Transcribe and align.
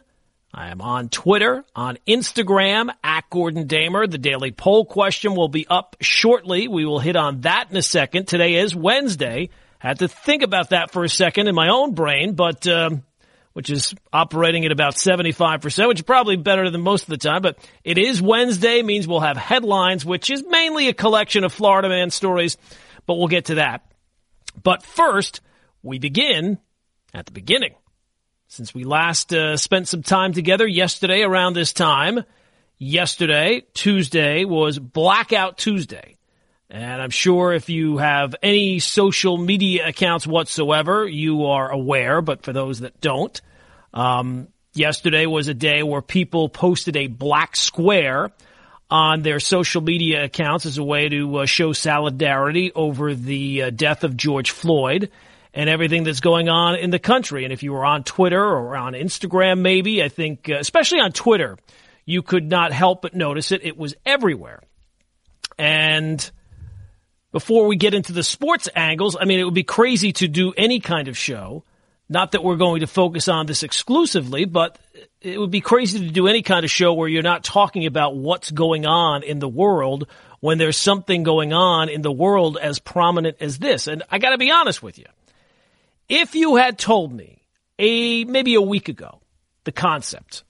I 0.52 0.70
am 0.70 0.80
on 0.80 1.10
Twitter, 1.10 1.64
on 1.76 1.98
Instagram, 2.06 2.90
at 3.04 3.28
Gordon 3.28 3.66
Damer. 3.66 4.06
The 4.06 4.18
daily 4.18 4.50
poll 4.50 4.86
question 4.86 5.34
will 5.34 5.48
be 5.48 5.66
up 5.68 5.96
shortly. 6.00 6.68
We 6.68 6.86
will 6.86 7.00
hit 7.00 7.16
on 7.16 7.42
that 7.42 7.70
in 7.70 7.76
a 7.76 7.82
second. 7.82 8.28
Today 8.28 8.54
is 8.54 8.74
Wednesday. 8.74 9.50
Had 9.78 9.98
to 9.98 10.08
think 10.08 10.42
about 10.42 10.70
that 10.70 10.90
for 10.90 11.04
a 11.04 11.08
second 11.08 11.48
in 11.48 11.54
my 11.54 11.68
own 11.68 11.94
brain, 11.94 12.34
but, 12.34 12.66
um, 12.66 13.02
which 13.52 13.68
is 13.68 13.94
operating 14.12 14.64
at 14.64 14.72
about 14.72 14.94
75%, 14.94 15.86
which 15.86 15.98
is 15.98 16.04
probably 16.04 16.36
better 16.36 16.70
than 16.70 16.80
most 16.80 17.02
of 17.02 17.08
the 17.08 17.18
time, 17.18 17.42
but 17.42 17.58
it 17.84 17.98
is 17.98 18.22
Wednesday, 18.22 18.82
means 18.82 19.06
we'll 19.06 19.20
have 19.20 19.36
headlines, 19.36 20.04
which 20.04 20.30
is 20.30 20.42
mainly 20.48 20.88
a 20.88 20.94
collection 20.94 21.44
of 21.44 21.52
Florida 21.52 21.88
man 21.88 22.10
stories, 22.10 22.56
but 23.06 23.14
we'll 23.14 23.28
get 23.28 23.46
to 23.46 23.56
that. 23.56 23.84
But 24.62 24.82
first, 24.82 25.40
we 25.82 25.98
begin 25.98 26.58
at 27.12 27.26
the 27.26 27.32
beginning 27.32 27.74
since 28.48 28.74
we 28.74 28.84
last 28.84 29.32
uh, 29.32 29.58
spent 29.58 29.86
some 29.88 30.02
time 30.02 30.32
together 30.32 30.66
yesterday 30.66 31.22
around 31.22 31.52
this 31.52 31.72
time. 31.72 32.24
Yesterday, 32.78 33.62
Tuesday, 33.74 34.44
was 34.44 34.78
Blackout 34.78 35.58
Tuesday. 35.58 36.16
And 36.70 37.00
I'm 37.00 37.10
sure 37.10 37.52
if 37.52 37.68
you 37.68 37.98
have 37.98 38.34
any 38.42 38.78
social 38.78 39.36
media 39.36 39.88
accounts 39.88 40.26
whatsoever, 40.26 41.06
you 41.06 41.46
are 41.46 41.70
aware, 41.70 42.22
but 42.22 42.42
for 42.42 42.52
those 42.52 42.80
that 42.80 43.00
don't, 43.00 43.38
um, 43.92 44.48
yesterday 44.72 45.26
was 45.26 45.48
a 45.48 45.54
day 45.54 45.82
where 45.82 46.02
people 46.02 46.48
posted 46.48 46.96
a 46.96 47.06
black 47.06 47.54
square 47.56 48.30
on 48.90 49.22
their 49.22 49.40
social 49.40 49.82
media 49.82 50.24
accounts 50.24 50.64
as 50.64 50.78
a 50.78 50.84
way 50.84 51.08
to 51.08 51.38
uh, 51.38 51.46
show 51.46 51.72
solidarity 51.72 52.72
over 52.74 53.14
the 53.14 53.64
uh, 53.64 53.70
death 53.70 54.04
of 54.04 54.16
George 54.16 54.50
Floyd 54.50 55.10
and 55.58 55.68
everything 55.68 56.04
that's 56.04 56.20
going 56.20 56.48
on 56.48 56.76
in 56.76 56.90
the 56.90 57.00
country. 57.00 57.42
And 57.42 57.52
if 57.52 57.64
you 57.64 57.72
were 57.72 57.84
on 57.84 58.04
Twitter 58.04 58.40
or 58.40 58.76
on 58.76 58.92
Instagram, 58.92 59.58
maybe, 59.58 60.04
I 60.04 60.08
think, 60.08 60.48
uh, 60.48 60.54
especially 60.54 61.00
on 61.00 61.10
Twitter, 61.10 61.58
you 62.04 62.22
could 62.22 62.48
not 62.48 62.72
help 62.72 63.02
but 63.02 63.12
notice 63.12 63.50
it. 63.50 63.64
It 63.64 63.76
was 63.76 63.96
everywhere. 64.06 64.62
And 65.58 66.30
before 67.32 67.66
we 67.66 67.74
get 67.74 67.92
into 67.92 68.12
the 68.12 68.22
sports 68.22 68.68
angles, 68.76 69.16
I 69.20 69.24
mean, 69.24 69.40
it 69.40 69.44
would 69.44 69.52
be 69.52 69.64
crazy 69.64 70.12
to 70.12 70.28
do 70.28 70.52
any 70.56 70.78
kind 70.78 71.08
of 71.08 71.18
show. 71.18 71.64
Not 72.08 72.32
that 72.32 72.44
we're 72.44 72.54
going 72.54 72.80
to 72.80 72.86
focus 72.86 73.26
on 73.26 73.46
this 73.46 73.64
exclusively, 73.64 74.44
but 74.44 74.78
it 75.20 75.40
would 75.40 75.50
be 75.50 75.60
crazy 75.60 75.98
to 76.06 76.12
do 76.12 76.28
any 76.28 76.42
kind 76.42 76.64
of 76.64 76.70
show 76.70 76.94
where 76.94 77.08
you're 77.08 77.22
not 77.24 77.42
talking 77.42 77.84
about 77.84 78.16
what's 78.16 78.52
going 78.52 78.86
on 78.86 79.24
in 79.24 79.40
the 79.40 79.48
world 79.48 80.06
when 80.38 80.58
there's 80.58 80.76
something 80.76 81.24
going 81.24 81.52
on 81.52 81.88
in 81.88 82.02
the 82.02 82.12
world 82.12 82.58
as 82.62 82.78
prominent 82.78 83.38
as 83.40 83.58
this. 83.58 83.88
And 83.88 84.04
I 84.08 84.18
got 84.18 84.30
to 84.30 84.38
be 84.38 84.52
honest 84.52 84.84
with 84.84 85.00
you. 85.00 85.06
If 86.08 86.34
you 86.34 86.56
had 86.56 86.78
told 86.78 87.12
me 87.12 87.42
a 87.78 88.24
maybe 88.24 88.54
a 88.54 88.62
week 88.62 88.88
ago 88.88 89.20
the 89.64 89.72
concept 89.72 90.44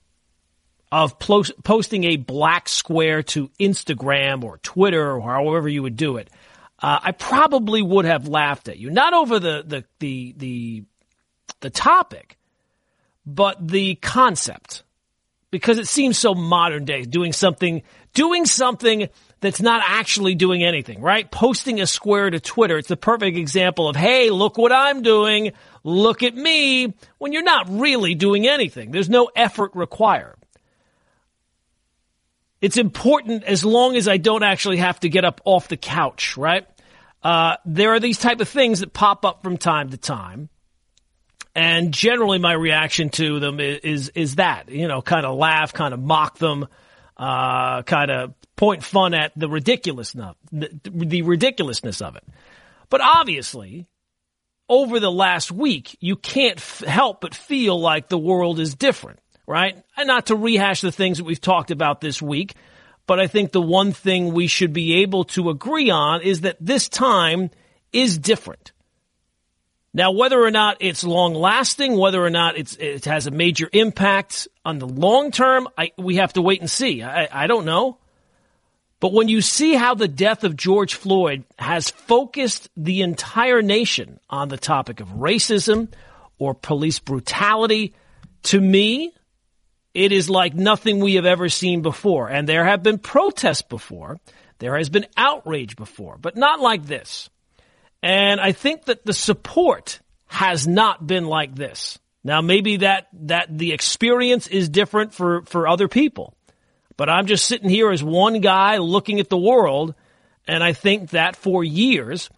of 0.91 1.19
posting 1.19 2.03
a 2.05 2.15
black 2.15 2.67
square 2.67 3.21
to 3.21 3.49
Instagram 3.59 4.43
or 4.43 4.57
Twitter 4.59 5.11
or 5.11 5.21
however 5.21 5.69
you 5.69 5.83
would 5.83 5.95
do 5.95 6.17
it, 6.17 6.29
uh, 6.81 6.99
I 7.03 7.11
probably 7.11 7.81
would 7.81 8.05
have 8.05 8.27
laughed 8.27 8.69
at 8.69 8.77
you. 8.77 8.89
Not 8.89 9.13
over 9.13 9.39
the 9.39 9.63
the 9.65 9.85
the 9.99 10.33
the, 10.37 10.83
the 11.59 11.69
topic, 11.69 12.37
but 13.25 13.67
the 13.67 13.95
concept, 13.95 14.83
because 15.51 15.77
it 15.77 15.87
seems 15.87 16.17
so 16.17 16.33
modern 16.33 16.85
day. 16.85 17.03
Doing 17.03 17.33
something, 17.33 17.83
doing 18.13 18.45
something 18.45 19.09
that's 19.41 19.61
not 19.61 19.81
actually 19.85 20.35
doing 20.35 20.63
anything, 20.63 21.01
right? 21.01 21.29
Posting 21.29 21.79
a 21.79 21.87
square 21.87 22.29
to 22.29 22.39
Twitter. 22.39 22.77
It's 22.77 22.89
the 22.89 22.97
perfect 22.97 23.37
example 23.37 23.87
of, 23.87 23.95
hey, 23.95 24.29
look 24.29 24.57
what 24.57 24.71
I'm 24.71 25.01
doing. 25.01 25.53
Look 25.83 26.23
at 26.23 26.35
me 26.35 26.93
when 27.17 27.31
you're 27.31 27.43
not 27.43 27.67
really 27.69 28.15
doing 28.15 28.47
anything. 28.47 28.91
There's 28.91 29.09
no 29.09 29.29
effort 29.35 29.71
required. 29.75 30.35
It's 32.61 32.77
important 32.77 33.43
as 33.45 33.63
long 33.63 33.95
as 33.95 34.07
I 34.09 34.17
don't 34.17 34.43
actually 34.43 34.77
have 34.77 34.99
to 35.01 35.09
get 35.09 35.23
up 35.23 35.39
off 35.45 35.69
the 35.69 35.77
couch, 35.77 36.35
right? 36.35 36.67
Uh, 37.23 37.55
there 37.65 37.93
are 37.93 37.99
these 37.99 38.17
type 38.17 38.41
of 38.41 38.49
things 38.49 38.81
that 38.81 38.91
pop 38.91 39.23
up 39.23 39.43
from 39.43 39.57
time 39.57 39.89
to 39.91 39.97
time. 39.97 40.49
And 41.55 41.93
generally 41.93 42.39
my 42.39 42.53
reaction 42.53 43.09
to 43.11 43.39
them 43.39 43.59
is, 43.59 44.09
is, 44.09 44.35
that, 44.35 44.69
you 44.69 44.87
know, 44.87 45.01
kind 45.01 45.25
of 45.25 45.37
laugh, 45.37 45.73
kind 45.73 45.93
of 45.93 45.99
mock 45.99 46.37
them, 46.37 46.67
uh, 47.17 47.81
kind 47.83 48.11
of 48.11 48.33
point 48.59 48.83
fun 48.83 49.13
at 49.13 49.31
the 49.37 49.47
ridiculousness, 49.47 50.35
the, 50.51 51.21
ridiculousness 51.21 52.01
of 52.01 52.17
it. 52.17 52.23
But 52.89 52.99
obviously, 52.99 53.87
over 54.67 54.99
the 54.99 55.09
last 55.09 55.49
week, 55.49 55.97
you 56.01 56.17
can't 56.17 56.57
f- 56.57 56.83
help 56.85 57.21
but 57.21 57.33
feel 57.33 57.79
like 57.79 58.09
the 58.09 58.17
world 58.17 58.59
is 58.59 58.75
different, 58.75 59.19
right? 59.47 59.81
And 59.95 60.07
not 60.07 60.25
to 60.25 60.35
rehash 60.35 60.81
the 60.81 60.91
things 60.91 61.19
that 61.19 61.23
we've 61.23 61.39
talked 61.39 61.71
about 61.71 62.01
this 62.01 62.21
week, 62.21 62.53
but 63.07 63.17
I 63.17 63.27
think 63.27 63.53
the 63.53 63.61
one 63.61 63.93
thing 63.93 64.33
we 64.33 64.47
should 64.47 64.73
be 64.73 65.03
able 65.03 65.23
to 65.35 65.49
agree 65.49 65.89
on 65.89 66.21
is 66.21 66.41
that 66.41 66.57
this 66.59 66.89
time 66.89 67.51
is 67.93 68.17
different. 68.17 68.73
Now, 69.93 70.11
whether 70.11 70.37
or 70.37 70.51
not 70.51 70.77
it's 70.81 71.05
long 71.05 71.33
lasting, 71.33 71.97
whether 71.97 72.21
or 72.21 72.29
not 72.29 72.57
it 72.57 73.05
has 73.05 73.25
a 73.25 73.31
major 73.31 73.69
impact 73.71 74.49
on 74.65 74.79
the 74.79 74.85
long 74.85 75.31
term, 75.31 75.69
I, 75.77 75.93
we 75.97 76.17
have 76.17 76.33
to 76.33 76.41
wait 76.41 76.59
and 76.59 76.69
see. 76.69 77.01
I, 77.01 77.29
I 77.31 77.47
don't 77.47 77.63
know. 77.63 77.99
But 78.99 79.13
when 79.13 79.29
you 79.29 79.41
see 79.41 79.75
how 79.75 79.95
the 79.95 80.07
death 80.07 80.43
of 80.43 80.57
George 80.57 80.95
Floyd 80.95 81.45
has 81.57 81.89
focused 81.89 82.69
the 82.75 83.01
entire 83.01 83.61
nation 83.61 84.19
on 84.29 84.49
the 84.49 84.57
topic 84.57 84.99
of 84.99 85.07
racism 85.09 85.91
or 86.37 86.53
police 86.53 86.99
brutality, 86.99 87.93
to 88.43 88.59
me, 88.59 89.13
it 89.93 90.11
is 90.11 90.29
like 90.29 90.53
nothing 90.53 90.99
we 90.99 91.15
have 91.15 91.25
ever 91.25 91.49
seen 91.49 91.81
before. 91.81 92.29
And 92.29 92.47
there 92.47 92.65
have 92.65 92.83
been 92.83 92.99
protests 92.99 93.61
before. 93.61 94.19
There 94.59 94.77
has 94.77 94.89
been 94.89 95.07
outrage 95.15 95.77
before, 95.77 96.17
but 96.19 96.35
not 96.35 96.59
like 96.59 96.85
this. 96.85 97.29
And 98.03 98.39
I 98.39 98.51
think 98.51 98.85
that 98.85 99.05
the 99.05 99.13
support 99.13 100.01
has 100.27 100.67
not 100.67 101.05
been 101.05 101.25
like 101.25 101.55
this. 101.55 101.99
Now, 102.23 102.41
maybe 102.41 102.77
that, 102.77 103.07
that 103.13 103.57
the 103.57 103.71
experience 103.71 104.47
is 104.47 104.67
different 104.67 105.13
for, 105.13 105.43
for 105.43 105.67
other 105.67 105.87
people. 105.87 106.35
But 106.99 107.09
I'm 107.09 107.27
just 107.27 107.45
sitting 107.45 107.69
here 107.69 107.91
as 107.91 108.03
one 108.03 108.41
guy 108.41 108.75
looking 108.75 109.21
at 109.21 109.29
the 109.29 109.37
world. 109.37 109.95
And 110.45 110.61
I 110.61 110.73
think 110.73 111.11
that 111.11 111.37
for 111.37 111.63
years, 111.63 112.29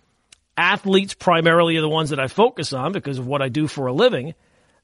athletes 0.55 1.15
primarily 1.15 1.77
are 1.77 1.81
the 1.81 1.89
ones 1.89 2.11
that 2.11 2.19
I 2.19 2.27
focus 2.27 2.71
on 2.71 2.91
because 2.91 3.17
of 3.17 3.25
what 3.25 3.41
I 3.41 3.49
do 3.49 3.65
for 3.65 3.87
a 3.87 3.91
living. 3.91 4.35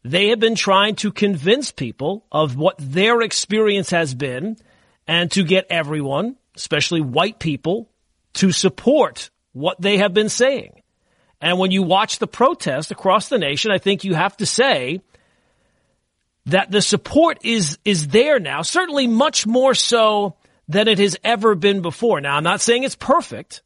They 0.03 0.29
have 0.29 0.39
been 0.39 0.55
trying 0.55 0.95
to 0.95 1.11
convince 1.11 1.71
people 1.71 2.25
of 2.31 2.57
what 2.57 2.77
their 2.79 3.21
experience 3.21 3.91
has 3.91 4.15
been 4.15 4.57
and 5.05 5.31
to 5.33 5.43
get 5.43 5.67
everyone, 5.69 6.37
especially 6.55 7.01
white 7.01 7.37
people, 7.37 7.87
to 8.33 8.51
support 8.51 9.29
what 9.53 9.79
they 9.79 9.99
have 9.99 10.11
been 10.11 10.29
saying. 10.29 10.81
And 11.39 11.59
when 11.59 11.69
you 11.69 11.83
watch 11.83 12.17
the 12.17 12.25
protest 12.25 12.89
across 12.89 13.29
the 13.29 13.37
nation, 13.37 13.69
I 13.69 13.77
think 13.77 14.03
you 14.03 14.15
have 14.15 14.37
to 14.37 14.47
say 14.47 15.01
that 16.47 16.71
the 16.71 16.81
support 16.81 17.39
is 17.43 17.77
is 17.85 18.07
there 18.07 18.39
now, 18.39 18.61
certainly 18.61 19.07
much 19.07 19.45
more 19.45 19.73
so 19.73 20.35
than 20.67 20.87
it 20.87 20.99
has 20.99 21.17
ever 21.23 21.55
been 21.55 21.81
before. 21.81 22.19
Now, 22.19 22.35
I'm 22.35 22.43
not 22.43 22.61
saying 22.61 22.83
it's 22.83 22.95
perfect. 22.95 23.61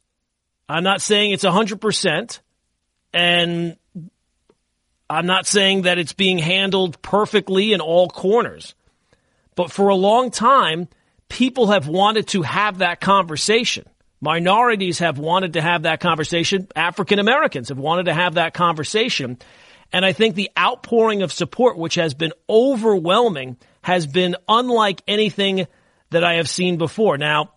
I'm 0.68 0.84
not 0.84 1.00
saying 1.00 1.32
it's 1.32 1.44
100%. 1.44 2.40
And 3.14 3.76
I'm 5.10 5.26
not 5.26 5.46
saying 5.46 5.82
that 5.82 5.98
it's 5.98 6.12
being 6.12 6.38
handled 6.38 7.00
perfectly 7.02 7.72
in 7.72 7.80
all 7.80 8.08
corners. 8.08 8.74
But 9.54 9.70
for 9.70 9.88
a 9.88 9.94
long 9.94 10.30
time, 10.30 10.88
people 11.28 11.68
have 11.68 11.88
wanted 11.88 12.28
to 12.28 12.42
have 12.42 12.78
that 12.78 13.00
conversation. 13.00 13.84
Minorities 14.20 15.00
have 15.00 15.18
wanted 15.18 15.54
to 15.54 15.60
have 15.60 15.82
that 15.82 16.00
conversation. 16.00 16.68
African 16.74 17.18
Americans 17.18 17.68
have 17.68 17.78
wanted 17.78 18.04
to 18.04 18.14
have 18.14 18.34
that 18.34 18.54
conversation. 18.54 19.38
And 19.92 20.04
I 20.04 20.12
think 20.12 20.34
the 20.34 20.50
outpouring 20.58 21.22
of 21.22 21.32
support, 21.32 21.76
which 21.76 21.96
has 21.96 22.14
been 22.14 22.32
overwhelming, 22.48 23.56
has 23.82 24.06
been 24.06 24.36
unlike 24.48 25.02
anything 25.06 25.66
that 26.10 26.24
I 26.24 26.36
have 26.36 26.48
seen 26.48 26.78
before. 26.78 27.18
Now, 27.18 27.52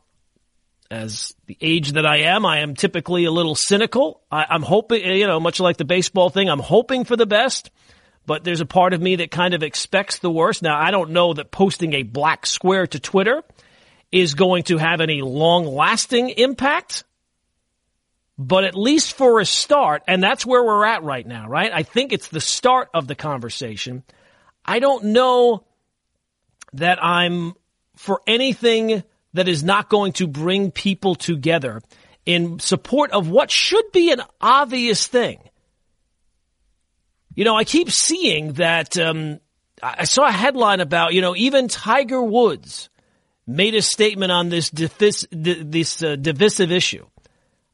as 0.91 1.33
the 1.47 1.57
age 1.61 1.93
that 1.93 2.05
I 2.05 2.17
am, 2.17 2.45
I 2.45 2.59
am 2.59 2.75
typically 2.75 3.25
a 3.25 3.31
little 3.31 3.55
cynical. 3.55 4.21
I, 4.31 4.45
am 4.49 4.61
hoping, 4.61 5.03
you 5.03 5.27
know, 5.27 5.39
much 5.39 5.59
like 5.59 5.77
the 5.77 5.85
baseball 5.85 6.29
thing, 6.29 6.49
I'm 6.49 6.59
hoping 6.59 7.05
for 7.05 7.15
the 7.15 7.25
best, 7.25 7.71
but 8.25 8.43
there's 8.43 8.61
a 8.61 8.65
part 8.65 8.93
of 8.93 9.01
me 9.01 9.17
that 9.17 9.31
kind 9.31 9.53
of 9.53 9.63
expects 9.63 10.19
the 10.19 10.29
worst. 10.29 10.61
Now, 10.61 10.79
I 10.79 10.91
don't 10.91 11.11
know 11.11 11.33
that 11.33 11.51
posting 11.51 11.93
a 11.93 12.03
black 12.03 12.45
square 12.45 12.87
to 12.87 12.99
Twitter 12.99 13.43
is 14.11 14.35
going 14.35 14.63
to 14.63 14.77
have 14.77 15.01
any 15.01 15.21
long 15.21 15.65
lasting 15.65 16.29
impact. 16.29 17.03
But 18.37 18.65
at 18.65 18.75
least 18.75 19.13
for 19.13 19.39
a 19.39 19.45
start, 19.45 20.03
and 20.07 20.21
that's 20.21 20.45
where 20.45 20.63
we're 20.63 20.85
at 20.85 21.03
right 21.03 21.25
now, 21.25 21.47
right? 21.47 21.71
I 21.73 21.83
think 21.83 22.11
it's 22.11 22.27
the 22.27 22.41
start 22.41 22.89
of 22.93 23.07
the 23.07 23.15
conversation. 23.15 24.03
I 24.65 24.79
don't 24.79 25.05
know 25.05 25.63
that 26.73 27.01
I'm 27.01 27.53
for 27.95 28.21
anything 28.27 29.03
that 29.33 29.47
is 29.47 29.63
not 29.63 29.89
going 29.89 30.13
to 30.13 30.27
bring 30.27 30.71
people 30.71 31.15
together 31.15 31.81
in 32.25 32.59
support 32.59 33.11
of 33.11 33.29
what 33.29 33.51
should 33.51 33.91
be 33.91 34.11
an 34.11 34.21
obvious 34.41 35.07
thing. 35.07 35.39
You 37.35 37.43
know, 37.43 37.55
I 37.55 37.63
keep 37.63 37.89
seeing 37.91 38.53
that. 38.53 38.97
Um, 38.97 39.39
I 39.83 40.05
saw 40.05 40.25
a 40.27 40.31
headline 40.31 40.79
about 40.79 41.13
you 41.13 41.21
know 41.21 41.35
even 41.35 41.67
Tiger 41.67 42.21
Woods 42.21 42.89
made 43.45 43.75
a 43.75 43.81
statement 43.81 44.31
on 44.31 44.49
this 44.49 44.69
divis- 44.69 45.27
this 45.31 46.01
uh, 46.01 46.15
divisive 46.15 46.71
issue. 46.71 47.05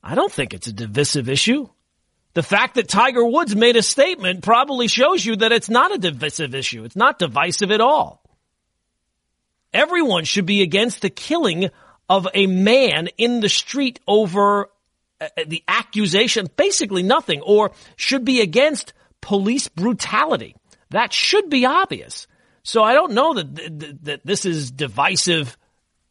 I 0.03 0.15
don't 0.15 0.31
think 0.31 0.53
it's 0.53 0.67
a 0.67 0.73
divisive 0.73 1.29
issue. 1.29 1.69
The 2.33 2.43
fact 2.43 2.75
that 2.75 2.87
Tiger 2.87 3.25
Woods 3.25 3.55
made 3.55 3.75
a 3.75 3.83
statement 3.83 4.43
probably 4.43 4.87
shows 4.87 5.25
you 5.25 5.35
that 5.37 5.51
it's 5.51 5.69
not 5.69 5.93
a 5.93 5.97
divisive 5.97 6.55
issue. 6.55 6.85
It's 6.85 6.95
not 6.95 7.19
divisive 7.19 7.71
at 7.71 7.81
all. 7.81 8.23
Everyone 9.73 10.23
should 10.23 10.45
be 10.45 10.61
against 10.61 11.01
the 11.01 11.09
killing 11.09 11.69
of 12.09 12.27
a 12.33 12.47
man 12.47 13.07
in 13.17 13.41
the 13.41 13.49
street 13.49 13.99
over 14.07 14.69
uh, 15.19 15.27
the 15.45 15.63
accusation, 15.67 16.49
basically 16.55 17.03
nothing, 17.03 17.41
or 17.41 17.71
should 17.95 18.25
be 18.25 18.41
against 18.41 18.93
police 19.21 19.67
brutality. 19.67 20.55
That 20.89 21.13
should 21.13 21.49
be 21.49 21.65
obvious. 21.65 22.27
So 22.63 22.83
I 22.83 22.93
don't 22.93 23.13
know 23.13 23.33
that, 23.35 23.99
that 24.03 24.25
this 24.25 24.45
is 24.45 24.71
divisive 24.71 25.57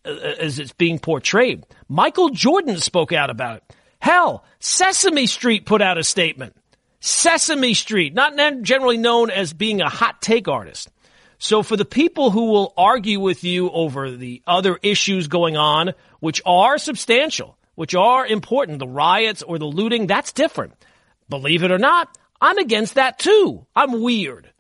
uh, 0.05 0.11
as 0.11 0.59
it's 0.59 0.73
being 0.73 0.99
portrayed. 0.99 1.65
Michael 1.89 2.31
Jordan 2.31 2.79
spoke 2.79 3.13
out 3.13 3.31
about 3.31 3.59
it. 3.59 3.77
Hell, 4.00 4.44
Sesame 4.58 5.26
Street 5.26 5.67
put 5.67 5.81
out 5.81 5.99
a 5.99 6.05
statement. 6.05 6.56
Sesame 7.00 7.75
Street, 7.75 8.12
not 8.12 8.35
generally 8.62 8.97
known 8.97 9.31
as 9.31 9.52
being 9.52 9.81
a 9.81 9.88
hot 9.88 10.20
take 10.20 10.49
artist. 10.49 10.91
So 11.38 11.62
for 11.62 11.76
the 11.76 11.87
people 11.87 12.31
who 12.31 12.47
will 12.47 12.75
argue 12.76 13.20
with 13.20 13.44
you 13.44 13.70
over 13.70 14.11
the 14.11 14.43
other 14.47 14.79
issues 14.82 15.29
going 15.29 15.56
on, 15.56 15.94
which 16.19 16.43
are 16.44 16.76
substantial, 16.76 17.56
which 17.76 17.94
are 17.94 18.26
important, 18.26 18.79
the 18.79 18.87
riots 18.87 19.43
or 19.43 19.58
the 19.58 19.64
looting, 19.64 20.06
that's 20.06 20.32
different. 20.32 20.75
Believe 21.31 21.62
it 21.62 21.70
or 21.70 21.79
not, 21.79 22.14
I'm 22.41 22.58
against 22.58 22.96
that 22.96 23.19
too. 23.19 23.67
I'm 23.75 24.03
weird. 24.03 24.50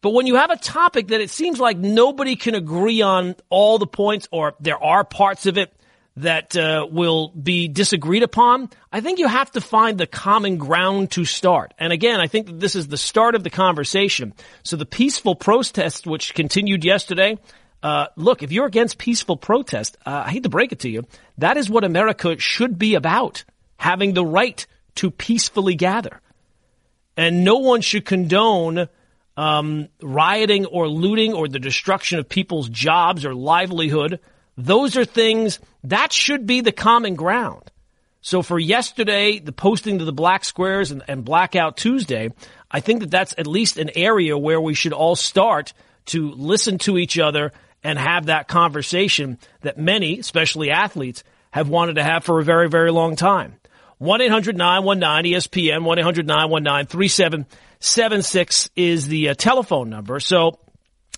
But 0.00 0.10
when 0.10 0.26
you 0.26 0.36
have 0.36 0.50
a 0.50 0.56
topic 0.56 1.08
that 1.08 1.20
it 1.20 1.30
seems 1.30 1.60
like 1.60 1.76
nobody 1.76 2.36
can 2.36 2.54
agree 2.54 3.02
on 3.02 3.36
all 3.50 3.78
the 3.78 3.86
points, 3.86 4.28
or 4.30 4.54
there 4.60 4.82
are 4.82 5.04
parts 5.04 5.44
of 5.46 5.58
it 5.58 5.72
that 6.16 6.56
uh, 6.56 6.86
will 6.90 7.28
be 7.28 7.68
disagreed 7.68 8.22
upon, 8.22 8.70
I 8.90 9.00
think 9.00 9.18
you 9.18 9.28
have 9.28 9.50
to 9.52 9.60
find 9.60 9.98
the 9.98 10.06
common 10.06 10.56
ground 10.56 11.10
to 11.12 11.24
start. 11.24 11.74
And 11.78 11.92
again, 11.92 12.20
I 12.20 12.26
think 12.26 12.46
that 12.46 12.60
this 12.60 12.74
is 12.74 12.88
the 12.88 12.96
start 12.96 13.34
of 13.34 13.44
the 13.44 13.50
conversation. 13.50 14.32
So 14.62 14.76
the 14.76 14.86
peaceful 14.86 15.34
protest, 15.34 16.06
which 16.06 16.34
continued 16.34 16.84
yesterday, 16.84 17.38
uh, 17.82 18.06
look, 18.16 18.42
if 18.42 18.50
you're 18.50 18.66
against 18.66 18.96
peaceful 18.96 19.36
protest, 19.36 19.98
uh, 20.06 20.24
I 20.26 20.30
hate 20.30 20.44
to 20.44 20.48
break 20.48 20.72
it 20.72 20.80
to 20.80 20.88
you, 20.88 21.04
that 21.38 21.58
is 21.58 21.68
what 21.68 21.84
America 21.84 22.38
should 22.38 22.78
be 22.78 22.94
about, 22.94 23.44
having 23.76 24.14
the 24.14 24.24
right 24.24 24.66
to 24.96 25.10
peacefully 25.10 25.74
gather. 25.74 26.20
And 27.16 27.44
no 27.44 27.58
one 27.58 27.82
should 27.82 28.06
condone 28.06 28.88
um, 29.36 29.88
rioting 30.00 30.64
or 30.64 30.88
looting 30.88 31.34
or 31.34 31.46
the 31.46 31.58
destruction 31.58 32.18
of 32.18 32.28
people's 32.28 32.70
jobs 32.70 33.24
or 33.26 33.34
livelihood. 33.34 34.18
Those 34.56 34.96
are 34.96 35.04
things 35.04 35.58
that 35.84 36.12
should 36.12 36.46
be 36.46 36.60
the 36.60 36.72
common 36.72 37.14
ground. 37.14 37.70
So 38.20 38.42
for 38.42 38.58
yesterday, 38.58 39.38
the 39.38 39.52
posting 39.52 39.98
to 39.98 40.04
the 40.04 40.12
black 40.12 40.44
squares 40.44 40.90
and, 40.90 41.02
and 41.06 41.24
blackout 41.24 41.76
Tuesday, 41.76 42.30
I 42.70 42.80
think 42.80 43.00
that 43.00 43.10
that's 43.10 43.34
at 43.38 43.46
least 43.46 43.76
an 43.76 43.90
area 43.94 44.36
where 44.36 44.60
we 44.60 44.74
should 44.74 44.92
all 44.92 45.14
start 45.14 45.72
to 46.06 46.32
listen 46.32 46.78
to 46.78 46.98
each 46.98 47.18
other 47.18 47.52
and 47.84 47.98
have 47.98 48.26
that 48.26 48.48
conversation 48.48 49.38
that 49.60 49.78
many, 49.78 50.18
especially 50.18 50.70
athletes, 50.70 51.22
have 51.52 51.68
wanted 51.68 51.94
to 51.96 52.02
have 52.02 52.24
for 52.24 52.40
a 52.40 52.44
very, 52.44 52.68
very 52.68 52.90
long 52.90 53.14
time. 53.14 53.54
1-800-919-ESPN, 54.00 55.82
1-800-919-37 55.82 57.46
76 57.78 58.70
is 58.74 59.06
the 59.06 59.30
uh, 59.30 59.34
telephone 59.34 59.90
number. 59.90 60.18
So 60.20 60.58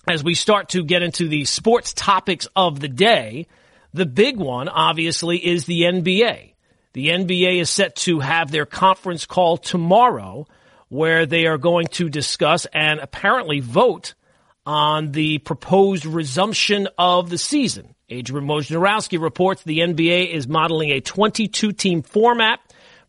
as 0.09 0.23
we 0.23 0.33
start 0.33 0.69
to 0.69 0.83
get 0.83 1.03
into 1.03 1.27
the 1.27 1.45
sports 1.45 1.93
topics 1.93 2.47
of 2.55 2.79
the 2.79 2.87
day, 2.87 3.45
the 3.93 4.07
big 4.07 4.37
one 4.37 4.67
obviously 4.67 5.37
is 5.37 5.65
the 5.65 5.83
NBA. 5.83 6.53
The 6.93 7.09
NBA 7.09 7.61
is 7.61 7.69
set 7.69 7.95
to 7.97 8.19
have 8.19 8.49
their 8.49 8.65
conference 8.65 9.27
call 9.27 9.57
tomorrow 9.57 10.47
where 10.87 11.27
they 11.27 11.45
are 11.45 11.59
going 11.59 11.85
to 11.87 12.09
discuss 12.09 12.65
and 12.73 12.99
apparently 12.99 13.59
vote 13.59 14.15
on 14.65 15.11
the 15.11 15.37
proposed 15.37 16.05
resumption 16.05 16.87
of 16.97 17.29
the 17.29 17.37
season. 17.37 17.93
Adrian 18.09 18.47
Wojnarowski 18.47 19.21
reports 19.21 19.61
the 19.61 19.79
NBA 19.79 20.33
is 20.33 20.47
modeling 20.47 20.89
a 20.89 21.01
22 21.01 21.71
team 21.71 22.01
format 22.01 22.59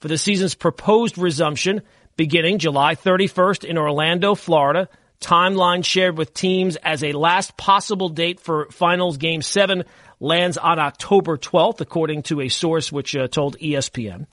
for 0.00 0.08
the 0.08 0.18
season's 0.18 0.54
proposed 0.54 1.16
resumption 1.16 1.80
beginning 2.16 2.58
July 2.58 2.94
31st 2.94 3.64
in 3.64 3.78
Orlando, 3.78 4.34
Florida. 4.34 4.90
Timeline 5.20 5.84
shared 5.84 6.16
with 6.16 6.32
teams 6.32 6.76
as 6.76 7.04
a 7.04 7.12
last 7.12 7.56
possible 7.56 8.08
date 8.08 8.40
for 8.40 8.70
finals 8.70 9.18
game 9.18 9.42
seven 9.42 9.84
lands 10.18 10.56
on 10.56 10.78
October 10.78 11.36
12th, 11.36 11.80
according 11.80 12.22
to 12.24 12.40
a 12.40 12.48
source 12.48 12.90
which 12.90 13.14
uh, 13.14 13.28
told 13.28 13.58
ESPN. 13.58 14.26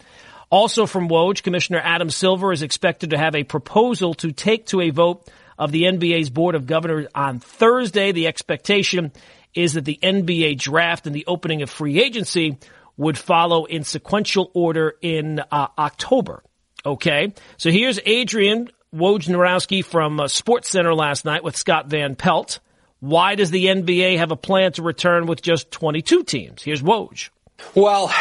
Also 0.49 0.85
from 0.85 1.09
Woj, 1.09 1.43
Commissioner 1.43 1.81
Adam 1.83 2.09
Silver 2.09 2.53
is 2.53 2.61
expected 2.61 3.09
to 3.09 3.17
have 3.17 3.35
a 3.35 3.43
proposal 3.43 4.13
to 4.15 4.31
take 4.31 4.67
to 4.67 4.81
a 4.81 4.91
vote 4.91 5.29
of 5.57 5.71
the 5.71 5.83
NBA's 5.83 6.29
Board 6.29 6.55
of 6.55 6.65
Governors 6.65 7.07
on 7.13 7.39
Thursday. 7.39 8.13
The 8.13 8.27
expectation 8.27 9.11
is 9.53 9.73
that 9.73 9.85
the 9.85 9.99
NBA 10.01 10.57
draft 10.57 11.05
and 11.05 11.15
the 11.15 11.25
opening 11.25 11.63
of 11.63 11.69
free 11.69 12.01
agency 12.01 12.57
would 12.95 13.17
follow 13.17 13.65
in 13.65 13.83
sequential 13.83 14.51
order 14.53 14.95
in 15.01 15.41
uh, 15.51 15.67
October. 15.77 16.43
Okay. 16.85 17.33
So 17.57 17.71
here's 17.71 17.99
Adrian 18.05 18.69
Wojnarowski 18.95 19.83
from 19.83 20.19
uh, 20.19 20.27
Sports 20.27 20.69
Center 20.69 20.93
last 20.93 21.25
night 21.25 21.43
with 21.43 21.55
Scott 21.55 21.87
Van 21.87 22.15
Pelt. 22.15 22.59
Why 22.99 23.35
does 23.35 23.51
the 23.51 23.65
NBA 23.65 24.17
have 24.17 24.31
a 24.31 24.35
plan 24.35 24.71
to 24.73 24.81
return 24.81 25.27
with 25.27 25.41
just 25.41 25.69
22 25.71 26.23
teams? 26.23 26.63
Here's 26.63 26.81
Woj. 26.81 27.29
Well, 27.75 28.11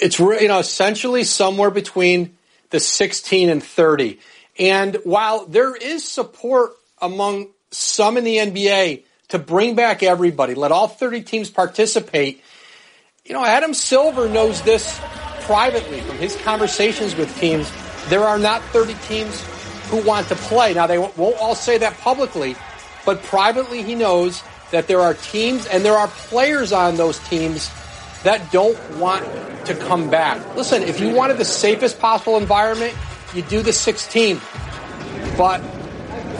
it's 0.00 0.18
you 0.18 0.48
know 0.48 0.58
essentially 0.58 1.24
somewhere 1.24 1.70
between 1.70 2.36
the 2.70 2.80
16 2.80 3.48
and 3.48 3.62
30. 3.62 4.20
And 4.58 4.96
while 5.04 5.46
there 5.46 5.74
is 5.74 6.06
support 6.06 6.72
among 7.00 7.48
some 7.70 8.16
in 8.16 8.24
the 8.24 8.36
NBA 8.36 9.04
to 9.28 9.38
bring 9.38 9.74
back 9.74 10.02
everybody, 10.02 10.54
let 10.54 10.70
all 10.70 10.88
30 10.88 11.22
teams 11.22 11.50
participate, 11.50 12.42
you 13.24 13.32
know, 13.32 13.44
Adam 13.44 13.74
Silver 13.74 14.28
knows 14.28 14.62
this 14.62 15.00
privately 15.42 16.00
from 16.00 16.16
his 16.18 16.36
conversations 16.42 17.16
with 17.16 17.34
teams 17.38 17.70
there 18.08 18.24
are 18.24 18.38
not 18.38 18.62
30 18.72 18.94
teams 19.06 19.40
who 19.90 20.02
want 20.02 20.28
to 20.28 20.36
play. 20.36 20.72
Now, 20.72 20.86
they 20.86 20.98
won't 20.98 21.36
all 21.38 21.54
say 21.54 21.78
that 21.78 21.98
publicly, 21.98 22.56
but 23.04 23.22
privately 23.24 23.82
he 23.82 23.94
knows 23.94 24.42
that 24.70 24.86
there 24.86 25.00
are 25.00 25.14
teams 25.14 25.66
and 25.66 25.84
there 25.84 25.96
are 25.96 26.08
players 26.08 26.72
on 26.72 26.96
those 26.96 27.18
teams 27.28 27.70
that 28.22 28.52
don't 28.52 28.78
want 28.98 29.24
to 29.66 29.74
come 29.74 30.08
back. 30.10 30.54
Listen, 30.54 30.82
if 30.82 31.00
you 31.00 31.10
wanted 31.10 31.38
the 31.38 31.44
safest 31.44 31.98
possible 31.98 32.36
environment, 32.36 32.94
you 33.34 33.42
do 33.42 33.62
the 33.62 33.72
16. 33.72 34.40
But 35.36 35.58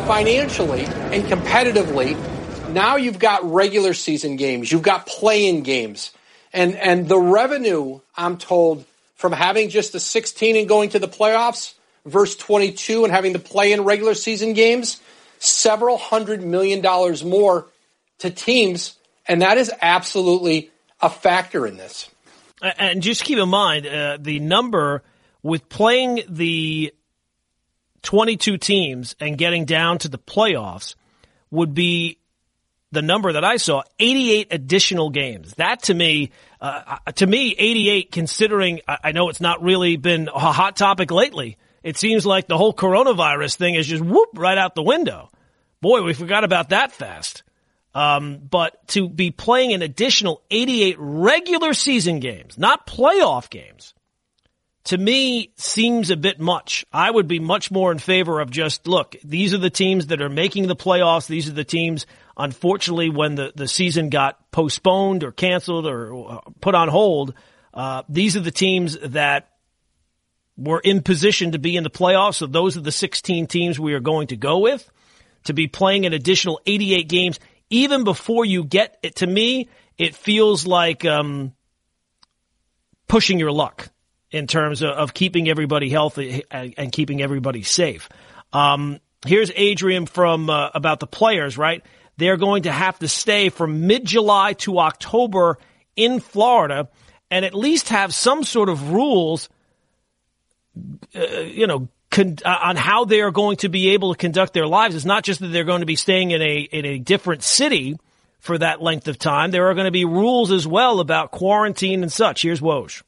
financially 0.06 0.84
and 0.84 1.24
competitively, 1.24 2.16
now 2.70 2.96
you've 2.96 3.18
got 3.18 3.50
regular 3.50 3.94
season 3.94 4.36
games, 4.36 4.70
you've 4.70 4.82
got 4.82 5.06
play-in 5.06 5.62
games. 5.62 6.12
And 6.52 6.74
and 6.76 7.08
the 7.08 7.18
revenue, 7.18 8.00
I'm 8.16 8.36
told, 8.36 8.84
from 9.16 9.32
having 9.32 9.68
just 9.68 9.92
the 9.92 10.00
16 10.00 10.56
and 10.56 10.68
going 10.68 10.90
to 10.90 10.98
the 10.98 11.08
playoffs 11.08 11.74
verse 12.04 12.36
22 12.36 13.04
and 13.04 13.12
having 13.12 13.32
to 13.34 13.38
play 13.38 13.72
in 13.72 13.84
regular 13.84 14.14
season 14.14 14.52
games, 14.52 15.00
several 15.38 15.96
hundred 15.96 16.42
million 16.42 16.80
dollars 16.80 17.24
more 17.24 17.68
to 18.18 18.30
teams. 18.30 18.96
And 19.26 19.42
that 19.42 19.58
is 19.58 19.72
absolutely 19.80 20.70
a 21.00 21.10
factor 21.10 21.66
in 21.66 21.76
this. 21.76 22.08
And 22.62 23.02
just 23.02 23.24
keep 23.24 23.38
in 23.38 23.48
mind 23.48 23.86
uh, 23.86 24.18
the 24.20 24.38
number 24.38 25.02
with 25.42 25.68
playing 25.68 26.22
the 26.28 26.92
22 28.02 28.58
teams 28.58 29.16
and 29.20 29.38
getting 29.38 29.64
down 29.64 29.98
to 29.98 30.08
the 30.08 30.18
playoffs 30.18 30.94
would 31.50 31.74
be 31.74 32.18
the 32.92 33.02
number 33.02 33.32
that 33.32 33.44
I 33.44 33.56
saw 33.56 33.82
88 33.98 34.48
additional 34.50 35.10
games. 35.10 35.54
That 35.54 35.84
to 35.84 35.94
me 35.94 36.32
uh, 36.60 36.98
to 37.14 37.26
me, 37.26 37.54
88, 37.56 38.12
considering 38.12 38.80
I 38.86 39.12
know 39.12 39.30
it's 39.30 39.40
not 39.40 39.62
really 39.62 39.96
been 39.96 40.28
a 40.28 40.52
hot 40.52 40.76
topic 40.76 41.10
lately, 41.10 41.56
it 41.82 41.98
seems 41.98 42.26
like 42.26 42.46
the 42.46 42.58
whole 42.58 42.74
coronavirus 42.74 43.56
thing 43.56 43.74
is 43.74 43.86
just 43.86 44.02
whoop 44.02 44.30
right 44.34 44.58
out 44.58 44.74
the 44.74 44.82
window. 44.82 45.30
Boy, 45.80 46.02
we 46.02 46.12
forgot 46.12 46.44
about 46.44 46.70
that 46.70 46.92
fast. 46.92 47.42
Um, 47.94 48.38
but 48.38 48.86
to 48.88 49.08
be 49.08 49.30
playing 49.30 49.72
an 49.72 49.82
additional 49.82 50.42
88 50.50 50.96
regular 50.98 51.74
season 51.74 52.20
games, 52.20 52.56
not 52.56 52.86
playoff 52.86 53.50
games, 53.50 53.94
to 54.84 54.96
me 54.96 55.52
seems 55.56 56.10
a 56.10 56.16
bit 56.16 56.40
much. 56.40 56.84
I 56.92 57.10
would 57.10 57.26
be 57.26 57.38
much 57.38 57.70
more 57.70 57.90
in 57.92 57.98
favor 57.98 58.40
of 58.40 58.50
just, 58.50 58.86
look, 58.86 59.16
these 59.24 59.52
are 59.54 59.58
the 59.58 59.70
teams 59.70 60.08
that 60.08 60.22
are 60.22 60.28
making 60.28 60.68
the 60.68 60.76
playoffs. 60.76 61.26
These 61.26 61.48
are 61.48 61.52
the 61.52 61.64
teams, 61.64 62.06
unfortunately, 62.36 63.10
when 63.10 63.34
the, 63.34 63.52
the 63.54 63.68
season 63.68 64.08
got 64.08 64.50
postponed 64.52 65.24
or 65.24 65.32
canceled 65.32 65.86
or 65.86 66.40
put 66.60 66.74
on 66.74 66.88
hold, 66.88 67.34
uh, 67.74 68.02
these 68.08 68.36
are 68.36 68.40
the 68.40 68.50
teams 68.50 68.96
that 68.98 69.48
were 70.60 70.80
in 70.80 71.02
position 71.02 71.52
to 71.52 71.58
be 71.58 71.76
in 71.76 71.84
the 71.84 71.90
playoffs. 71.90 72.36
So 72.36 72.46
those 72.46 72.76
are 72.76 72.82
the 72.82 72.92
16 72.92 73.46
teams 73.46 73.80
we 73.80 73.94
are 73.94 74.00
going 74.00 74.28
to 74.28 74.36
go 74.36 74.58
with 74.58 74.88
to 75.44 75.54
be 75.54 75.66
playing 75.66 76.06
an 76.06 76.12
additional 76.12 76.60
88 76.66 77.08
games 77.08 77.40
even 77.70 78.02
before 78.02 78.44
you 78.44 78.64
get 78.64 78.98
it, 79.02 79.16
to 79.16 79.26
me, 79.26 79.68
it 79.96 80.14
feels 80.14 80.66
like 80.66 81.04
um, 81.04 81.54
pushing 83.06 83.38
your 83.38 83.52
luck 83.52 83.88
in 84.30 84.46
terms 84.46 84.82
of, 84.82 84.90
of 84.90 85.14
keeping 85.14 85.48
everybody 85.48 85.88
healthy 85.88 86.42
and, 86.50 86.74
and 86.76 86.92
keeping 86.92 87.22
everybody 87.22 87.62
safe. 87.62 88.08
Um, 88.52 88.98
here's 89.24 89.52
Adrian 89.54 90.06
from 90.06 90.50
uh, 90.50 90.70
about 90.74 90.98
the 91.00 91.06
players, 91.06 91.56
right? 91.56 91.84
They're 92.16 92.36
going 92.36 92.64
to 92.64 92.72
have 92.72 92.98
to 92.98 93.08
stay 93.08 93.48
from 93.48 93.86
mid 93.86 94.04
July 94.04 94.54
to 94.54 94.80
October 94.80 95.58
in 95.94 96.20
Florida 96.20 96.88
and 97.30 97.44
at 97.44 97.54
least 97.54 97.90
have 97.90 98.12
some 98.12 98.42
sort 98.42 98.68
of 98.68 98.90
rules, 98.90 99.48
uh, 101.14 101.40
you 101.40 101.66
know, 101.66 101.88
con- 102.10 102.38
uh, 102.44 102.58
on 102.62 102.76
how 102.76 103.04
they 103.04 103.20
are 103.20 103.30
going 103.30 103.56
to 103.58 103.68
be 103.68 103.90
able 103.90 104.12
to 104.12 104.18
conduct 104.18 104.52
their 104.52 104.66
lives. 104.66 104.94
It's 104.94 105.04
not 105.04 105.24
just 105.24 105.40
that 105.40 105.48
they're 105.48 105.64
going 105.64 105.80
to 105.80 105.86
be 105.86 105.96
staying 105.96 106.30
in 106.30 106.42
a 106.42 106.58
in 106.60 106.84
a 106.84 106.98
different 106.98 107.42
city 107.42 107.98
for 108.38 108.58
that 108.58 108.82
length 108.82 109.08
of 109.08 109.18
time. 109.18 109.50
There 109.50 109.68
are 109.68 109.74
going 109.74 109.86
to 109.86 109.90
be 109.90 110.04
rules 110.04 110.50
as 110.50 110.66
well 110.66 111.00
about 111.00 111.30
quarantine 111.30 112.02
and 112.02 112.12
such. 112.12 112.42
Here's 112.42 112.60
Woj. 112.60 113.02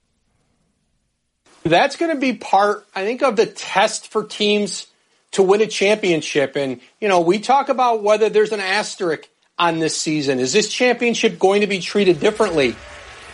That's 1.64 1.96
going 1.96 2.12
to 2.12 2.20
be 2.20 2.34
part, 2.34 2.86
I 2.94 3.04
think, 3.04 3.22
of 3.22 3.36
the 3.36 3.46
test 3.46 4.08
for 4.08 4.24
teams 4.24 4.88
to 5.32 5.42
win 5.42 5.60
a 5.60 5.66
championship. 5.66 6.56
And, 6.56 6.80
you 7.00 7.08
know, 7.08 7.20
we 7.20 7.38
talk 7.38 7.68
about 7.68 8.02
whether 8.02 8.28
there's 8.28 8.52
an 8.52 8.60
asterisk 8.60 9.28
on 9.58 9.78
this 9.78 9.96
season. 9.96 10.40
Is 10.40 10.52
this 10.52 10.68
championship 10.68 11.38
going 11.38 11.60
to 11.60 11.66
be 11.66 11.78
treated 11.78 12.20
differently? 12.20 12.74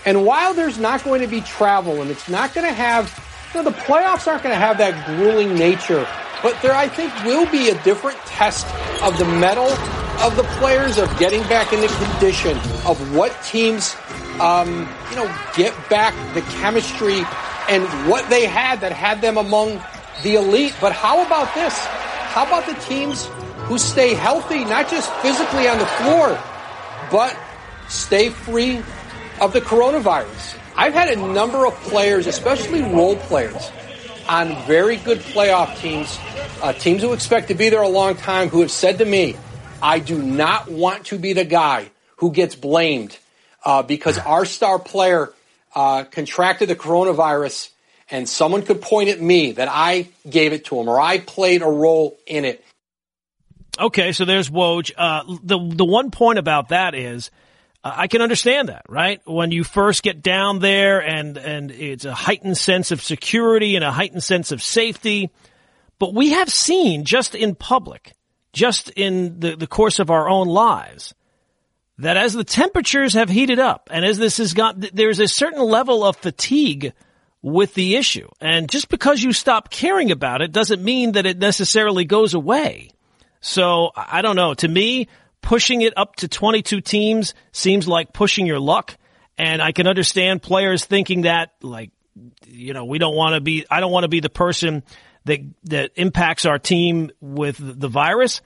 And 0.04 0.24
while 0.24 0.54
there's 0.54 0.78
not 0.78 1.02
going 1.04 1.22
to 1.22 1.26
be 1.26 1.40
travel 1.40 2.00
and 2.02 2.10
it's 2.10 2.28
not 2.28 2.54
going 2.54 2.66
to 2.66 2.72
have 2.72 3.08
know, 3.54 3.62
the 3.62 3.76
playoffs 3.76 4.26
aren't 4.26 4.42
going 4.42 4.54
to 4.54 4.60
have 4.60 4.78
that 4.78 5.06
grueling 5.06 5.54
nature, 5.54 6.06
but 6.42 6.60
there, 6.62 6.74
I 6.74 6.88
think, 6.88 7.12
will 7.24 7.50
be 7.50 7.70
a 7.70 7.82
different 7.82 8.18
test 8.26 8.66
of 9.02 9.18
the 9.18 9.24
mettle 9.24 9.70
of 10.20 10.36
the 10.36 10.44
players, 10.58 10.98
of 10.98 11.16
getting 11.18 11.42
back 11.44 11.72
into 11.72 11.88
condition, 11.88 12.56
of 12.86 13.14
what 13.14 13.30
teams, 13.42 13.96
um, 14.40 14.88
you 15.10 15.16
know, 15.16 15.32
get 15.54 15.74
back 15.88 16.14
the 16.34 16.42
chemistry 16.60 17.22
and 17.68 17.84
what 18.08 18.28
they 18.28 18.46
had 18.46 18.80
that 18.80 18.92
had 18.92 19.20
them 19.20 19.36
among 19.36 19.80
the 20.22 20.34
elite. 20.34 20.74
But 20.80 20.92
how 20.92 21.24
about 21.24 21.54
this? 21.54 21.74
How 22.32 22.46
about 22.46 22.66
the 22.66 22.74
teams 22.82 23.26
who 23.66 23.78
stay 23.78 24.14
healthy, 24.14 24.64
not 24.64 24.90
just 24.90 25.12
physically 25.16 25.68
on 25.68 25.78
the 25.78 25.86
floor, 25.86 26.38
but 27.10 27.36
stay 27.88 28.30
free 28.30 28.82
of 29.40 29.52
the 29.52 29.60
coronavirus? 29.60 30.57
I've 30.78 30.94
had 30.94 31.08
a 31.08 31.16
number 31.16 31.66
of 31.66 31.74
players, 31.80 32.28
especially 32.28 32.82
role 32.82 33.16
players, 33.16 33.72
on 34.28 34.54
very 34.64 34.96
good 34.96 35.18
playoff 35.18 35.76
teams, 35.80 36.16
uh, 36.62 36.72
teams 36.72 37.02
who 37.02 37.14
expect 37.14 37.48
to 37.48 37.54
be 37.54 37.68
there 37.68 37.82
a 37.82 37.88
long 37.88 38.14
time, 38.14 38.48
who 38.48 38.60
have 38.60 38.70
said 38.70 38.98
to 38.98 39.04
me, 39.04 39.34
I 39.82 39.98
do 39.98 40.22
not 40.22 40.70
want 40.70 41.06
to 41.06 41.18
be 41.18 41.32
the 41.32 41.44
guy 41.44 41.90
who 42.18 42.30
gets 42.30 42.54
blamed 42.54 43.18
uh, 43.64 43.82
because 43.82 44.18
our 44.18 44.44
star 44.44 44.78
player 44.78 45.32
uh, 45.74 46.04
contracted 46.04 46.68
the 46.68 46.76
coronavirus 46.76 47.70
and 48.08 48.28
someone 48.28 48.62
could 48.62 48.80
point 48.80 49.08
at 49.08 49.20
me 49.20 49.50
that 49.50 49.66
I 49.68 50.08
gave 50.30 50.52
it 50.52 50.66
to 50.66 50.78
him 50.78 50.88
or 50.88 51.00
I 51.00 51.18
played 51.18 51.62
a 51.62 51.66
role 51.66 52.16
in 52.24 52.44
it. 52.44 52.64
Okay, 53.80 54.12
so 54.12 54.24
there's 54.24 54.48
Woj. 54.48 54.92
Uh, 54.96 55.24
the 55.42 55.58
the 55.58 55.84
one 55.84 56.12
point 56.12 56.38
about 56.38 56.68
that 56.68 56.94
is 56.94 57.32
I 57.84 58.08
can 58.08 58.22
understand 58.22 58.68
that, 58.68 58.84
right? 58.88 59.20
When 59.24 59.52
you 59.52 59.62
first 59.62 60.02
get 60.02 60.22
down 60.22 60.58
there 60.58 61.00
and, 61.00 61.36
and 61.36 61.70
it's 61.70 62.04
a 62.04 62.14
heightened 62.14 62.58
sense 62.58 62.90
of 62.90 63.02
security 63.02 63.76
and 63.76 63.84
a 63.84 63.92
heightened 63.92 64.22
sense 64.22 64.50
of 64.50 64.62
safety. 64.62 65.30
But 65.98 66.14
we 66.14 66.30
have 66.30 66.50
seen 66.50 67.04
just 67.04 67.34
in 67.34 67.54
public, 67.54 68.12
just 68.52 68.90
in 68.90 69.40
the, 69.40 69.56
the 69.56 69.66
course 69.66 69.98
of 70.00 70.10
our 70.10 70.28
own 70.28 70.48
lives, 70.48 71.14
that 71.98 72.16
as 72.16 72.32
the 72.32 72.44
temperatures 72.44 73.14
have 73.14 73.28
heated 73.28 73.58
up 73.58 73.88
and 73.92 74.04
as 74.04 74.18
this 74.18 74.38
has 74.38 74.54
got, 74.54 74.80
there's 74.92 75.20
a 75.20 75.28
certain 75.28 75.62
level 75.62 76.04
of 76.04 76.16
fatigue 76.16 76.92
with 77.42 77.74
the 77.74 77.96
issue. 77.96 78.28
And 78.40 78.68
just 78.68 78.88
because 78.88 79.22
you 79.22 79.32
stop 79.32 79.70
caring 79.70 80.10
about 80.10 80.42
it 80.42 80.52
doesn't 80.52 80.82
mean 80.82 81.12
that 81.12 81.26
it 81.26 81.38
necessarily 81.38 82.04
goes 82.04 82.34
away. 82.34 82.90
So 83.40 83.92
I 83.96 84.22
don't 84.22 84.36
know. 84.36 84.54
To 84.54 84.68
me, 84.68 85.08
pushing 85.42 85.82
it 85.82 85.94
up 85.96 86.16
to 86.16 86.28
22 86.28 86.80
teams 86.80 87.34
seems 87.52 87.88
like 87.88 88.12
pushing 88.12 88.46
your 88.46 88.60
luck. 88.60 88.96
And 89.36 89.62
I 89.62 89.72
can 89.72 89.86
understand 89.86 90.42
players 90.42 90.84
thinking 90.84 91.22
that, 91.22 91.50
like, 91.62 91.90
you 92.46 92.74
know, 92.74 92.84
we 92.84 92.98
don't 92.98 93.14
want 93.14 93.34
to 93.34 93.40
be, 93.40 93.64
I 93.70 93.80
don't 93.80 93.92
want 93.92 94.04
to 94.04 94.08
be 94.08 94.20
the 94.20 94.28
person 94.28 94.82
that, 95.26 95.40
that 95.64 95.92
impacts 95.94 96.44
our 96.44 96.58
team 96.58 97.10
with 97.20 97.56
the 97.58 97.88
virus. 97.88 98.40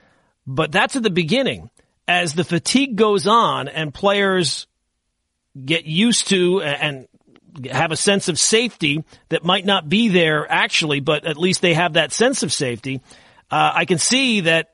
But 0.46 0.72
that's 0.72 0.96
at 0.96 1.02
the 1.02 1.10
beginning. 1.10 1.70
As 2.06 2.34
the 2.34 2.44
fatigue 2.44 2.96
goes 2.96 3.26
on 3.26 3.68
and 3.68 3.94
players 3.94 4.66
get 5.64 5.86
used 5.86 6.28
to 6.28 6.60
and 6.62 7.06
have 7.70 7.92
a 7.92 7.96
sense 7.96 8.28
of 8.28 8.38
safety 8.38 9.04
that 9.28 9.44
might 9.44 9.64
not 9.64 9.88
be 9.88 10.08
there 10.08 10.50
actually, 10.50 11.00
but 11.00 11.24
at 11.26 11.36
least 11.36 11.60
they 11.60 11.74
have 11.74 11.94
that 11.94 12.12
sense 12.12 12.42
of 12.42 12.52
safety. 12.52 13.00
Uh, 13.50 13.72
I 13.74 13.84
can 13.84 13.98
see 13.98 14.42
that 14.42 14.70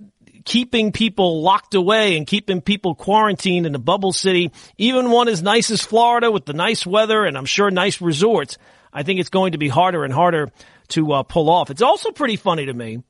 keeping 0.48 0.92
people 0.92 1.42
locked 1.42 1.74
away 1.74 2.16
and 2.16 2.26
keeping 2.26 2.62
people 2.62 2.94
quarantined 2.94 3.66
in 3.66 3.74
a 3.74 3.78
bubble 3.78 4.14
city, 4.14 4.50
even 4.78 5.10
one 5.10 5.28
as 5.28 5.42
nice 5.42 5.70
as 5.70 5.82
Florida 5.82 6.30
with 6.30 6.46
the 6.46 6.54
nice 6.54 6.86
weather 6.86 7.26
and 7.26 7.36
I'm 7.36 7.44
sure 7.44 7.70
nice 7.70 8.00
resorts, 8.00 8.56
I 8.90 9.02
think 9.02 9.20
it's 9.20 9.28
going 9.28 9.52
to 9.52 9.58
be 9.58 9.68
harder 9.68 10.04
and 10.04 10.12
harder 10.12 10.48
to 10.88 11.12
uh, 11.12 11.22
pull 11.22 11.50
off. 11.50 11.68
It's 11.68 11.82
also 11.82 12.12
pretty 12.12 12.36
funny 12.36 12.64
to 12.64 12.72
me. 12.72 13.02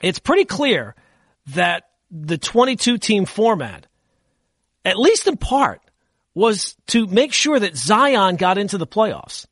It's 0.00 0.18
pretty 0.18 0.46
clear 0.46 0.94
that 1.48 1.90
the 2.10 2.38
22 2.38 2.96
team 2.96 3.26
format, 3.26 3.86
at 4.82 4.96
least 4.96 5.26
in 5.26 5.36
part, 5.36 5.82
was 6.32 6.74
to 6.86 7.06
make 7.06 7.34
sure 7.34 7.60
that 7.60 7.76
Zion 7.76 8.36
got 8.36 8.56
into 8.56 8.78
the 8.78 8.86
playoffs. 8.86 9.44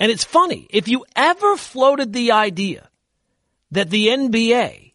And 0.00 0.10
it's 0.10 0.24
funny, 0.24 0.66
if 0.70 0.88
you 0.88 1.04
ever 1.14 1.56
floated 1.56 2.12
the 2.12 2.32
idea 2.32 2.88
that 3.70 3.88
the 3.88 4.08
NBA 4.08 4.91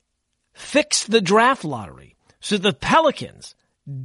fix 0.58 1.06
the 1.06 1.22
draft 1.22 1.64
lottery 1.64 2.16
so 2.40 2.58
the 2.58 2.74
Pelicans, 2.74 3.56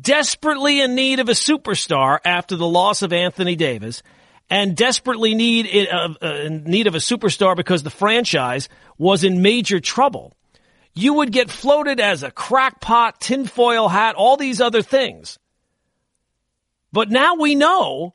desperately 0.00 0.80
in 0.80 0.94
need 0.94 1.20
of 1.20 1.28
a 1.28 1.32
superstar 1.32 2.18
after 2.24 2.56
the 2.56 2.66
loss 2.66 3.02
of 3.02 3.12
Anthony 3.12 3.56
Davis, 3.56 4.02
and 4.50 4.76
desperately 4.76 5.34
need 5.34 5.88
uh, 5.88 6.14
uh, 6.20 6.26
in 6.26 6.64
need 6.64 6.86
of 6.86 6.94
a 6.94 6.98
superstar 6.98 7.56
because 7.56 7.82
the 7.82 7.90
franchise 7.90 8.68
was 8.98 9.24
in 9.24 9.42
major 9.42 9.80
trouble, 9.80 10.34
you 10.94 11.14
would 11.14 11.32
get 11.32 11.50
floated 11.50 12.00
as 12.00 12.22
a 12.22 12.30
crackpot, 12.30 13.20
tinfoil 13.20 13.88
hat, 13.88 14.14
all 14.14 14.36
these 14.36 14.60
other 14.60 14.82
things. 14.82 15.38
But 16.92 17.10
now 17.10 17.36
we 17.36 17.54
know 17.54 18.14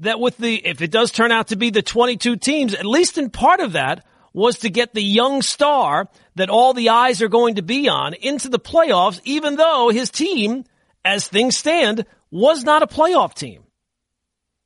that 0.00 0.20
with 0.20 0.36
the, 0.36 0.54
if 0.54 0.82
it 0.82 0.90
does 0.90 1.10
turn 1.10 1.32
out 1.32 1.48
to 1.48 1.56
be 1.56 1.70
the 1.70 1.82
22 1.82 2.36
teams, 2.36 2.74
at 2.74 2.84
least 2.84 3.16
in 3.16 3.30
part 3.30 3.60
of 3.60 3.72
that 3.72 4.04
was 4.38 4.60
to 4.60 4.70
get 4.70 4.94
the 4.94 5.02
young 5.02 5.42
star 5.42 6.08
that 6.36 6.48
all 6.48 6.72
the 6.72 6.90
eyes 6.90 7.20
are 7.20 7.28
going 7.28 7.56
to 7.56 7.62
be 7.62 7.88
on 7.88 8.14
into 8.14 8.48
the 8.48 8.60
playoffs, 8.60 9.20
even 9.24 9.56
though 9.56 9.90
his 9.90 10.10
team, 10.10 10.64
as 11.04 11.26
things 11.26 11.56
stand, 11.56 12.06
was 12.30 12.62
not 12.62 12.82
a 12.82 12.86
playoff 12.86 13.34
team. 13.34 13.64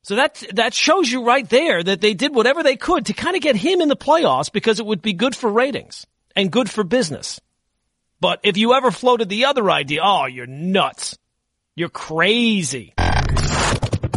So 0.03 0.17
that, 0.17 0.43
that 0.55 0.75
shows 0.75 1.11
you 1.11 1.25
right 1.25 1.49
there 1.49 1.83
that 1.83 2.03
they 2.03 2.13
did 2.13 2.35
whatever 2.35 2.63
they 2.63 2.77
could 2.77 3.07
to 3.07 3.15
kind 3.15 3.35
of 3.35 3.41
get 3.41 3.57
him 3.57 3.81
in 3.81 3.89
the 3.89 3.97
playoffs 3.97 4.53
because 4.53 4.79
it 4.79 4.87
would 4.87 5.01
be 5.01 5.15
good 5.15 5.35
for 5.35 5.51
ratings 5.51 6.07
and 6.37 6.53
good 6.53 6.69
for 6.69 6.85
business. 6.85 7.41
But 8.21 8.41
if 8.43 8.59
you 8.59 8.75
ever 8.75 8.91
floated 8.91 9.31
the 9.31 9.47
other 9.47 9.71
idea, 9.71 10.01
oh, 10.05 10.27
you're 10.27 10.47
nuts. 10.47 11.17
You're 11.75 11.89
crazy 11.89 12.93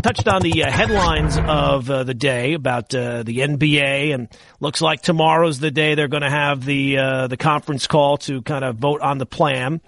touched 0.06 0.28
on 0.28 0.40
the 0.44 0.64
uh, 0.64 0.70
headlines 0.70 1.36
of 1.36 1.90
uh, 1.90 2.04
the 2.04 2.14
day 2.14 2.54
about 2.54 2.94
uh, 2.94 3.24
the 3.24 3.40
NBA, 3.40 4.14
and 4.14 4.28
looks 4.60 4.80
like 4.80 5.02
tomorrow's 5.02 5.60
the 5.60 5.72
day 5.72 5.96
they're 5.96 6.08
going 6.08 6.22
to 6.22 6.30
have 6.30 6.64
the 6.64 7.00
uh, 7.00 7.28
the 7.28 7.38
conference 7.38 7.88
call 7.88 8.18
to 8.18 8.44
kind 8.44 8.64
of 8.64 8.76
vote 8.76 9.02
on 9.02 9.18
the 9.18 9.26
plan. 9.26 9.82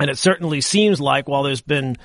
And 0.00 0.10
it 0.10 0.18
certainly 0.18 0.60
seems 0.60 1.00
like 1.00 1.28
while 1.28 1.44
there's 1.44 1.60
been 1.60 1.98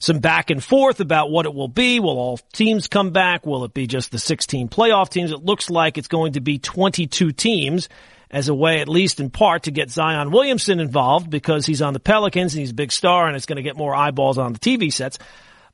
some 0.00 0.18
back 0.18 0.50
and 0.50 0.62
forth 0.62 0.98
about 0.98 1.30
what 1.30 1.46
it 1.46 1.54
will 1.54 1.68
be, 1.68 2.00
will 2.00 2.18
all 2.18 2.40
teams 2.52 2.88
come 2.88 3.10
back? 3.10 3.46
Will 3.46 3.62
it 3.62 3.72
be 3.72 3.86
just 3.86 4.10
the 4.10 4.18
16 4.18 4.68
playoff 4.68 5.08
teams? 5.08 5.30
It 5.30 5.44
looks 5.44 5.70
like 5.70 5.98
it's 5.98 6.08
going 6.08 6.32
to 6.32 6.40
be 6.40 6.58
22 6.58 7.30
teams. 7.30 7.88
as 8.28 8.48
a 8.48 8.54
way, 8.54 8.80
at 8.80 8.88
least 8.88 9.20
in 9.20 9.30
part, 9.30 9.62
to 9.62 9.70
get 9.70 9.88
Zion 9.88 10.32
Williamson 10.32 10.80
involved 10.80 11.30
because 11.30 11.64
he's 11.64 11.80
on 11.80 11.92
the 11.92 12.00
Pelicans 12.00 12.54
and 12.54 12.60
he's 12.60 12.72
a 12.72 12.74
big 12.74 12.90
star 12.90 13.28
and 13.28 13.36
it's 13.36 13.46
going 13.46 13.56
to 13.56 13.62
get 13.62 13.76
more 13.76 13.94
eyeballs 13.94 14.36
on 14.36 14.52
the 14.52 14.58
TV 14.58 14.92
sets. 14.92 15.16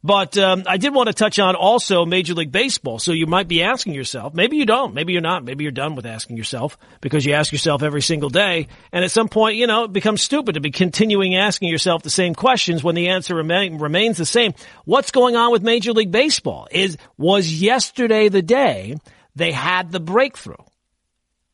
But 0.07 0.37
um, 0.37 0.65
I 0.67 0.77
did 0.77 0.95
want 0.95 1.07
to 1.07 1.15
touch 1.15 1.39
on 1.39 1.55
also 1.55 2.05
Major 2.05 2.35
League 2.35 2.53
Baseball. 2.53 2.99
So 2.99 3.13
you 3.13 3.27
might 3.27 3.49
be 3.49 3.63
asking 3.63 3.95
yourself, 3.95 4.35
maybe 4.35 4.59
you 4.59 4.67
don't, 4.67 4.93
maybe 4.93 5.15
you're 5.15 5.23
not, 5.23 5.45
maybe 5.45 5.65
you're 5.65 5.73
done 5.73 5.95
with 5.95 6.05
asking 6.05 6.37
yourself 6.37 6.77
because 7.01 7.25
you 7.25 7.33
ask 7.33 7.51
yourself 7.53 7.83
every 7.83 8.03
single 8.03 8.29
day, 8.29 8.69
and 8.93 9.03
at 9.03 9.11
some 9.11 9.31
point, 9.31 9.57
you 9.57 9.67
know, 9.67 9.85
it 9.85 9.95
becomes 9.95 10.23
stupid 10.23 10.57
to 10.57 10.61
be 10.61 10.71
continuing 10.71 11.37
asking 11.37 11.71
yourself 11.71 12.03
the 12.03 12.11
same 12.11 12.35
questions 12.35 12.85
when 12.85 12.95
the 12.95 13.09
answer 13.09 13.35
remain, 13.35 13.79
remains 13.79 14.19
the 14.19 14.27
same. 14.27 14.53
What's 14.85 15.11
going 15.11 15.37
on 15.37 15.53
with 15.53 15.63
Major 15.63 15.95
League 15.95 16.13
Baseball? 16.13 16.69
Is 16.71 16.99
was 17.17 17.51
yesterday 17.51 18.29
the 18.29 18.43
day 18.43 18.97
they 19.35 19.53
had 19.53 19.91
the 19.91 20.01
breakthrough? 20.01 20.57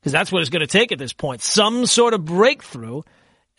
Because 0.00 0.10
that's 0.10 0.32
what 0.32 0.40
it's 0.40 0.50
going 0.50 0.58
to 0.60 0.66
take 0.66 0.90
at 0.90 0.98
this 0.98 1.12
point. 1.12 1.40
Some 1.40 1.86
sort 1.86 2.14
of 2.14 2.24
breakthrough 2.24 3.02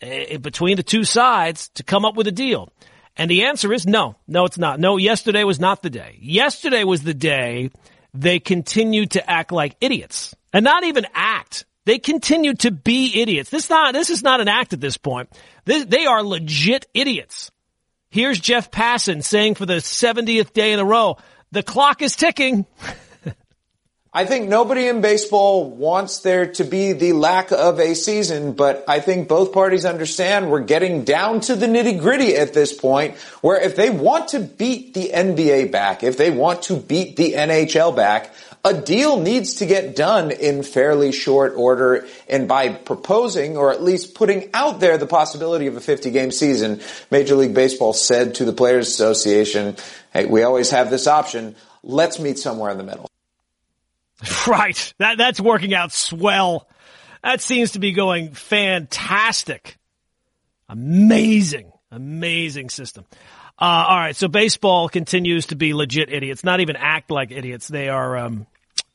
uh, 0.02 0.36
between 0.36 0.76
the 0.76 0.82
two 0.82 1.04
sides 1.04 1.70
to 1.76 1.82
come 1.82 2.04
up 2.04 2.14
with 2.14 2.26
a 2.26 2.32
deal. 2.32 2.68
And 3.16 3.30
the 3.30 3.44
answer 3.44 3.72
is 3.72 3.86
no. 3.86 4.16
No, 4.26 4.44
it's 4.44 4.58
not. 4.58 4.80
No, 4.80 4.96
yesterday 4.96 5.44
was 5.44 5.60
not 5.60 5.82
the 5.82 5.90
day. 5.90 6.18
Yesterday 6.20 6.84
was 6.84 7.02
the 7.02 7.14
day 7.14 7.70
they 8.14 8.38
continued 8.38 9.12
to 9.12 9.30
act 9.30 9.52
like 9.52 9.76
idiots. 9.80 10.34
And 10.52 10.64
not 10.64 10.84
even 10.84 11.06
act. 11.14 11.64
They 11.84 11.98
continued 11.98 12.60
to 12.60 12.70
be 12.70 13.20
idiots. 13.20 13.50
This 13.50 13.68
not 13.68 13.92
this 13.92 14.10
is 14.10 14.22
not 14.22 14.40
an 14.40 14.48
act 14.48 14.72
at 14.72 14.80
this 14.80 14.96
point. 14.96 15.30
This, 15.64 15.84
they 15.84 16.06
are 16.06 16.22
legit 16.22 16.86
idiots. 16.94 17.50
Here's 18.10 18.38
Jeff 18.38 18.70
Passan 18.70 19.24
saying 19.24 19.54
for 19.54 19.66
the 19.66 19.76
70th 19.76 20.52
day 20.52 20.72
in 20.72 20.78
a 20.78 20.84
row, 20.84 21.16
the 21.50 21.62
clock 21.62 22.02
is 22.02 22.14
ticking. 22.14 22.66
I 24.14 24.26
think 24.26 24.46
nobody 24.46 24.88
in 24.88 25.00
baseball 25.00 25.70
wants 25.70 26.18
there 26.18 26.52
to 26.52 26.64
be 26.64 26.92
the 26.92 27.14
lack 27.14 27.50
of 27.50 27.80
a 27.80 27.94
season, 27.94 28.52
but 28.52 28.84
I 28.86 29.00
think 29.00 29.26
both 29.26 29.54
parties 29.54 29.86
understand 29.86 30.50
we're 30.50 30.60
getting 30.60 31.04
down 31.04 31.40
to 31.40 31.56
the 31.56 31.64
nitty 31.64 31.98
gritty 31.98 32.36
at 32.36 32.52
this 32.52 32.74
point 32.74 33.16
where 33.40 33.58
if 33.58 33.74
they 33.74 33.88
want 33.88 34.28
to 34.28 34.40
beat 34.40 34.92
the 34.92 35.12
NBA 35.14 35.72
back, 35.72 36.02
if 36.02 36.18
they 36.18 36.30
want 36.30 36.64
to 36.64 36.76
beat 36.76 37.16
the 37.16 37.32
NHL 37.32 37.96
back, 37.96 38.34
a 38.62 38.74
deal 38.74 39.18
needs 39.18 39.54
to 39.54 39.66
get 39.66 39.96
done 39.96 40.30
in 40.30 40.62
fairly 40.62 41.10
short 41.10 41.54
order 41.56 42.06
and 42.28 42.46
by 42.46 42.68
proposing 42.68 43.56
or 43.56 43.72
at 43.72 43.82
least 43.82 44.14
putting 44.14 44.50
out 44.52 44.78
there 44.78 44.98
the 44.98 45.06
possibility 45.06 45.68
of 45.68 45.76
a 45.76 45.80
50 45.80 46.10
game 46.10 46.32
season, 46.32 46.82
Major 47.10 47.34
League 47.34 47.54
Baseball 47.54 47.94
said 47.94 48.34
to 48.34 48.44
the 48.44 48.52
Players 48.52 48.88
Association, 48.88 49.74
hey, 50.12 50.26
we 50.26 50.42
always 50.42 50.70
have 50.70 50.90
this 50.90 51.06
option. 51.06 51.56
Let's 51.82 52.18
meet 52.18 52.38
somewhere 52.38 52.70
in 52.70 52.76
the 52.76 52.84
middle. 52.84 53.11
Right. 54.46 54.94
That 54.98 55.18
that's 55.18 55.40
working 55.40 55.74
out 55.74 55.92
swell. 55.92 56.68
That 57.22 57.40
seems 57.40 57.72
to 57.72 57.78
be 57.78 57.92
going 57.92 58.32
fantastic. 58.32 59.78
Amazing. 60.68 61.72
Amazing 61.90 62.70
system. 62.70 63.04
Uh, 63.58 63.86
all 63.88 63.98
right. 63.98 64.16
So 64.16 64.28
baseball 64.28 64.88
continues 64.88 65.46
to 65.46 65.56
be 65.56 65.74
legit 65.74 66.12
idiots. 66.12 66.42
Not 66.42 66.60
even 66.60 66.76
act 66.76 67.10
like 67.10 67.30
idiots. 67.30 67.68
They 67.68 67.88
are, 67.88 68.16
um, 68.16 68.46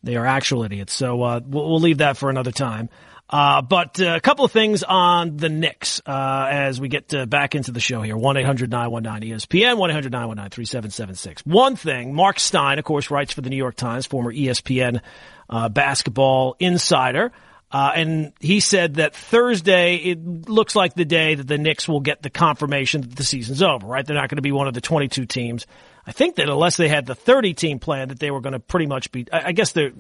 they 0.04 0.16
are 0.16 0.26
actual 0.26 0.64
idiots. 0.64 0.94
So, 0.94 1.22
uh, 1.22 1.40
we'll, 1.46 1.70
we'll 1.70 1.80
leave 1.80 2.00
that 2.00 2.18
for 2.18 2.30
another 2.30 2.52
time. 2.52 2.90
Uh, 3.30 3.62
but 3.62 4.00
uh, 4.00 4.16
a 4.16 4.22
couple 4.22 4.46
of 4.46 4.52
things 4.52 4.84
on 4.84 5.36
the 5.36 5.50
Knicks 5.50 6.02
uh, 6.06 6.48
as 6.50 6.80
we 6.80 6.88
get 6.88 7.14
uh, 7.14 7.26
back 7.26 7.56
into 7.56 7.72
the 7.72 7.82
show 7.82 8.02
here. 8.02 8.16
1-800-919-ESPN, 8.16 9.78
1-800-919-3776. 10.10 11.46
One 11.46 11.76
thing, 11.76 12.14
Mark 12.14 12.40
Stein, 12.40 12.80
of 12.80 12.86
course, 12.86 13.12
writes 13.12 13.34
for 13.34 13.42
the 13.42 13.50
New 13.50 13.58
York 13.58 13.76
Times, 13.76 14.06
former 14.06 14.32
ESPN 14.34 15.02
uh, 15.50 15.68
basketball 15.70 16.56
insider. 16.60 17.34
Uh, 17.70 17.92
and 17.96 18.34
he 18.40 18.60
said 18.62 18.96
that 18.96 19.14
Thursday, 19.14 19.96
it 19.96 20.48
looks 20.48 20.76
like 20.76 20.94
the 20.94 21.04
day 21.04 21.36
that 21.36 21.48
the 21.48 21.58
Knicks 21.58 21.88
will 21.88 22.00
get 22.00 22.22
the 22.22 22.30
confirmation 22.30 23.02
that 23.02 23.16
the 23.16 23.26
season's 23.26 23.62
over, 23.62 23.86
right? 23.86 24.06
They're 24.06 24.16
not 24.16 24.30
going 24.30 24.38
to 24.38 24.42
be 24.42 24.54
one 24.54 24.68
of 24.68 24.74
the 24.74 24.82
22 24.82 25.26
teams 25.26 25.68
I 26.08 26.14
think 26.14 26.36
that 26.36 26.48
unless 26.48 26.78
they 26.78 26.88
had 26.88 27.06
the 27.06 27.16
30 27.16 27.54
team 27.54 27.80
plan, 27.80 28.08
that 28.08 28.20
they 28.20 28.32
were 28.32 28.40
going 28.40 28.54
to 28.54 28.62
pretty 28.62 28.86
much 28.86 29.12
be. 29.12 29.28
I 29.32 29.52
guess 29.52 29.74
there, 29.74 29.92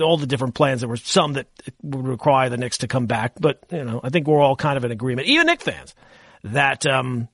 all 0.00 0.16
the 0.16 0.28
different 0.28 0.54
plans. 0.54 0.82
There 0.82 0.88
were 0.88 0.96
some 0.96 1.32
that 1.32 1.48
would 1.82 2.06
require 2.06 2.48
the 2.48 2.56
Knicks 2.56 2.78
to 2.78 2.88
come 2.88 3.06
back, 3.06 3.32
but 3.40 3.58
you 3.72 3.82
know, 3.82 4.00
I 4.04 4.10
think 4.10 4.28
we're 4.28 4.40
all 4.40 4.54
kind 4.54 4.76
of 4.76 4.84
in 4.84 4.92
agreement, 4.92 5.26
even 5.26 5.48
Knick 5.48 5.60
fans, 5.60 5.96
that 6.44 6.86
um, 6.86 7.28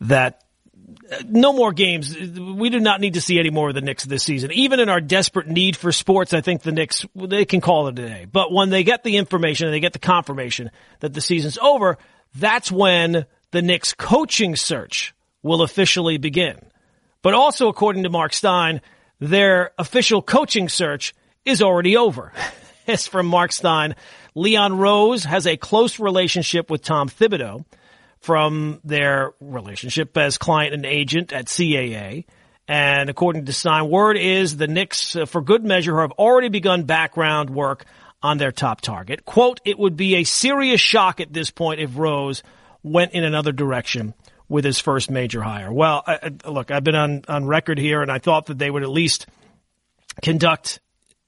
that 0.00 0.40
uh, 0.40 0.43
no 1.26 1.52
more 1.52 1.72
games. 1.72 2.16
We 2.16 2.70
do 2.70 2.80
not 2.80 3.00
need 3.00 3.14
to 3.14 3.20
see 3.20 3.38
any 3.38 3.50
more 3.50 3.68
of 3.68 3.74
the 3.74 3.80
Knicks 3.80 4.04
this 4.04 4.22
season. 4.22 4.52
Even 4.52 4.80
in 4.80 4.88
our 4.88 5.00
desperate 5.00 5.48
need 5.48 5.76
for 5.76 5.92
sports, 5.92 6.32
I 6.32 6.40
think 6.40 6.62
the 6.62 6.72
Knicks 6.72 7.04
they 7.14 7.44
can 7.44 7.60
call 7.60 7.88
it 7.88 7.98
a 7.98 8.06
day. 8.06 8.26
But 8.30 8.52
when 8.52 8.70
they 8.70 8.84
get 8.84 9.04
the 9.04 9.16
information 9.16 9.66
and 9.66 9.74
they 9.74 9.80
get 9.80 9.92
the 9.92 9.98
confirmation 9.98 10.70
that 11.00 11.14
the 11.14 11.20
season's 11.20 11.58
over, 11.58 11.98
that's 12.34 12.70
when 12.70 13.26
the 13.50 13.62
Knicks 13.62 13.92
coaching 13.94 14.56
search 14.56 15.14
will 15.42 15.62
officially 15.62 16.18
begin. 16.18 16.58
But 17.22 17.34
also, 17.34 17.68
according 17.68 18.02
to 18.02 18.10
Mark 18.10 18.32
Stein, 18.32 18.80
their 19.20 19.72
official 19.78 20.22
coaching 20.22 20.68
search 20.68 21.14
is 21.44 21.62
already 21.62 21.96
over. 21.96 22.32
As 22.86 23.06
from 23.06 23.26
Mark 23.26 23.52
Stein, 23.52 23.94
Leon 24.34 24.76
Rose 24.76 25.24
has 25.24 25.46
a 25.46 25.56
close 25.56 25.98
relationship 25.98 26.70
with 26.70 26.82
Tom 26.82 27.08
Thibodeau 27.08 27.64
from 28.24 28.80
their 28.84 29.34
relationship 29.38 30.16
as 30.16 30.38
client 30.38 30.72
and 30.72 30.86
agent 30.86 31.30
at 31.30 31.44
CAA. 31.44 32.24
And 32.66 33.10
according 33.10 33.44
to 33.44 33.52
Stein, 33.52 33.90
word 33.90 34.16
is 34.16 34.56
the 34.56 34.66
Knicks, 34.66 35.14
uh, 35.14 35.26
for 35.26 35.42
good 35.42 35.62
measure, 35.62 36.00
have 36.00 36.12
already 36.12 36.48
begun 36.48 36.84
background 36.84 37.50
work 37.50 37.84
on 38.22 38.38
their 38.38 38.50
top 38.50 38.80
target. 38.80 39.26
Quote, 39.26 39.60
it 39.66 39.78
would 39.78 39.98
be 39.98 40.16
a 40.16 40.24
serious 40.24 40.80
shock 40.80 41.20
at 41.20 41.34
this 41.34 41.50
point 41.50 41.80
if 41.80 41.98
Rose 41.98 42.42
went 42.82 43.12
in 43.12 43.24
another 43.24 43.52
direction 43.52 44.14
with 44.48 44.64
his 44.64 44.80
first 44.80 45.10
major 45.10 45.42
hire. 45.42 45.70
Well, 45.70 46.02
I, 46.06 46.30
look, 46.46 46.70
I've 46.70 46.84
been 46.84 46.94
on, 46.94 47.24
on 47.28 47.44
record 47.44 47.78
here, 47.78 48.00
and 48.00 48.10
I 48.10 48.20
thought 48.20 48.46
that 48.46 48.56
they 48.56 48.70
would 48.70 48.82
at 48.82 48.88
least 48.88 49.26
conduct, 50.22 50.80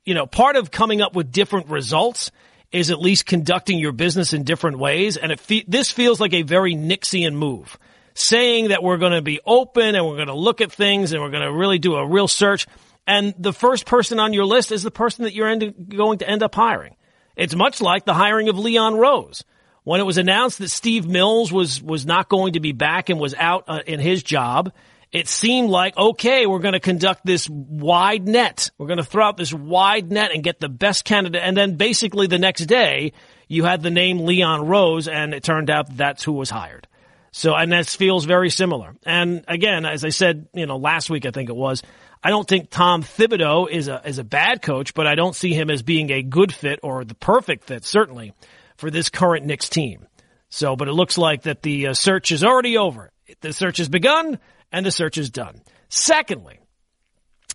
you 0.07 0.15
know, 0.15 0.25
part 0.25 0.57
of 0.57 0.71
coming 0.71 1.03
up 1.03 1.15
with 1.15 1.31
different 1.31 1.69
results 1.69 2.31
is 2.73 2.91
at 2.91 3.01
least 3.01 3.27
conducting 3.27 3.79
your 3.79 3.93
business 3.93 4.33
in 4.33 4.45
different 4.45 4.79
ways. 4.79 5.17
And 5.17 5.39
fe- 5.39 5.65
this 5.67 5.91
feels 5.91 6.21
like 6.21 6.35
a 6.35 6.43
very 6.43 6.75
Nixian 6.75 7.35
move, 7.35 7.79
saying 8.15 8.69
that 8.69 8.83
we're 8.83 8.99
going 8.99 9.13
to 9.13 9.23
be 9.23 9.41
open 9.47 9.95
and 9.95 10.07
we're 10.07 10.17
going 10.17 10.29
to 10.29 10.35
look 10.35 10.61
at 10.61 10.73
things 10.73 11.13
and 11.13 11.23
we're 11.23 11.31
going 11.31 11.43
to 11.43 11.53
really 11.53 11.79
do 11.79 11.95
a 11.95 12.07
real 12.07 12.29
search. 12.29 12.67
And 13.07 13.35
the 13.39 13.53
first 13.53 13.87
person 13.87 14.19
on 14.19 14.33
your 14.33 14.45
list 14.45 14.73
is 14.73 14.83
the 14.83 14.91
person 14.91 15.25
that 15.25 15.35
you're 15.35 15.49
end- 15.49 15.95
going 15.97 16.19
to 16.19 16.29
end 16.29 16.43
up 16.43 16.55
hiring. 16.55 16.97
It's 17.37 17.55
much 17.55 17.81
like 17.81 18.05
the 18.05 18.15
hiring 18.15 18.49
of 18.49 18.59
Leon 18.59 18.97
Rose 18.97 19.45
when 19.85 20.01
it 20.01 20.05
was 20.05 20.19
announced 20.19 20.59
that 20.59 20.71
Steve 20.71 21.07
Mills 21.07 21.53
was 21.53 21.81
was 21.81 22.05
not 22.05 22.29
going 22.29 22.55
to 22.55 22.61
be 22.61 22.73
back 22.73 23.09
and 23.09 23.21
was 23.21 23.35
out 23.35 23.65
uh, 23.69 23.83
in 23.87 24.01
his 24.01 24.23
job, 24.23 24.73
it 25.13 25.29
seemed 25.29 25.71
like 25.71 25.97
okay, 25.97 26.47
we're 26.47 26.59
going 26.59 26.75
to 26.75 26.81
conduct 26.81 27.25
this 27.25 27.49
wide 27.49 28.27
net. 28.27 28.71
We're 28.79 28.87
going 28.87 28.99
to 28.99 29.05
throw 29.05 29.25
out 29.25 29.37
this 29.37 29.53
wide 29.53 30.11
net 30.11 30.33
and 30.33 30.43
get 30.43 30.61
the 30.61 30.69
best 30.69 31.05
candidate. 31.05 31.43
And 31.43 31.57
then 31.57 31.77
basically 31.77 32.27
the 32.27 32.39
next 32.39 32.67
day, 32.67 33.13
you 33.49 33.65
had 33.65 33.83
the 33.83 33.91
name 33.91 34.21
Leon 34.21 34.67
Rose, 34.67 35.09
and 35.09 35.33
it 35.33 35.43
turned 35.43 35.71
out 35.71 35.89
that 35.89 35.97
that's 35.97 36.25
who 36.25 36.33
was 36.33 36.51
hired. 36.51 36.89
So, 37.31 37.55
and 37.55 37.71
that 37.73 37.87
feels 37.87 38.25
very 38.25 38.51
similar. 38.51 38.95
And 39.05 39.45
again, 39.47 39.85
as 39.85 40.05
I 40.05 40.09
said, 40.09 40.49
you 40.55 40.67
know, 40.67 40.79
last 40.79 41.11
week 41.11 41.27
I 41.27 41.31
think 41.31 41.51
it 41.51 41.57
was. 41.57 41.83
I 42.25 42.31
don't 42.31 42.49
think 42.49 42.71
Tom 42.71 43.03
Thibodeau 43.03 43.71
is 43.71 43.89
a 43.89 44.01
is 44.05 44.19
a 44.19 44.25
bad 44.25 44.63
coach, 44.63 44.95
but 44.95 45.07
I 45.07 45.15
don't 45.15 45.37
see 45.37 45.53
him 45.53 45.71
as 45.71 45.83
being 45.83 46.11
a 46.11 46.23
good 46.23 46.53
fit 46.53 46.81
or 46.83 47.05
the 47.05 47.15
perfect 47.15 47.65
fit, 47.65 47.85
certainly 47.85 48.33
for 48.77 48.91
this 48.91 49.11
current 49.11 49.45
Knicks 49.47 49.69
team. 49.69 50.07
So, 50.49 50.77
but 50.77 50.89
it 50.89 50.93
looks 50.93 51.19
like 51.19 51.43
that 51.43 51.63
the 51.63 51.89
uh, 51.89 51.95
search 51.95 52.33
is 52.33 52.43
already 52.43 52.79
over. 52.79 53.13
The 53.41 53.53
search 53.53 53.79
has 53.79 53.89
begun 53.89 54.39
and 54.73 54.85
the 54.85 54.91
search 54.91 55.19
is 55.19 55.31
done. 55.31 55.61
Secondly, 55.89 56.59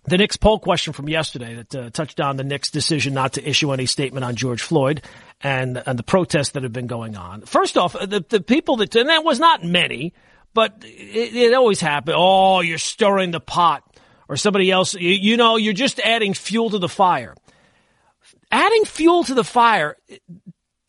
the 0.04 0.18
Knicks 0.18 0.36
poll 0.36 0.58
question 0.58 0.92
from 0.92 1.08
yesterday 1.08 1.54
that 1.54 1.74
uh, 1.74 1.90
touched 1.90 2.20
on 2.20 2.36
the 2.36 2.44
Knicks' 2.44 2.70
decision 2.70 3.14
not 3.14 3.34
to 3.34 3.48
issue 3.48 3.72
any 3.72 3.86
statement 3.86 4.24
on 4.24 4.34
George 4.34 4.62
Floyd 4.62 5.02
and 5.40 5.80
and 5.86 5.98
the 5.98 6.02
protests 6.02 6.50
that 6.50 6.62
have 6.64 6.72
been 6.72 6.86
going 6.88 7.16
on. 7.16 7.42
First 7.42 7.76
off, 7.76 7.92
the 7.92 8.24
the 8.28 8.40
people 8.40 8.76
that 8.78 8.94
and 8.96 9.08
that 9.08 9.24
was 9.24 9.38
not 9.38 9.64
many, 9.64 10.12
but 10.54 10.82
it, 10.82 11.36
it 11.36 11.54
always 11.54 11.80
happened. 11.80 12.16
Oh, 12.18 12.60
you're 12.60 12.78
stirring 12.78 13.30
the 13.30 13.40
pot, 13.40 13.84
or 14.28 14.36
somebody 14.36 14.70
else. 14.70 14.94
You, 14.94 15.10
you 15.10 15.36
know, 15.36 15.56
you're 15.56 15.72
just 15.72 16.00
adding 16.00 16.34
fuel 16.34 16.70
to 16.70 16.78
the 16.78 16.88
fire. 16.88 17.36
Adding 18.50 18.84
fuel 18.84 19.24
to 19.24 19.34
the 19.34 19.44
fire 19.44 19.96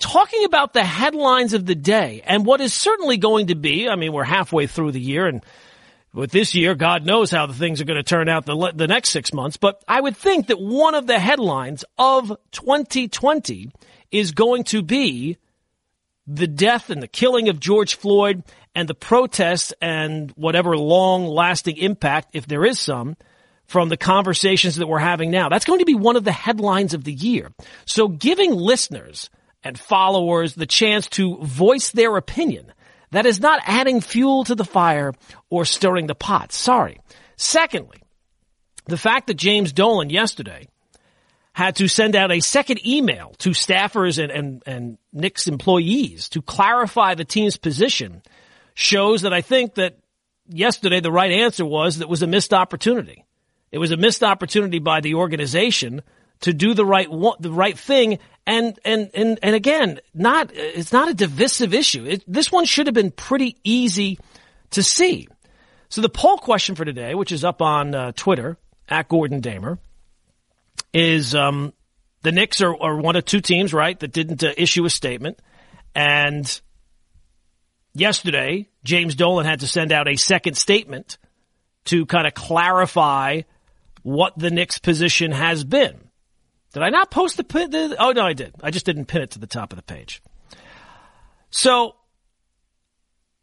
talking 0.04 0.44
about 0.44 0.74
the 0.74 0.84
headlines 0.84 1.54
of 1.54 1.66
the 1.66 1.76
day 1.76 2.22
and 2.26 2.46
what 2.46 2.60
is 2.60 2.74
certainly 2.74 3.16
going 3.16 3.48
to 3.48 3.56
be, 3.56 3.88
I 3.88 3.96
mean, 3.96 4.12
we're 4.12 4.26
halfway 4.26 4.68
through 4.68 4.92
the 4.92 5.00
year 5.00 5.28
and 5.28 5.46
with 6.14 6.32
this 6.32 6.54
year, 6.54 6.76
God 6.76 7.06
knows 7.06 7.32
how 7.32 7.48
the 7.48 7.54
things 7.54 7.82
are 7.82 7.86
going 7.86 7.98
to 7.98 8.04
turn 8.04 8.30
out 8.30 8.46
the, 8.46 8.72
the 8.76 8.88
next 8.88 9.10
six 9.10 9.34
months. 9.34 9.58
But 9.58 9.84
I 9.88 10.00
would 10.00 10.16
think 10.16 10.48
that 10.48 10.62
one 10.62 10.96
of 10.96 11.08
the 11.08 11.20
headlines 11.20 11.84
of 11.98 12.38
2020 12.52 13.72
is 14.12 14.32
going 14.32 14.64
to 14.66 14.84
be 14.84 15.38
the 16.28 16.48
death 16.48 16.90
and 16.90 17.02
the 17.02 17.08
killing 17.08 17.50
of 17.50 17.60
George 17.60 17.96
Floyd 17.96 18.44
and 18.76 18.88
the 18.88 18.94
protests 18.94 19.74
and 19.82 20.32
whatever 20.32 20.78
long 20.78 21.26
lasting 21.26 21.78
impact, 21.78 22.30
if 22.34 22.48
there 22.48 22.66
is 22.66 22.80
some, 22.80 23.18
from 23.66 23.90
the 23.90 23.98
conversations 23.98 24.76
that 24.76 24.88
we're 24.88 25.00
having 25.00 25.32
now. 25.32 25.50
That's 25.50 25.66
going 25.66 25.80
to 25.80 25.86
be 25.86 25.96
one 25.96 26.16
of 26.16 26.24
the 26.24 26.32
headlines 26.32 26.94
of 26.94 27.04
the 27.04 27.14
year. 27.14 27.52
So 27.86 28.08
giving 28.08 28.54
listeners 28.54 29.30
and 29.64 29.80
followers 29.80 30.56
the 30.56 30.66
chance 30.66 31.08
to 31.10 31.38
voice 31.38 31.92
their 31.92 32.18
opinion, 32.18 32.72
that 33.14 33.26
is 33.26 33.40
not 33.40 33.62
adding 33.66 34.02
fuel 34.02 34.44
to 34.44 34.56
the 34.56 34.66
fire 34.66 35.14
or 35.50 35.66
stirring 35.66 36.08
the 36.08 36.16
pot. 36.16 36.52
Sorry. 36.52 37.00
Secondly, 37.38 38.02
the 38.86 38.98
fact 38.98 39.28
that 39.28 39.36
James 39.36 39.72
Dolan 39.72 40.10
yesterday 40.10 40.68
had 41.54 41.76
to 41.76 41.88
send 41.88 42.16
out 42.16 42.32
a 42.32 42.40
second 42.40 42.86
email 42.86 43.34
to 43.38 43.52
staffers 43.52 44.22
and, 44.22 44.32
and, 44.32 44.64
and 44.66 44.98
Knicks 45.12 45.48
employees 45.48 46.30
to 46.30 46.42
clarify 46.42 47.14
the 47.14 47.26
team's 47.26 47.58
position 47.58 48.24
shows 48.74 49.22
that 49.22 49.34
I 49.34 49.42
think 49.42 49.76
that 49.76 50.00
yesterday 50.50 51.00
the 51.00 51.12
right 51.12 51.32
answer 51.32 51.66
was 51.66 52.00
that 52.00 52.10
was 52.10 52.24
a 52.24 52.28
missed 52.28 52.54
opportunity. 52.54 53.24
It 53.72 53.78
was 53.78 53.92
a 53.92 53.98
missed 53.98 54.24
opportunity 54.24 54.80
by 54.80 55.02
the 55.02 55.16
organization 55.16 56.02
to 56.42 56.54
do 56.54 56.74
the 56.74 56.86
right 56.86 57.08
the 57.40 57.52
right 57.52 57.78
thing 57.78 58.20
and 58.46 58.78
and 58.84 59.10
and 59.14 59.40
and 59.42 59.56
again 59.56 60.00
not 60.14 60.52
it's 60.54 60.92
not 60.92 61.10
a 61.10 61.14
divisive 61.14 61.74
issue 61.74 62.06
it, 62.06 62.24
this 62.28 62.52
one 62.52 62.66
should 62.66 62.88
have 62.88 62.94
been 62.94 63.12
pretty 63.12 63.58
easy 63.64 64.20
to 64.72 64.84
see 64.84 65.28
so 65.90 66.02
the 66.02 66.10
poll 66.10 66.38
question 66.38 66.76
for 66.76 66.84
today 66.84 67.16
which 67.16 67.32
is 67.32 67.46
up 67.46 67.62
on 67.62 67.96
uh, 67.96 68.12
twitter 68.16 68.58
at 68.90 69.08
gordon 69.08 69.40
damer 69.40 69.80
is 70.94 71.34
um, 71.34 71.74
the 72.22 72.32
Knicks 72.32 72.62
are, 72.62 72.76
are, 72.76 72.98
one 72.98 73.16
of 73.16 73.26
two 73.26 73.42
teams, 73.42 73.74
right, 73.74 74.00
that 74.00 74.12
didn't 74.12 74.44
uh, 74.44 74.54
issue 74.58 74.86
a 74.86 74.90
statement. 74.90 75.40
And 75.96 76.62
yesterday, 77.94 78.70
James 78.84 79.16
Dolan 79.16 79.46
had 79.46 79.60
to 79.62 79.68
send 79.68 79.92
out 79.92 80.08
a 80.08 80.16
second 80.16 80.56
statement 80.56 81.18
to 81.86 82.06
kind 82.06 82.28
of 82.28 82.34
clarify 82.34 83.42
what 84.04 84.38
the 84.38 84.52
Knicks' 84.52 84.78
position 84.78 85.32
has 85.32 85.64
been. 85.64 86.00
Did 86.74 86.82
I 86.82 86.90
not 86.90 87.12
post 87.12 87.38
the, 87.38 87.44
the 87.44 87.96
oh 88.00 88.12
no, 88.12 88.26
I 88.26 88.34
did. 88.34 88.54
I 88.62 88.72
just 88.72 88.86
didn't 88.86 89.06
pin 89.06 89.22
it 89.22 89.32
to 89.32 89.40
the 89.40 89.48
top 89.48 89.72
of 89.72 89.78
the 89.78 89.84
page. 89.84 90.22
So, 91.52 91.96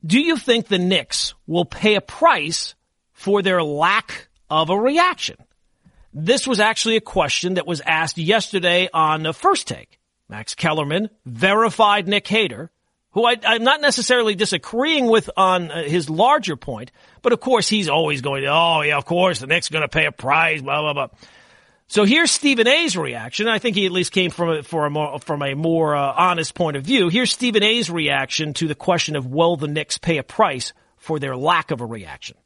do 0.04 0.20
you 0.20 0.36
think 0.36 0.66
the 0.66 0.78
Knicks 0.78 1.34
will 1.46 1.64
pay 1.64 1.94
a 1.94 2.00
price 2.00 2.74
for 3.12 3.40
their 3.40 3.62
lack 3.62 4.28
of 4.50 4.68
a 4.68 4.78
reaction? 4.78 5.36
This 6.12 6.44
was 6.44 6.58
actually 6.58 6.96
a 6.96 7.00
question 7.00 7.54
that 7.54 7.68
was 7.68 7.80
asked 7.80 8.18
yesterday 8.18 8.88
on 8.92 9.22
the 9.22 9.32
first 9.32 9.68
take. 9.68 10.00
Max 10.28 10.54
Kellerman 10.54 11.08
verified 11.24 12.08
Knick 12.08 12.26
hater, 12.26 12.70
who 13.12 13.24
I, 13.24 13.36
am 13.42 13.62
not 13.62 13.80
necessarily 13.80 14.34
disagreeing 14.34 15.06
with 15.06 15.30
on 15.36 15.70
uh, 15.70 15.84
his 15.84 16.10
larger 16.10 16.56
point, 16.56 16.90
but 17.22 17.32
of 17.32 17.38
course 17.38 17.68
he's 17.68 17.88
always 17.88 18.22
going, 18.22 18.44
oh 18.46 18.82
yeah, 18.82 18.96
of 18.96 19.04
course 19.04 19.38
the 19.38 19.46
Knicks 19.46 19.68
going 19.68 19.82
to 19.82 19.88
pay 19.88 20.06
a 20.06 20.12
price, 20.12 20.62
blah 20.62 20.80
blah 20.80 20.94
blah. 20.94 21.08
So 21.90 22.04
here's 22.04 22.30
Stephen 22.30 22.68
A's 22.68 22.96
reaction. 22.96 23.48
I 23.48 23.58
think 23.58 23.74
he 23.74 23.84
at 23.84 23.90
least 23.90 24.12
came 24.12 24.30
from 24.30 24.48
a, 24.50 24.62
for 24.62 24.86
a 24.86 24.90
more, 24.90 25.18
from 25.18 25.42
a 25.42 25.54
more 25.54 25.96
uh, 25.96 26.14
honest 26.16 26.54
point 26.54 26.76
of 26.76 26.84
view. 26.84 27.08
Here's 27.08 27.32
Stephen 27.32 27.64
A's 27.64 27.90
reaction 27.90 28.54
to 28.54 28.68
the 28.68 28.76
question 28.76 29.16
of 29.16 29.26
will 29.26 29.56
the 29.56 29.66
Knicks 29.66 29.98
pay 29.98 30.18
a 30.18 30.22
price 30.22 30.72
for 30.98 31.18
their 31.18 31.36
lack 31.36 31.72
of 31.72 31.80
a 31.80 31.84
reaction. 31.84 32.36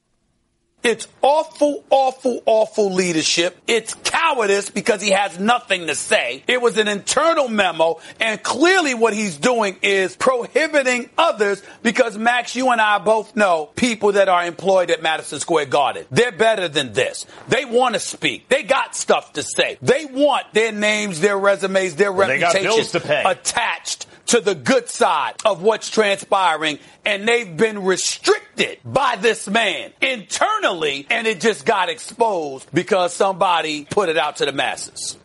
It's 0.83 1.07
awful, 1.20 1.85
awful, 1.90 2.42
awful 2.46 2.94
leadership. 2.94 3.59
It's 3.66 3.92
cowardice 4.25 4.71
because 4.71 5.03
he 5.03 5.11
has 5.11 5.39
nothing 5.39 5.87
to 5.87 5.95
say. 5.95 6.43
It 6.47 6.61
was 6.61 6.79
an 6.79 6.89
internal 6.89 7.49
memo, 7.49 8.01
and 8.21 8.43
clearly 8.43 8.95
what 8.95 9.15
he's 9.15 9.37
doing 9.37 9.77
is 9.83 10.17
prohibiting 10.17 11.11
others 11.17 11.63
because, 11.83 12.17
Max, 12.17 12.57
you 12.57 12.71
and 12.71 12.81
I 12.81 12.99
both 12.99 13.37
know 13.37 13.71
people 13.77 14.13
that 14.13 14.29
are 14.29 14.45
employed 14.45 14.91
at 14.91 15.03
Madison 15.03 15.41
Square 15.41 15.67
Garden. 15.67 16.07
They're 16.11 16.33
better 16.33 16.69
than 16.69 16.93
this. 16.93 17.27
They 17.49 17.65
want 17.65 17.95
to 17.95 18.01
speak. 18.01 18.49
They 18.49 18.63
got 18.63 18.97
stuff 18.97 19.35
to 19.35 19.43
say. 19.43 19.79
They 19.83 20.05
want 20.07 20.53
their 20.53 20.73
names, 20.73 21.21
their 21.21 21.39
resumes, 21.39 21.97
their 21.97 22.13
well, 22.13 22.29
reputations 22.29 22.95
attached 22.95 24.07
to 24.27 24.41
the 24.41 24.55
good 24.55 24.89
side 24.89 25.35
of 25.45 25.63
what's 25.63 25.91
transpiring 25.91 26.79
and 27.05 27.27
they've 27.27 27.57
been 27.57 27.85
restricted 27.85 28.79
by 28.85 29.17
this 29.17 29.49
man 29.49 29.93
internally 30.01 31.07
and 31.11 31.27
it 31.27 31.41
just 31.41 31.67
got 31.67 31.89
exposed 31.89 32.69
because 32.73 33.13
somebody 33.15 33.85
put 33.85 34.09
it 34.09 34.17
out 34.17 34.37
to 34.37 34.47
the 34.47 34.53
masses. 34.53 35.19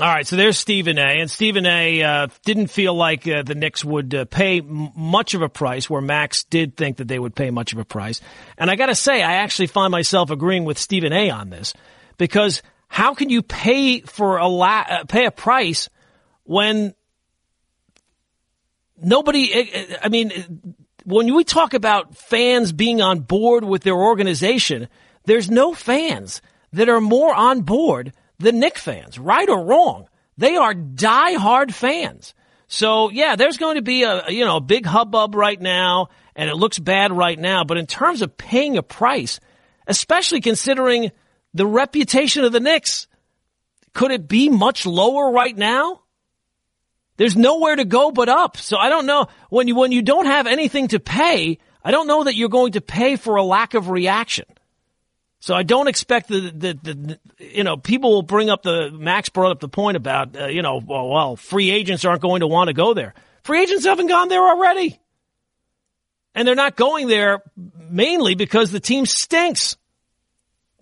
All 0.00 0.08
right, 0.08 0.26
so 0.26 0.34
there's 0.34 0.58
Stephen 0.58 0.98
A. 0.98 1.20
And 1.20 1.30
Stephen 1.30 1.66
A. 1.66 2.02
Uh, 2.02 2.26
didn't 2.44 2.66
feel 2.66 2.94
like 2.94 3.28
uh, 3.28 3.44
the 3.44 3.54
Knicks 3.54 3.84
would 3.84 4.12
uh, 4.12 4.24
pay 4.24 4.58
m- 4.58 4.90
much 4.96 5.34
of 5.34 5.42
a 5.42 5.48
price, 5.48 5.88
where 5.88 6.00
Max 6.00 6.42
did 6.42 6.76
think 6.76 6.96
that 6.96 7.06
they 7.06 7.16
would 7.16 7.36
pay 7.36 7.50
much 7.50 7.72
of 7.72 7.78
a 7.78 7.84
price. 7.84 8.20
And 8.58 8.72
I 8.72 8.74
got 8.74 8.86
to 8.86 8.96
say, 8.96 9.22
I 9.22 9.34
actually 9.34 9.68
find 9.68 9.92
myself 9.92 10.30
agreeing 10.30 10.64
with 10.64 10.78
Stephen 10.78 11.12
A. 11.12 11.30
on 11.30 11.48
this 11.48 11.74
because 12.18 12.60
how 12.88 13.14
can 13.14 13.30
you 13.30 13.40
pay 13.40 14.00
for 14.00 14.38
a 14.38 14.48
la- 14.48 14.84
uh, 14.88 15.04
pay 15.04 15.26
a 15.26 15.30
price 15.30 15.88
when 16.42 16.94
nobody, 19.04 19.52
eh, 19.52 19.66
eh, 19.72 19.96
I 20.02 20.08
mean, 20.08 20.76
when 21.04 21.34
we 21.34 21.44
talk 21.44 21.74
about 21.74 22.16
fans 22.16 22.72
being 22.72 23.00
on 23.00 23.20
board 23.20 23.64
with 23.64 23.82
their 23.82 23.96
organization, 23.96 24.88
there's 25.24 25.50
no 25.50 25.74
fans 25.74 26.42
that 26.72 26.88
are 26.88 27.00
more 27.00 27.34
on 27.34 27.62
board 27.62 28.12
than 28.38 28.58
Knick 28.58 28.78
fans, 28.78 29.18
right 29.18 29.48
or 29.48 29.64
wrong. 29.64 30.08
They 30.36 30.56
are 30.56 30.74
die-hard 30.74 31.74
fans. 31.74 32.34
So 32.66 33.10
yeah, 33.10 33.36
there's 33.36 33.58
going 33.58 33.76
to 33.76 33.82
be 33.82 34.02
a, 34.02 34.30
you 34.30 34.44
know, 34.44 34.56
a 34.56 34.60
big 34.60 34.86
hubbub 34.86 35.34
right 35.34 35.60
now 35.60 36.08
and 36.34 36.50
it 36.50 36.56
looks 36.56 36.78
bad 36.78 37.12
right 37.12 37.38
now. 37.38 37.64
But 37.64 37.78
in 37.78 37.86
terms 37.86 38.22
of 38.22 38.36
paying 38.36 38.76
a 38.76 38.82
price, 38.82 39.38
especially 39.86 40.40
considering 40.40 41.12
the 41.52 41.66
reputation 41.66 42.44
of 42.44 42.52
the 42.52 42.60
Knicks, 42.60 43.06
could 43.92 44.10
it 44.10 44.26
be 44.26 44.48
much 44.48 44.86
lower 44.86 45.30
right 45.30 45.56
now? 45.56 46.00
There's 47.16 47.36
nowhere 47.36 47.76
to 47.76 47.84
go 47.84 48.10
but 48.10 48.28
up. 48.28 48.56
So 48.56 48.76
I 48.76 48.88
don't 48.88 49.06
know 49.06 49.28
when 49.50 49.68
you 49.68 49.76
when 49.76 49.92
you 49.92 50.02
don't 50.02 50.26
have 50.26 50.46
anything 50.46 50.88
to 50.88 51.00
pay. 51.00 51.58
I 51.82 51.90
don't 51.90 52.06
know 52.06 52.24
that 52.24 52.34
you're 52.34 52.48
going 52.48 52.72
to 52.72 52.80
pay 52.80 53.16
for 53.16 53.36
a 53.36 53.42
lack 53.42 53.74
of 53.74 53.90
reaction. 53.90 54.46
So 55.44 55.54
I 55.54 55.62
don't 55.62 55.88
expect 55.88 56.28
the, 56.28 56.40
the, 56.40 56.72
the, 56.72 57.18
you 57.38 57.64
know, 57.64 57.76
people 57.76 58.14
will 58.14 58.22
bring 58.22 58.48
up 58.48 58.62
the, 58.62 58.90
Max 58.90 59.28
brought 59.28 59.50
up 59.50 59.60
the 59.60 59.68
point 59.68 59.98
about, 59.98 60.34
uh, 60.34 60.46
you 60.46 60.62
know, 60.62 60.80
well, 60.82 61.06
well, 61.10 61.36
free 61.36 61.70
agents 61.70 62.06
aren't 62.06 62.22
going 62.22 62.40
to 62.40 62.46
want 62.46 62.68
to 62.68 62.72
go 62.72 62.94
there. 62.94 63.12
Free 63.42 63.60
agents 63.62 63.84
haven't 63.84 64.06
gone 64.06 64.28
there 64.28 64.40
already. 64.40 64.98
And 66.34 66.48
they're 66.48 66.54
not 66.54 66.76
going 66.76 67.08
there 67.08 67.42
mainly 67.76 68.34
because 68.34 68.72
the 68.72 68.80
team 68.80 69.04
stinks. 69.04 69.76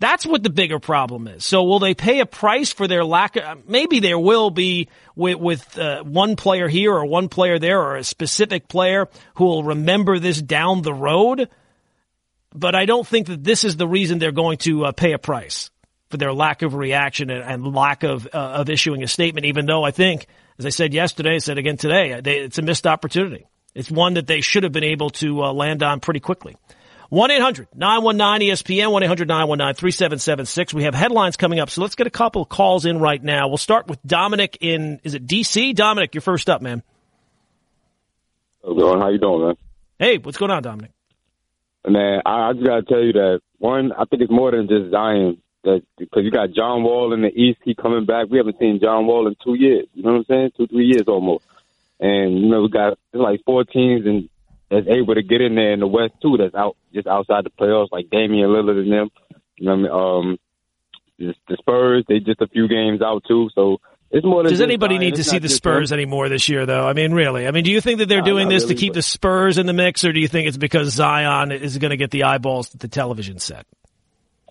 That's 0.03 0.25
what 0.25 0.43
the 0.43 0.49
bigger 0.49 0.79
problem 0.79 1.29
is. 1.29 1.45
So 1.45 1.63
will 1.63 1.79
they 1.79 1.93
pay 1.93 2.19
a 2.19 2.25
price 2.25 2.73
for 2.73 2.89
their 2.89 3.05
lack 3.05 3.37
of, 3.37 3.69
maybe 3.69 4.01
there 4.01 4.19
will 4.19 4.49
be 4.49 4.89
with, 5.15 5.37
with 5.37 5.77
uh, 5.77 6.03
one 6.03 6.35
player 6.35 6.67
here 6.67 6.91
or 6.91 7.05
one 7.05 7.29
player 7.29 7.57
there 7.57 7.81
or 7.81 7.95
a 7.95 8.03
specific 8.03 8.67
player 8.67 9.07
who 9.35 9.45
will 9.45 9.63
remember 9.63 10.19
this 10.19 10.41
down 10.41 10.81
the 10.81 10.93
road. 10.93 11.47
But 12.53 12.75
I 12.75 12.83
don't 12.83 13.07
think 13.07 13.27
that 13.27 13.45
this 13.45 13.63
is 13.63 13.77
the 13.77 13.87
reason 13.87 14.19
they're 14.19 14.33
going 14.33 14.57
to 14.57 14.87
uh, 14.87 14.91
pay 14.91 15.13
a 15.13 15.17
price 15.17 15.71
for 16.09 16.17
their 16.17 16.33
lack 16.33 16.63
of 16.63 16.73
reaction 16.73 17.29
and, 17.29 17.41
and 17.41 17.73
lack 17.73 18.03
of, 18.03 18.27
uh, 18.33 18.37
of 18.37 18.69
issuing 18.69 19.03
a 19.03 19.07
statement, 19.07 19.45
even 19.45 19.65
though 19.67 19.85
I 19.85 19.91
think, 19.91 20.27
as 20.59 20.65
I 20.65 20.69
said 20.69 20.93
yesterday, 20.93 21.35
I 21.35 21.37
said 21.37 21.57
again 21.57 21.77
today, 21.77 22.19
they, 22.19 22.39
it's 22.39 22.57
a 22.57 22.61
missed 22.61 22.85
opportunity. 22.85 23.47
It's 23.73 23.89
one 23.89 24.15
that 24.15 24.27
they 24.27 24.41
should 24.41 24.63
have 24.63 24.73
been 24.73 24.83
able 24.83 25.11
to 25.11 25.43
uh, 25.43 25.53
land 25.53 25.81
on 25.81 26.01
pretty 26.01 26.19
quickly. 26.19 26.57
1 27.13 27.29
800 27.29 27.67
919 27.75 28.49
ESPN, 28.49 28.91
1 28.91 29.03
800 29.03 29.27
919 29.27 29.75
3776. 29.75 30.73
We 30.73 30.85
have 30.85 30.95
headlines 30.95 31.37
coming 31.37 31.59
up, 31.59 31.69
so 31.69 31.83
let's 31.83 31.93
get 31.93 32.07
a 32.07 32.09
couple 32.09 32.41
of 32.41 32.49
calls 32.49 32.87
in 32.87 32.97
right 32.97 33.23
now. 33.23 33.49
We'll 33.49 33.57
start 33.57 33.87
with 33.87 34.01
Dominic 34.03 34.57
in, 34.61 34.99
is 35.03 35.13
it 35.13 35.27
DC? 35.27 35.75
Dominic, 35.75 36.15
you're 36.15 36.23
first 36.23 36.49
up, 36.49 36.63
man. 36.63 36.81
How's 38.63 38.75
going? 38.75 38.99
How 38.99 39.09
you 39.09 39.19
doing, 39.19 39.45
man? 39.45 39.55
Hey, 39.99 40.17
what's 40.17 40.39
going 40.39 40.49
on, 40.49 40.63
Dominic? 40.63 40.89
Man, 41.87 42.23
I, 42.25 42.49
I 42.49 42.53
just 42.53 42.65
got 42.65 42.75
to 42.77 42.81
tell 42.81 43.03
you 43.03 43.13
that, 43.13 43.41
one, 43.59 43.91
I 43.91 44.05
think 44.05 44.23
it's 44.23 44.31
more 44.31 44.49
than 44.49 44.67
just 44.67 44.89
Zion. 44.89 45.37
That 45.65 45.83
Because 45.99 46.23
you 46.23 46.31
got 46.31 46.51
John 46.51 46.81
Wall 46.81 47.13
in 47.13 47.21
the 47.21 47.29
East, 47.29 47.59
he 47.63 47.75
coming 47.75 48.05
back. 48.07 48.25
We 48.31 48.39
haven't 48.39 48.57
seen 48.57 48.79
John 48.81 49.05
Wall 49.05 49.27
in 49.27 49.35
two 49.43 49.53
years. 49.53 49.85
You 49.93 50.01
know 50.01 50.13
what 50.13 50.17
I'm 50.17 50.25
saying? 50.25 50.51
Two, 50.57 50.65
three 50.65 50.87
years 50.87 51.03
almost. 51.07 51.45
And, 51.99 52.39
you 52.39 52.49
know, 52.49 52.63
we 52.63 52.69
got 52.69 52.97
like 53.13 53.41
four 53.45 53.65
teams 53.65 54.07
in 54.07 54.29
that's 54.73 54.87
able 54.87 55.15
to 55.15 55.23
get 55.23 55.41
in 55.41 55.55
there 55.55 55.73
in 55.73 55.79
the 55.79 55.87
West 55.87 56.13
too. 56.21 56.37
That's 56.37 56.55
out 56.55 56.75
just 56.93 57.07
outside 57.07 57.45
the 57.45 57.51
playoffs, 57.51 57.89
like 57.91 58.09
Damian 58.09 58.49
Lillard 58.49 58.79
and 58.79 58.91
them. 58.91 59.09
You 59.57 59.65
know, 59.65 59.75
what 59.75 59.91
I 59.91 60.25
mean? 60.25 60.31
um, 60.31 60.37
the 61.47 61.57
Spurs 61.57 62.03
they 62.07 62.19
just 62.19 62.41
a 62.41 62.47
few 62.47 62.67
games 62.67 63.01
out 63.01 63.23
too. 63.27 63.49
So 63.53 63.79
it's 64.09 64.25
more. 64.25 64.43
Does 64.43 64.61
anybody 64.61 64.97
need 64.97 65.15
to 65.15 65.23
see 65.23 65.39
the 65.39 65.49
Spurs 65.49 65.89
them. 65.89 65.99
anymore 65.99 66.29
this 66.29 66.49
year, 66.49 66.65
though? 66.65 66.87
I 66.87 66.93
mean, 66.93 67.13
really? 67.13 67.47
I 67.47 67.51
mean, 67.51 67.63
do 67.63 67.71
you 67.71 67.81
think 67.81 67.99
that 67.99 68.09
they're 68.09 68.21
doing 68.21 68.49
this 68.49 68.63
really, 68.63 68.75
to 68.75 68.81
keep 68.81 68.93
the 68.93 69.01
Spurs 69.01 69.57
in 69.57 69.65
the 69.65 69.73
mix, 69.73 70.03
or 70.03 70.11
do 70.11 70.19
you 70.19 70.27
think 70.27 70.47
it's 70.47 70.57
because 70.57 70.93
Zion 70.93 71.51
is 71.51 71.77
going 71.77 71.91
to 71.91 71.97
get 71.97 72.11
the 72.11 72.23
eyeballs 72.23 72.69
that 72.69 72.81
the 72.81 72.87
television 72.87 73.39
set? 73.39 73.65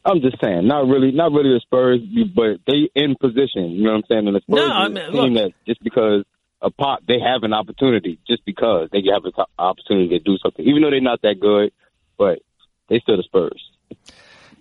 I'm 0.04 0.20
just 0.20 0.40
saying, 0.42 0.66
not 0.66 0.88
really, 0.88 1.12
not 1.12 1.30
really 1.30 1.50
the 1.50 1.60
Spurs, 1.60 2.00
but 2.34 2.58
they 2.66 2.90
in 2.94 3.14
position. 3.14 3.70
You 3.70 3.84
know 3.84 3.90
what 3.90 3.96
I'm 3.98 4.02
saying? 4.08 4.26
And 4.26 4.36
the 4.36 4.40
Spurs 4.40 4.56
no, 4.56 4.68
I 4.68 4.88
mean, 4.88 5.12
team 5.12 5.14
look, 5.14 5.34
that 5.34 5.52
just 5.66 5.82
because 5.82 6.24
a 6.62 6.70
they 7.06 7.18
have 7.18 7.42
an 7.42 7.52
opportunity 7.52 8.18
just 8.26 8.44
because 8.44 8.88
they 8.92 9.02
have 9.12 9.24
an 9.24 9.32
opportunity 9.58 10.08
to 10.10 10.18
do 10.20 10.38
something, 10.38 10.64
even 10.64 10.82
though 10.82 10.90
they're 10.90 11.00
not 11.00 11.22
that 11.22 11.40
good, 11.40 11.72
but 12.16 12.38
they 12.88 13.00
still 13.00 13.16
the 13.16 13.22
Spurs. 13.24 13.70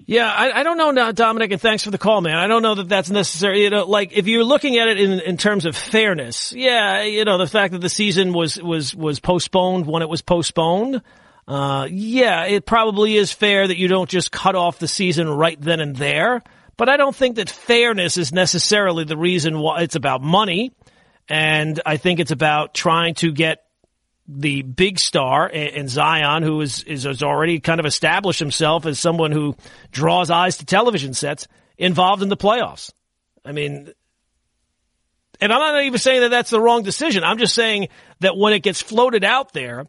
Yeah, 0.05 0.29
I, 0.29 0.59
I 0.59 0.63
don't 0.63 0.77
know, 0.77 1.11
Dominic, 1.11 1.51
and 1.51 1.61
thanks 1.61 1.83
for 1.83 1.91
the 1.91 1.97
call, 1.97 2.21
man. 2.21 2.35
I 2.35 2.47
don't 2.47 2.63
know 2.63 2.75
that 2.75 2.89
that's 2.89 3.09
necessary. 3.09 3.63
You 3.63 3.69
know, 3.69 3.85
like 3.85 4.11
if 4.13 4.27
you're 4.27 4.43
looking 4.43 4.77
at 4.77 4.87
it 4.87 4.99
in 4.99 5.19
in 5.19 5.37
terms 5.37 5.65
of 5.65 5.75
fairness, 5.75 6.53
yeah, 6.53 7.03
you 7.03 7.23
know, 7.23 7.37
the 7.37 7.47
fact 7.47 7.73
that 7.73 7.79
the 7.79 7.89
season 7.89 8.33
was 8.33 8.61
was 8.61 8.95
was 8.95 9.19
postponed 9.19 9.85
when 9.85 10.01
it 10.01 10.09
was 10.09 10.21
postponed. 10.21 11.01
Uh, 11.47 11.87
yeah, 11.89 12.45
it 12.45 12.65
probably 12.65 13.15
is 13.15 13.31
fair 13.31 13.67
that 13.67 13.77
you 13.77 13.87
don't 13.87 14.09
just 14.09 14.31
cut 14.31 14.55
off 14.55 14.79
the 14.79 14.87
season 14.87 15.29
right 15.29 15.59
then 15.61 15.79
and 15.79 15.95
there. 15.95 16.41
But 16.77 16.89
I 16.89 16.97
don't 16.97 17.15
think 17.15 17.35
that 17.35 17.49
fairness 17.49 18.17
is 18.17 18.31
necessarily 18.31 19.03
the 19.03 19.17
reason 19.17 19.59
why 19.59 19.81
it's 19.81 19.95
about 19.95 20.21
money. 20.21 20.71
And 21.31 21.79
I 21.85 21.95
think 21.95 22.19
it's 22.19 22.31
about 22.31 22.73
trying 22.73 23.13
to 23.15 23.31
get 23.31 23.63
the 24.27 24.63
big 24.63 24.99
star 24.99 25.47
in 25.47 25.87
Zion, 25.87 26.43
who 26.43 26.59
is, 26.59 26.83
is 26.83 27.05
has 27.05 27.23
already 27.23 27.61
kind 27.61 27.79
of 27.79 27.85
established 27.85 28.41
himself 28.41 28.85
as 28.85 28.99
someone 28.99 29.31
who 29.31 29.55
draws 29.93 30.29
eyes 30.29 30.57
to 30.57 30.65
television 30.65 31.13
sets, 31.13 31.47
involved 31.77 32.21
in 32.21 32.27
the 32.27 32.35
playoffs. 32.35 32.91
I 33.45 33.53
mean, 33.53 33.93
and 35.39 35.53
I'm 35.53 35.59
not 35.59 35.83
even 35.85 35.99
saying 35.99 36.19
that 36.19 36.31
that's 36.31 36.49
the 36.49 36.59
wrong 36.59 36.83
decision. 36.83 37.23
I'm 37.23 37.37
just 37.37 37.55
saying 37.55 37.87
that 38.19 38.35
when 38.35 38.51
it 38.51 38.59
gets 38.59 38.81
floated 38.81 39.23
out 39.23 39.53
there, 39.53 39.87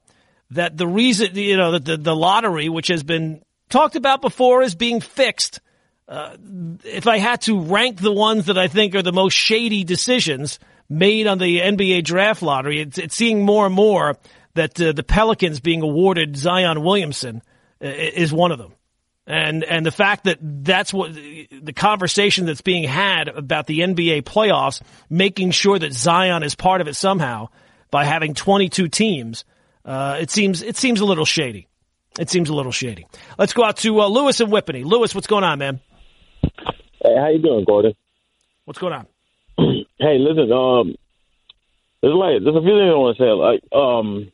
that 0.50 0.76
the 0.76 0.86
reason, 0.86 1.34
you 1.34 1.56
know, 1.56 1.72
that 1.72 1.84
the, 1.84 1.96
the 1.96 2.14
lottery, 2.14 2.68
which 2.68 2.86
has 2.86 3.02
been 3.02 3.42
talked 3.68 3.96
about 3.96 4.22
before, 4.22 4.62
is 4.62 4.76
being 4.76 5.00
fixed. 5.00 5.58
Uh, 6.06 6.36
if 6.84 7.08
I 7.08 7.18
had 7.18 7.40
to 7.42 7.62
rank 7.62 8.00
the 8.00 8.12
ones 8.12 8.46
that 8.46 8.58
I 8.58 8.68
think 8.68 8.94
are 8.94 9.02
the 9.02 9.12
most 9.12 9.34
shady 9.34 9.82
decisions, 9.82 10.60
made 10.92 11.26
on 11.26 11.38
the 11.38 11.60
NBA 11.60 12.04
draft 12.04 12.42
lottery. 12.42 12.80
It's, 12.80 12.98
it's 12.98 13.16
seeing 13.16 13.44
more 13.44 13.66
and 13.66 13.74
more 13.74 14.18
that 14.54 14.80
uh, 14.80 14.92
the 14.92 15.02
Pelicans 15.02 15.60
being 15.60 15.82
awarded 15.82 16.36
Zion 16.36 16.82
Williamson 16.82 17.42
uh, 17.82 17.86
is 17.86 18.32
one 18.32 18.52
of 18.52 18.58
them. 18.58 18.74
And 19.24 19.62
and 19.62 19.86
the 19.86 19.92
fact 19.92 20.24
that 20.24 20.38
that's 20.40 20.92
what 20.92 21.14
the 21.14 21.72
conversation 21.74 22.44
that's 22.44 22.60
being 22.60 22.82
had 22.82 23.28
about 23.28 23.68
the 23.68 23.78
NBA 23.80 24.22
playoffs, 24.22 24.82
making 25.08 25.52
sure 25.52 25.78
that 25.78 25.92
Zion 25.92 26.42
is 26.42 26.56
part 26.56 26.80
of 26.80 26.88
it 26.88 26.96
somehow 26.96 27.48
by 27.92 28.04
having 28.04 28.34
22 28.34 28.88
teams, 28.88 29.44
uh, 29.84 30.18
it 30.20 30.30
seems 30.32 30.60
it 30.60 30.76
seems 30.76 31.00
a 31.00 31.04
little 31.04 31.24
shady. 31.24 31.68
It 32.18 32.30
seems 32.30 32.48
a 32.48 32.54
little 32.54 32.72
shady. 32.72 33.06
Let's 33.38 33.52
go 33.52 33.64
out 33.64 33.76
to 33.78 34.00
uh, 34.00 34.08
Lewis 34.08 34.40
and 34.40 34.52
Whippany. 34.52 34.84
Lewis, 34.84 35.14
what's 35.14 35.28
going 35.28 35.44
on, 35.44 35.60
man? 35.60 35.80
Hey, 37.00 37.16
how 37.16 37.28
you 37.28 37.38
doing, 37.38 37.64
Gordon? 37.64 37.94
What's 38.64 38.80
going 38.80 38.92
on? 38.92 39.06
Hey, 40.02 40.18
listen, 40.18 40.50
um, 40.52 40.94
there's 42.02 42.14
like 42.14 42.42
there's 42.42 42.56
a 42.56 42.66
few 42.66 42.76
things 42.76 42.90
I 42.90 42.98
want 42.98 43.16
to 43.16 43.22
say. 43.22 43.30
Like, 43.30 43.62
um, 43.72 44.32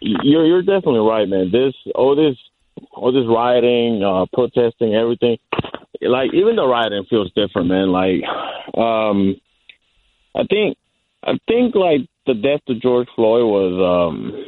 you're 0.00 0.46
you're 0.46 0.62
definitely 0.62 1.00
right, 1.00 1.28
man. 1.28 1.50
This 1.52 1.74
all 1.94 2.16
this 2.16 2.36
all 2.92 3.12
this 3.12 3.28
rioting, 3.28 4.02
uh, 4.02 4.26
protesting, 4.32 4.94
everything. 4.94 5.36
Like 6.00 6.32
even 6.32 6.56
the 6.56 6.66
rioting 6.66 7.04
feels 7.10 7.30
different, 7.36 7.68
man. 7.68 7.92
Like, 7.92 8.24
um, 8.76 9.36
I 10.34 10.44
think 10.48 10.78
I 11.22 11.38
think 11.46 11.74
like 11.74 12.08
the 12.26 12.34
death 12.34 12.62
of 12.68 12.80
George 12.80 13.08
Floyd 13.14 13.44
was. 13.44 14.08
um 14.08 14.46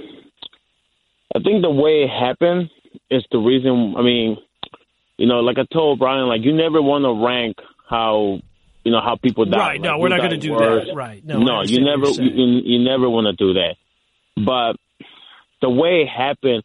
I 1.34 1.40
think 1.40 1.62
the 1.62 1.70
way 1.70 2.04
it 2.04 2.10
happened 2.10 2.70
is 3.10 3.24
the 3.32 3.38
reason. 3.38 3.94
I 3.96 4.02
mean, 4.02 4.36
you 5.16 5.26
know, 5.26 5.40
like 5.40 5.58
I 5.58 5.64
told 5.72 5.98
Brian, 5.98 6.28
like 6.28 6.42
you 6.42 6.52
never 6.52 6.82
want 6.82 7.04
to 7.04 7.26
rank 7.26 7.56
how 7.88 8.40
you 8.84 8.92
know 8.92 9.00
how 9.00 9.16
people 9.16 9.44
die. 9.44 9.58
Right. 9.58 9.80
Like, 9.80 9.80
no, 9.80 9.98
we're 9.98 10.08
not 10.08 10.18
going 10.18 10.30
to 10.30 10.36
do 10.36 10.52
worse. 10.52 10.86
that. 10.86 10.94
Right. 10.94 11.24
No. 11.24 11.38
No, 11.38 11.62
you 11.62 11.84
never 11.84 12.08
you, 12.08 12.60
you 12.64 12.84
never 12.84 13.08
want 13.08 13.26
to 13.26 13.32
do 13.32 13.54
that. 13.54 13.76
But 14.36 14.76
the 15.60 15.70
way 15.70 16.02
it 16.02 16.08
happened, 16.08 16.64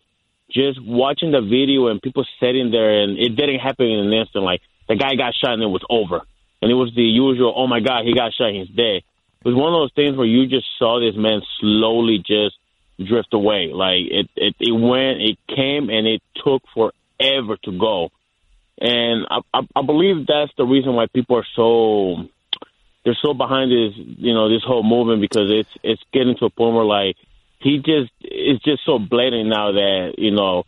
just 0.51 0.81
watching 0.81 1.31
the 1.31 1.41
video 1.41 1.87
and 1.87 2.01
people 2.01 2.25
sitting 2.39 2.71
there, 2.71 3.01
and 3.03 3.17
it 3.17 3.35
didn't 3.35 3.59
happen 3.59 3.85
in 3.85 3.99
an 4.07 4.13
instant. 4.13 4.43
Like 4.43 4.61
the 4.87 4.95
guy 4.95 5.15
got 5.15 5.35
shot 5.35 5.53
and 5.53 5.63
it 5.63 5.67
was 5.67 5.83
over, 5.89 6.21
and 6.61 6.71
it 6.71 6.75
was 6.75 6.91
the 6.95 7.03
usual. 7.03 7.53
Oh 7.55 7.67
my 7.67 7.79
God, 7.79 8.05
he 8.05 8.13
got 8.13 8.33
shot, 8.33 8.51
he's 8.51 8.69
dead. 8.69 9.03
It 9.45 9.45
was 9.45 9.55
one 9.55 9.73
of 9.73 9.79
those 9.79 9.93
things 9.93 10.17
where 10.17 10.25
you 10.25 10.47
just 10.47 10.65
saw 10.79 10.99
this 10.99 11.15
man 11.15 11.41
slowly 11.59 12.17
just 12.17 12.57
drift 12.97 13.33
away. 13.33 13.71
Like 13.73 14.09
it, 14.09 14.29
it, 14.35 14.55
it 14.59 14.71
went, 14.71 15.21
it 15.21 15.37
came, 15.47 15.89
and 15.89 16.07
it 16.07 16.21
took 16.43 16.63
forever 16.73 17.57
to 17.63 17.71
go. 17.77 18.09
And 18.79 19.25
I, 19.29 19.39
I, 19.53 19.61
I 19.75 19.81
believe 19.85 20.27
that's 20.27 20.51
the 20.57 20.65
reason 20.65 20.93
why 20.93 21.07
people 21.07 21.37
are 21.37 21.47
so 21.55 22.27
they're 23.03 23.17
so 23.23 23.33
behind 23.33 23.71
this, 23.71 23.93
you 23.95 24.33
know, 24.33 24.49
this 24.49 24.63
whole 24.65 24.83
movement 24.83 25.21
because 25.21 25.49
it's 25.49 25.69
it's 25.83 26.01
getting 26.13 26.35
to 26.39 26.45
a 26.45 26.49
point 26.49 26.75
where 26.75 26.85
like 26.85 27.15
he 27.59 27.77
just 27.77 28.11
it's 28.21 28.63
just 28.63 28.85
so 28.85 28.99
blatant 28.99 29.49
now 29.49 29.71
that 29.71 30.15
you 30.17 30.31
know 30.31 30.63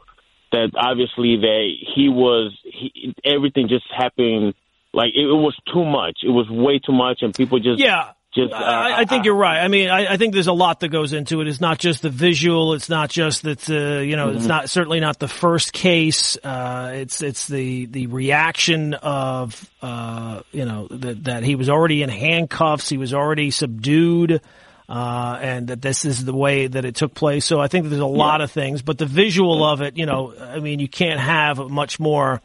that 0.51 0.71
obviously 0.75 1.37
that 1.37 1.69
he 1.95 2.09
was 2.09 2.57
he, 2.63 3.13
everything 3.23 3.67
just 3.67 3.85
happened 3.95 4.55
like 4.93 5.09
it, 5.13 5.21
it 5.21 5.39
was 5.39 5.55
too 5.71 5.85
much. 5.85 6.19
It 6.23 6.29
was 6.29 6.49
way 6.49 6.79
too 6.79 6.93
much, 6.93 7.19
and 7.21 7.33
people 7.33 7.59
just 7.59 7.79
yeah 7.79 8.13
just, 8.31 8.53
uh, 8.53 8.57
I, 8.57 8.99
I, 8.99 9.05
think 9.05 9.25
you're 9.25 9.33
right. 9.33 9.59
I 9.59 9.67
mean, 9.69 9.89
I, 9.89 10.13
I, 10.13 10.17
think 10.17 10.35
there's 10.35 10.45
a 10.45 10.53
lot 10.53 10.81
that 10.81 10.89
goes 10.89 11.13
into 11.13 11.41
it. 11.41 11.47
It's 11.47 11.59
not 11.59 11.79
just 11.79 12.03
the 12.03 12.11
visual. 12.11 12.75
It's 12.75 12.87
not 12.87 13.09
just 13.09 13.41
that, 13.41 13.67
uh, 13.67 14.01
you 14.01 14.15
know, 14.15 14.27
mm-hmm. 14.27 14.37
it's 14.37 14.45
not 14.45 14.69
certainly 14.69 14.99
not 14.99 15.17
the 15.17 15.27
first 15.27 15.73
case. 15.73 16.37
Uh, 16.43 16.91
it's 16.93 17.23
it's 17.23 17.47
the 17.47 17.87
the 17.87 18.05
reaction 18.05 18.93
of, 18.93 19.67
uh, 19.81 20.41
you 20.51 20.65
know, 20.65 20.87
that 20.91 21.23
that 21.23 21.43
he 21.43 21.55
was 21.55 21.69
already 21.69 22.03
in 22.03 22.09
handcuffs. 22.09 22.87
He 22.87 22.97
was 22.97 23.13
already 23.13 23.49
subdued. 23.49 24.41
Uh, 24.87 25.37
and 25.39 25.67
that 25.67 25.83
this 25.83 26.03
is 26.03 26.25
the 26.25 26.33
way 26.33 26.65
that 26.65 26.83
it 26.83 26.95
took 26.95 27.13
place. 27.13 27.45
So 27.45 27.59
I 27.59 27.67
think 27.67 27.87
there's 27.89 28.01
a 28.01 28.07
lot 28.07 28.39
yeah. 28.39 28.45
of 28.45 28.51
things, 28.51 28.81
but 28.81 28.97
the 28.97 29.05
visual 29.05 29.63
of 29.63 29.81
it, 29.81 29.97
you 29.97 30.07
know, 30.07 30.33
I 30.35 30.57
mean, 30.57 30.79
you 30.79 30.87
can't 30.87 31.19
have 31.19 31.59
a 31.59 31.69
much 31.69 31.99
more, 31.99 32.41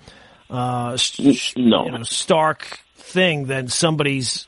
uh, 0.51 0.95
st- 0.99 1.57
no. 1.57 1.87
you 1.87 1.93
know, 1.93 2.03
stark 2.03 2.81
thing 2.97 3.47
than 3.47 3.69
somebody's 3.69 4.47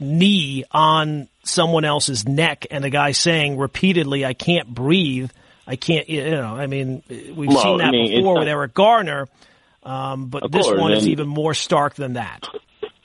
knee 0.00 0.64
on 0.70 1.28
someone 1.42 1.84
else's 1.84 2.26
neck 2.26 2.66
and 2.70 2.82
the 2.82 2.90
guy 2.90 3.12
saying 3.12 3.58
repeatedly, 3.58 4.24
I 4.24 4.34
can't 4.34 4.68
breathe. 4.68 5.30
I 5.66 5.76
can't, 5.76 6.08
you 6.08 6.30
know, 6.30 6.54
I 6.54 6.66
mean, 6.66 7.02
we've 7.08 7.48
well, 7.48 7.62
seen 7.62 7.78
that 7.78 7.88
I 7.88 7.90
mean, 7.90 8.18
before 8.18 8.38
with 8.38 8.48
Eric 8.48 8.74
Garner, 8.74 9.28
um, 9.82 10.26
but 10.26 10.50
this 10.52 10.66
course, 10.66 10.78
one 10.78 10.92
is 10.92 11.08
even 11.08 11.28
more 11.28 11.54
stark 11.54 11.94
than 11.94 12.14
that. 12.14 12.46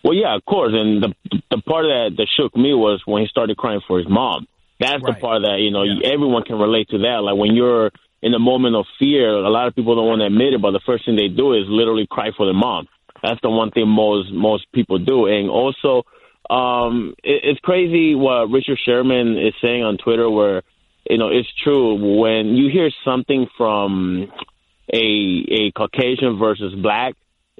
Well, 0.04 0.14
yeah, 0.14 0.36
of 0.36 0.44
course. 0.46 0.74
And 0.74 1.04
the 1.04 1.14
the 1.52 1.62
part 1.62 1.84
that, 1.84 2.16
that 2.18 2.28
shook 2.38 2.56
me 2.56 2.74
was 2.74 3.02
when 3.06 3.22
he 3.22 3.28
started 3.28 3.58
crying 3.58 3.82
for 3.88 3.98
his 3.98 4.08
mom. 4.10 4.48
That's 4.80 5.04
right. 5.04 5.16
the 5.16 5.20
part 5.20 5.42
that, 5.44 5.60
you 5.60 5.72
know, 5.72 5.84
yeah. 5.84 6.12
everyone 6.14 6.44
can 6.44 6.58
relate 6.58 6.90
to 6.90 7.00
that. 7.00 7.22
Like 7.24 7.38
when 7.38 7.56
you're 7.56 7.92
in 8.22 8.34
a 8.34 8.40
moment 8.40 8.76
of 8.76 8.86
fear, 8.98 9.30
a 9.30 9.50
lot 9.50 9.68
of 9.68 9.76
people 9.76 9.96
don't 9.96 10.08
want 10.08 10.22
to 10.22 10.28
admit 10.28 10.54
it, 10.54 10.62
but 10.62 10.72
the 10.72 10.82
first 10.86 11.06
thing 11.06 11.16
they 11.16 11.28
do 11.28 11.54
is 11.54 11.64
literally 11.68 12.08
cry 12.10 12.32
for 12.36 12.46
their 12.46 12.56
mom. 12.56 12.88
That's 13.22 13.40
the 13.42 13.50
one 13.50 13.72
thing 13.72 13.88
most 13.88 14.32
most 14.32 14.72
people 14.72 15.00
do. 15.00 15.26
And 15.26 15.50
also, 15.50 16.04
um, 16.50 17.16
it, 17.24 17.42
it's 17.44 17.60
crazy 17.60 18.16
what 18.16 18.50
Richard 18.50 18.80
Sherman 18.84 19.38
is 19.38 19.54
saying 19.62 19.84
on 19.84 19.98
Twitter, 19.98 20.30
where 20.30 20.64
you 21.10 21.18
know 21.18 21.30
it's 21.30 21.50
true 21.64 22.20
when 22.20 22.56
you 22.56 22.70
hear 22.70 22.90
something 23.06 23.48
from 23.58 24.32
a 24.92 25.46
a 25.52 25.72
Caucasian 25.76 26.38
versus 26.40 26.74
black. 26.76 27.16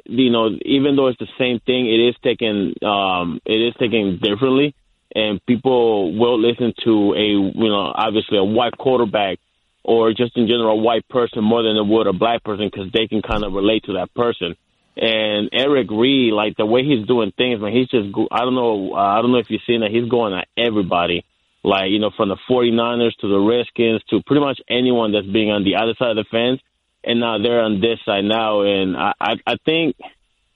You 0.06 0.32
know, 0.32 0.50
even 0.64 0.96
though 0.96 1.08
it's 1.08 1.20
the 1.20 1.28
same 1.38 1.60
thing, 1.60 1.86
it 1.86 2.00
is 2.00 2.16
taken 2.24 2.74
um, 2.84 3.42
it 3.46 3.62
is 3.62 3.74
taken 3.80 4.20
differently, 4.22 4.74
and 5.16 5.46
people 5.46 6.18
will 6.18 6.40
listen 6.40 6.74
to 6.84 7.14
a 7.14 7.28
you 7.28 7.70
know 7.70 7.92
obviously 7.94 8.38
a 8.38 8.44
white 8.44 8.78
quarterback 8.78 9.40
or 9.84 10.14
just 10.14 10.36
in 10.36 10.48
general 10.48 10.80
a 10.80 10.82
white 10.82 11.08
person 11.10 11.44
more 11.44 11.64
than 11.64 11.76
they 11.76 11.82
would 11.82 12.08
a 12.08 12.14
black 12.14 12.44
person 12.44 12.70
because 12.72 12.92
they 12.92 13.08
can 13.08 13.22
kind 13.22 13.44
of 13.44 13.54
relate 13.54 13.84
to 13.84 13.94
that 13.94 14.14
person. 14.14 14.56
And 15.00 15.50
Eric 15.54 15.88
Reid, 15.90 16.34
like 16.34 16.58
the 16.58 16.66
way 16.66 16.84
he's 16.84 17.08
doing 17.08 17.32
things, 17.38 17.62
man, 17.62 17.72
he's 17.72 17.88
just, 17.88 18.10
I 18.32 18.40
don't 18.40 18.56
know, 18.56 18.92
uh, 18.94 18.98
I 18.98 19.22
don't 19.22 19.32
know 19.32 19.38
if 19.38 19.50
you've 19.50 19.62
seen 19.66 19.80
that. 19.80 19.92
He's 19.92 20.10
going 20.10 20.34
at 20.34 20.50
everybody. 20.58 21.24
Like, 21.64 21.92
you 21.92 22.00
know, 22.00 22.12
from 22.16 22.28
the 22.28 22.38
49ers 22.50 23.16
to 23.22 23.30
the 23.30 23.40
Redskins 23.40 24.02
to 24.10 24.22
pretty 24.28 24.42
much 24.42 24.60
anyone 24.70 25.14
that's 25.14 25.28
being 25.28 25.52
on 25.52 25.64
the 25.64 25.76
other 25.76 25.94
side 25.98 26.18
of 26.18 26.18
the 26.18 26.26
fence. 26.30 26.60
And 27.02 27.22
now 27.22 27.38
they're 27.42 27.62
on 27.62 27.80
this 27.80 28.00
side 28.04 28.26
now. 28.26 28.62
And 28.62 28.98
I, 28.98 29.14
I, 29.22 29.34
I 29.48 29.56
think, 29.66 29.96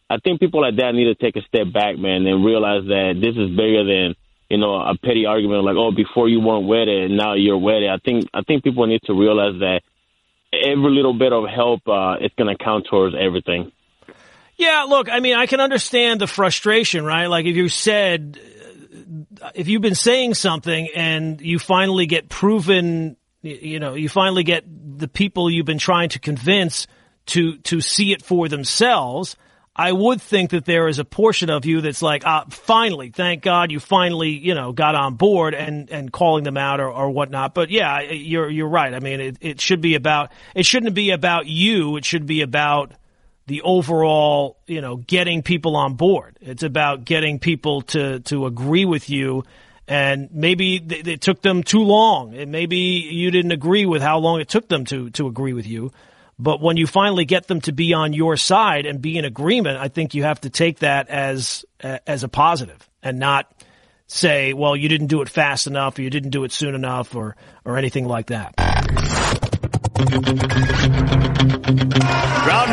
I 0.09 0.17
think 0.17 0.41
people 0.41 0.61
like 0.61 0.75
that 0.75 0.93
need 0.93 1.05
to 1.05 1.15
take 1.15 1.37
a 1.37 1.47
step 1.47 1.71
back, 1.71 1.97
man, 1.97 2.27
and 2.27 2.43
realize 2.43 2.83
that 2.87 3.15
this 3.15 3.37
is 3.37 3.49
bigger 3.55 3.85
than, 3.85 4.15
you 4.49 4.57
know, 4.57 4.75
a 4.75 4.97
petty 4.97 5.25
argument 5.25 5.63
like, 5.63 5.77
oh, 5.77 5.91
before 5.95 6.27
you 6.27 6.41
weren't 6.41 6.67
wedded 6.67 7.11
and 7.11 7.17
now 7.17 7.35
you're 7.35 7.57
wedded. 7.57 7.89
I 7.89 7.97
think, 8.03 8.27
I 8.33 8.41
think 8.41 8.65
people 8.65 8.85
need 8.87 9.03
to 9.05 9.13
realize 9.13 9.59
that 9.59 9.81
every 10.51 10.91
little 10.91 11.13
bit 11.13 11.31
of 11.31 11.45
help, 11.47 11.87
uh, 11.87 12.17
is 12.19 12.31
going 12.37 12.53
to 12.53 12.61
count 12.61 12.87
towards 12.89 13.15
everything. 13.17 13.71
Yeah, 14.57 14.85
look, 14.87 15.09
I 15.09 15.19
mean, 15.19 15.35
I 15.35 15.45
can 15.45 15.59
understand 15.59 16.21
the 16.21 16.27
frustration, 16.27 17.03
right? 17.05 17.27
Like 17.27 17.45
if 17.45 17.55
you 17.55 17.69
said, 17.69 18.39
if 19.55 19.67
you've 19.67 19.81
been 19.81 19.95
saying 19.95 20.35
something 20.35 20.89
and 20.95 21.41
you 21.41 21.59
finally 21.59 22.05
get 22.05 22.29
proven, 22.29 23.17
you 23.41 23.79
know, 23.79 23.95
you 23.95 24.09
finally 24.09 24.43
get 24.43 24.63
the 24.67 25.07
people 25.07 25.49
you've 25.49 25.65
been 25.65 25.79
trying 25.79 26.09
to 26.09 26.19
convince 26.19 26.87
to, 27.27 27.57
to 27.59 27.81
see 27.81 28.11
it 28.11 28.21
for 28.23 28.47
themselves. 28.47 29.35
I 29.75 29.91
would 29.91 30.21
think 30.21 30.51
that 30.51 30.65
there 30.65 30.87
is 30.87 30.99
a 30.99 31.05
portion 31.05 31.49
of 31.49 31.65
you 31.65 31.81
that's 31.81 32.03
like, 32.03 32.21
ah, 32.27 32.45
finally, 32.49 33.09
thank 33.09 33.41
God 33.41 33.71
you 33.71 33.79
finally, 33.79 34.29
you 34.29 34.53
know, 34.53 34.71
got 34.71 34.93
on 34.93 35.15
board 35.15 35.55
and, 35.55 35.89
and 35.89 36.11
calling 36.11 36.43
them 36.43 36.57
out 36.57 36.79
or, 36.79 36.91
or 36.91 37.09
whatnot. 37.09 37.55
But 37.55 37.71
yeah, 37.71 38.01
you're, 38.01 38.51
you're 38.51 38.69
right. 38.69 38.93
I 38.93 38.99
mean, 38.99 39.19
it, 39.19 39.37
it 39.41 39.61
should 39.61 39.81
be 39.81 39.95
about, 39.95 40.31
it 40.53 40.67
shouldn't 40.67 40.93
be 40.93 41.09
about 41.09 41.47
you. 41.47 41.97
It 41.97 42.05
should 42.05 42.27
be 42.27 42.41
about 42.41 42.93
the 43.47 43.61
overall, 43.63 44.57
you 44.67 44.81
know, 44.81 44.95
getting 44.95 45.43
people 45.43 45.75
on 45.75 45.95
board. 45.95 46.37
It's 46.41 46.63
about 46.63 47.05
getting 47.05 47.39
people 47.39 47.81
to, 47.83 48.19
to 48.21 48.45
agree 48.45 48.85
with 48.85 49.09
you. 49.09 49.43
And 49.87 50.29
maybe 50.31 50.75
it 50.75 51.21
took 51.21 51.41
them 51.41 51.63
too 51.63 51.83
long. 51.83 52.35
And 52.35 52.51
maybe 52.51 52.77
you 52.77 53.31
didn't 53.31 53.51
agree 53.51 53.85
with 53.85 54.01
how 54.01 54.19
long 54.19 54.39
it 54.39 54.47
took 54.47 54.69
them 54.69 54.85
to, 54.85 55.09
to 55.11 55.27
agree 55.27 55.53
with 55.53 55.67
you. 55.67 55.91
But 56.39 56.61
when 56.61 56.77
you 56.77 56.87
finally 56.87 57.25
get 57.25 57.47
them 57.47 57.61
to 57.61 57.73
be 57.73 57.93
on 57.93 58.13
your 58.13 58.37
side 58.37 58.85
and 58.85 59.01
be 59.01 59.17
in 59.17 59.25
agreement, 59.25 59.77
I 59.77 59.89
think 59.89 60.13
you 60.13 60.23
have 60.23 60.41
to 60.41 60.49
take 60.49 60.79
that 60.79 61.09
as, 61.09 61.65
as 61.81 62.23
a 62.23 62.29
positive 62.29 62.89
and 63.03 63.19
not 63.19 63.51
say, 64.07 64.53
well, 64.53 64.75
you 64.75 64.89
didn't 64.89 65.07
do 65.07 65.21
it 65.21 65.29
fast 65.29 65.67
enough 65.67 65.97
or 65.99 66.01
you 66.01 66.09
didn't 66.09 66.31
do 66.31 66.43
it 66.43 66.51
soon 66.51 66.75
enough 66.75 67.15
or, 67.15 67.35
or 67.65 67.77
anything 67.77 68.07
like 68.07 68.27
that. 68.27 68.53
Ground 69.93 70.09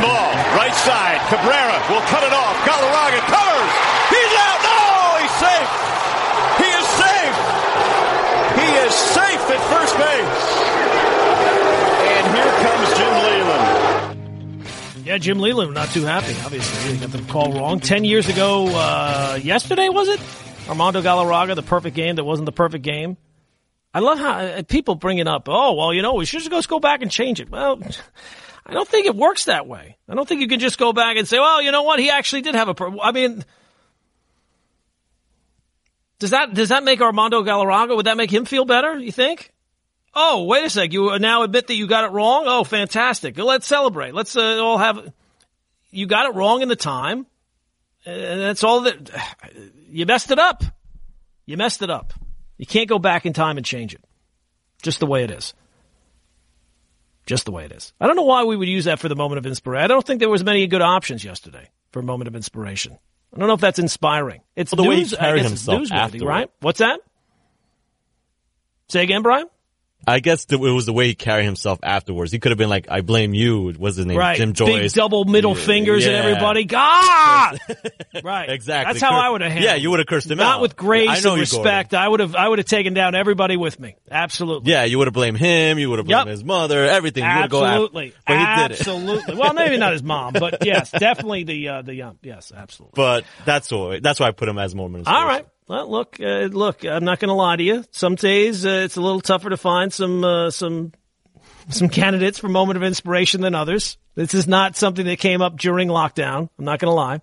ball, 0.00 0.32
right 0.56 0.72
side. 0.72 1.20
Cabrera 1.28 1.76
will 1.92 2.00
cut 2.08 2.22
it 2.24 2.32
off. 2.32 2.56
Galarraga 2.64 3.20
covers. 3.28 3.72
He's 4.08 4.32
out. 4.40 4.60
No, 4.64 5.20
he's 5.20 5.34
safe. 5.36 5.68
He 6.56 6.68
is 6.80 6.86
safe. 6.96 7.36
He 8.56 8.68
is 8.86 8.94
safe 8.94 9.42
at 9.52 9.60
first 9.68 9.94
base. 10.00 10.42
And 12.08 12.24
here 12.34 12.52
comes 12.64 12.88
Jim 12.98 13.14
Leyland. 13.22 15.06
Yeah, 15.06 15.18
Jim 15.18 15.38
Leyland 15.40 15.74
not 15.74 15.90
too 15.90 16.04
happy, 16.04 16.34
obviously. 16.44 16.94
He 16.94 17.00
got 17.00 17.10
the 17.12 17.20
call 17.30 17.52
wrong. 17.52 17.80
Ten 17.80 18.04
years 18.04 18.28
ago, 18.28 18.66
uh, 18.68 19.38
yesterday, 19.42 19.88
was 19.90 20.08
it? 20.08 20.20
Armando 20.68 21.02
Galarraga, 21.02 21.54
the 21.54 21.62
perfect 21.62 21.96
game 21.96 22.16
that 22.16 22.24
wasn't 22.24 22.46
the 22.46 22.52
perfect 22.52 22.84
game. 22.84 23.16
I 23.92 23.98
love 23.98 24.18
how 24.18 24.38
uh, 24.38 24.62
people 24.62 24.94
bring 24.94 25.18
it 25.18 25.26
up. 25.26 25.48
Oh, 25.48 25.74
well, 25.74 25.92
you 25.92 26.02
know, 26.02 26.14
we 26.14 26.24
should 26.24 26.42
just 26.42 26.68
go 26.68 26.78
back 26.78 27.02
and 27.02 27.10
change 27.10 27.40
it. 27.40 27.50
Well, 27.50 27.80
I 28.64 28.72
don't 28.72 28.88
think 28.88 29.06
it 29.06 29.16
works 29.16 29.46
that 29.46 29.66
way. 29.66 29.96
I 30.08 30.14
don't 30.14 30.28
think 30.28 30.40
you 30.40 30.48
can 30.48 30.60
just 30.60 30.78
go 30.78 30.92
back 30.92 31.16
and 31.16 31.26
say, 31.26 31.38
well, 31.38 31.60
you 31.60 31.72
know 31.72 31.82
what? 31.82 31.98
He 31.98 32.08
actually 32.10 32.42
did 32.42 32.54
have 32.54 32.68
a, 32.68 32.74
pro-. 32.74 33.00
I 33.00 33.10
mean, 33.10 33.44
does 36.20 36.30
that, 36.30 36.54
does 36.54 36.68
that 36.68 36.84
make 36.84 37.00
Armando 37.00 37.42
Galarraga, 37.42 37.96
would 37.96 38.06
that 38.06 38.16
make 38.16 38.30
him 38.32 38.44
feel 38.44 38.64
better, 38.64 38.96
you 38.98 39.10
think? 39.10 39.52
Oh, 40.14 40.44
wait 40.44 40.64
a 40.64 40.70
sec. 40.70 40.92
You 40.92 41.18
now 41.18 41.42
admit 41.42 41.66
that 41.68 41.74
you 41.74 41.86
got 41.88 42.04
it 42.04 42.12
wrong? 42.12 42.44
Oh, 42.46 42.62
fantastic. 42.62 43.38
Let's 43.38 43.66
celebrate. 43.66 44.14
Let's 44.14 44.36
uh, 44.36 44.58
all 44.62 44.78
have, 44.78 45.12
you 45.90 46.06
got 46.06 46.26
it 46.26 46.34
wrong 46.34 46.62
in 46.62 46.68
the 46.68 46.76
time. 46.76 47.26
And 48.06 48.40
that's 48.40 48.62
all 48.62 48.82
that, 48.82 49.10
you 49.90 50.06
messed 50.06 50.30
it 50.30 50.38
up. 50.38 50.62
You 51.46 51.56
messed 51.56 51.82
it 51.82 51.90
up. 51.90 52.12
You 52.60 52.66
can't 52.66 52.90
go 52.90 52.98
back 52.98 53.24
in 53.24 53.32
time 53.32 53.56
and 53.56 53.64
change 53.64 53.94
it. 53.94 54.04
Just 54.82 55.00
the 55.00 55.06
way 55.06 55.24
it 55.24 55.30
is. 55.30 55.54
Just 57.24 57.46
the 57.46 57.52
way 57.52 57.64
it 57.64 57.72
is. 57.72 57.94
I 57.98 58.06
don't 58.06 58.16
know 58.16 58.24
why 58.24 58.44
we 58.44 58.54
would 58.54 58.68
use 58.68 58.84
that 58.84 58.98
for 58.98 59.08
the 59.08 59.16
moment 59.16 59.38
of 59.38 59.46
inspiration. 59.46 59.82
I 59.82 59.86
don't 59.86 60.06
think 60.06 60.20
there 60.20 60.28
was 60.28 60.44
many 60.44 60.66
good 60.66 60.82
options 60.82 61.24
yesterday 61.24 61.70
for 61.90 62.00
a 62.00 62.02
moment 62.02 62.28
of 62.28 62.36
inspiration. 62.36 62.98
I 63.34 63.38
don't 63.38 63.48
know 63.48 63.54
if 63.54 63.62
that's 63.62 63.78
inspiring. 63.78 64.42
It's 64.56 64.72
well, 64.72 64.84
the 64.84 64.94
news, 64.94 65.12
way 65.12 65.16
he 65.16 65.24
carried 65.24 65.42
himself 65.44 65.84
newsworthy, 65.84 66.22
right? 66.22 66.50
What's 66.60 66.80
that? 66.80 67.00
Say 68.90 69.04
again, 69.04 69.22
Brian? 69.22 69.46
I 70.06 70.20
guess 70.20 70.46
it 70.48 70.58
was 70.58 70.86
the 70.86 70.92
way 70.92 71.08
he 71.08 71.14
carried 71.14 71.44
himself 71.44 71.78
afterwards. 71.82 72.32
He 72.32 72.38
could 72.38 72.50
have 72.50 72.58
been 72.58 72.68
like, 72.68 72.90
"I 72.90 73.00
blame 73.02 73.34
you." 73.34 73.72
What's 73.72 73.96
his 73.96 74.06
name? 74.06 74.16
Right. 74.16 74.36
Jim 74.36 74.54
Joyce. 74.54 74.68
Big 74.68 74.92
double 74.92 75.24
middle 75.24 75.56
yeah. 75.56 75.64
fingers 75.64 76.04
yeah. 76.04 76.12
and 76.12 76.26
everybody. 76.26 76.64
God. 76.64 77.58
right. 78.24 78.48
Exactly. 78.48 78.92
That's 78.92 79.02
how 79.02 79.18
I 79.18 79.28
would 79.28 79.42
have 79.42 79.52
handled. 79.52 79.70
Yeah, 79.70 79.76
you 79.76 79.90
would 79.90 79.98
have 80.00 80.06
cursed 80.06 80.30
him 80.30 80.38
Not 80.38 80.56
out. 80.56 80.62
with 80.62 80.76
grace 80.76 81.24
and 81.24 81.38
respect. 81.38 81.94
I 81.94 82.08
would 82.08 82.20
have. 82.20 82.34
I 82.34 82.48
would 82.48 82.58
have 82.58 82.66
taken 82.66 82.94
down 82.94 83.14
everybody 83.14 83.56
with 83.56 83.78
me. 83.78 83.96
Absolutely. 84.10 84.70
Yeah, 84.70 84.84
you 84.84 84.98
would 84.98 85.06
have 85.06 85.14
blamed 85.14 85.38
him. 85.38 85.78
You 85.78 85.90
would 85.90 85.98
have 85.98 86.06
blamed 86.06 86.26
yep. 86.26 86.32
his 86.32 86.44
mother. 86.44 86.84
Everything. 86.84 87.24
You 87.24 87.30
absolutely. 87.30 88.14
But 88.26 88.38
he 88.38 88.44
did 88.44 88.70
it. 88.72 88.80
Absolutely. 88.80 89.34
well, 89.36 89.54
maybe 89.54 89.76
not 89.76 89.92
his 89.92 90.02
mom, 90.02 90.32
but 90.32 90.64
yes, 90.64 90.90
definitely 90.90 91.44
the 91.44 91.68
uh, 91.68 91.82
the 91.82 92.02
um, 92.02 92.18
yes, 92.22 92.52
absolutely. 92.54 92.94
But 92.96 93.24
that's 93.44 93.70
why 93.70 94.00
that's 94.00 94.18
why 94.18 94.28
I 94.28 94.30
put 94.32 94.48
him 94.48 94.58
as 94.58 94.74
moment. 94.74 95.06
All 95.06 95.26
right. 95.26 95.46
Well, 95.70 95.88
look, 95.88 96.18
uh, 96.18 96.48
look. 96.50 96.84
I'm 96.84 97.04
not 97.04 97.20
going 97.20 97.28
to 97.28 97.34
lie 97.34 97.54
to 97.54 97.62
you. 97.62 97.84
Some 97.92 98.16
days 98.16 98.66
uh, 98.66 98.82
it's 98.86 98.96
a 98.96 99.00
little 99.00 99.20
tougher 99.20 99.50
to 99.50 99.56
find 99.56 99.92
some 99.92 100.24
uh, 100.24 100.50
some 100.50 100.90
some 101.68 101.88
candidates 101.88 102.40
for 102.40 102.48
moment 102.48 102.76
of 102.76 102.82
inspiration 102.82 103.40
than 103.40 103.54
others. 103.54 103.96
This 104.16 104.34
is 104.34 104.48
not 104.48 104.76
something 104.76 105.06
that 105.06 105.20
came 105.20 105.40
up 105.40 105.56
during 105.56 105.86
lockdown. 105.86 106.48
I'm 106.58 106.64
not 106.64 106.80
going 106.80 106.90
to 106.90 106.94
lie. 106.96 107.20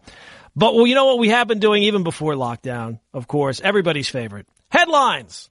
But 0.56 0.76
well, 0.76 0.88
you 0.88 0.96
know 0.96 1.08
what 1.08 1.20
we 1.20 1.28
have 1.28 1.50
been 1.50 1.60
doing 1.60 1.84
even 1.84 2.04
before 2.04 2.36
lockdown. 2.36 3.02
Of 3.14 3.28
course, 3.28 3.60
everybody's 3.60 4.08
favorite 4.08 4.48
headlines. 4.70 5.50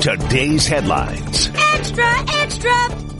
Today's 0.00 0.66
headlines. 0.66 1.50
Extra, 1.74 2.18
extra. 2.40 3.19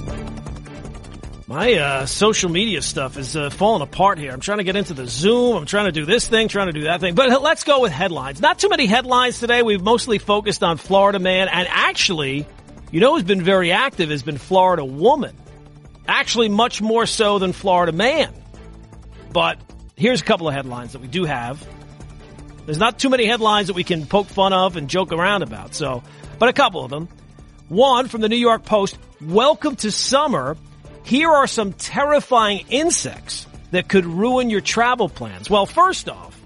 My 1.51 1.75
uh, 1.75 2.07
social 2.07 2.49
media 2.49 2.81
stuff 2.81 3.19
is 3.19 3.37
uh, 3.37 3.51
falling 3.51 3.83
apart 3.83 4.19
here. 4.19 4.31
I'm 4.31 4.39
trying 4.39 4.59
to 4.59 4.65
get 4.65 4.77
into 4.77 4.95
the 4.95 5.09
Zoom. 5.09 5.57
I'm 5.57 5.67
trying 5.67 5.87
to 5.87 5.93
do 5.93 6.07
this 6.07 6.29
thing, 6.29 6.47
trying 6.47 6.69
to 6.69 6.73
do 6.73 6.83
that 6.83 7.01
thing. 7.01 7.17
But 7.17 7.43
let's 7.43 7.65
go 7.65 7.81
with 7.81 7.91
headlines. 7.91 8.41
Not 8.41 8.61
too 8.61 8.69
many 8.69 8.87
headlines 8.87 9.41
today. 9.41 9.65
We've 9.65 9.83
mostly 9.83 10.19
focused 10.19 10.63
on 10.63 10.77
Florida 10.77 11.19
man. 11.19 11.49
And 11.49 11.67
actually, 11.69 12.47
you 12.93 13.01
know 13.01 13.15
who's 13.15 13.25
been 13.25 13.43
very 13.43 13.73
active 13.73 14.11
has 14.11 14.23
been 14.23 14.39
Florida 14.39 14.85
woman. 14.85 15.37
Actually, 16.07 16.51
much 16.51 16.81
more 16.81 17.05
so 17.05 17.41
than 17.41 17.53
Florida 17.53 17.91
man. 17.91 18.33
But 19.33 19.59
here's 19.97 20.21
a 20.21 20.25
couple 20.25 20.47
of 20.47 20.55
headlines 20.55 20.93
that 20.93 21.01
we 21.01 21.09
do 21.09 21.25
have. 21.25 21.67
There's 22.65 22.79
not 22.79 23.01
too 23.01 23.11
many 23.11 23.27
headlines 23.27 23.67
that 23.67 23.75
we 23.75 23.83
can 23.83 24.07
poke 24.07 24.29
fun 24.29 24.53
of 24.53 24.77
and 24.77 24.89
joke 24.89 25.11
around 25.11 25.43
about. 25.43 25.75
So, 25.75 26.05
but 26.39 26.49
a 26.49 26.53
couple 26.53 26.85
of 26.85 26.93
them. 26.93 27.09
One 27.69 28.07
from 28.07 28.21
the 28.21 28.29
New 28.29 28.37
York 28.37 28.65
Post. 28.65 28.97
Welcome 29.21 29.75
to 29.77 29.91
summer 29.91 30.57
here 31.11 31.29
are 31.29 31.49
some 31.49 31.73
terrifying 31.73 32.65
insects 32.69 33.45
that 33.73 33.89
could 33.89 34.07
ruin 34.07 34.49
your 34.49 34.61
travel 34.61 35.09
plans. 35.09 35.51
Well, 35.51 35.67
first 35.67 36.09
off, 36.09 36.41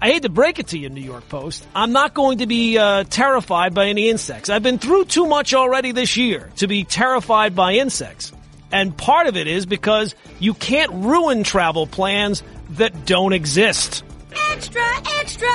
I 0.00 0.12
hate 0.12 0.22
to 0.22 0.28
break 0.28 0.60
it 0.60 0.68
to 0.68 0.78
you, 0.78 0.88
New 0.90 1.00
York 1.00 1.28
Post. 1.28 1.66
I'm 1.74 1.90
not 1.90 2.14
going 2.14 2.38
to 2.38 2.46
be 2.46 2.78
uh, 2.78 3.02
terrified 3.02 3.74
by 3.74 3.86
any 3.86 4.10
insects. 4.10 4.48
I've 4.48 4.62
been 4.62 4.78
through 4.78 5.06
too 5.06 5.26
much 5.26 5.54
already 5.54 5.90
this 5.90 6.16
year 6.16 6.52
to 6.58 6.68
be 6.68 6.84
terrified 6.84 7.56
by 7.56 7.72
insects. 7.72 8.32
And 8.70 8.96
part 8.96 9.26
of 9.26 9.36
it 9.36 9.48
is 9.48 9.66
because 9.66 10.14
you 10.38 10.54
can't 10.54 10.92
ruin 10.92 11.42
travel 11.42 11.88
plans 11.88 12.44
that 12.70 13.06
don't 13.06 13.32
exist. 13.32 14.04
Extra, 14.52 14.86
extra. 15.18 15.50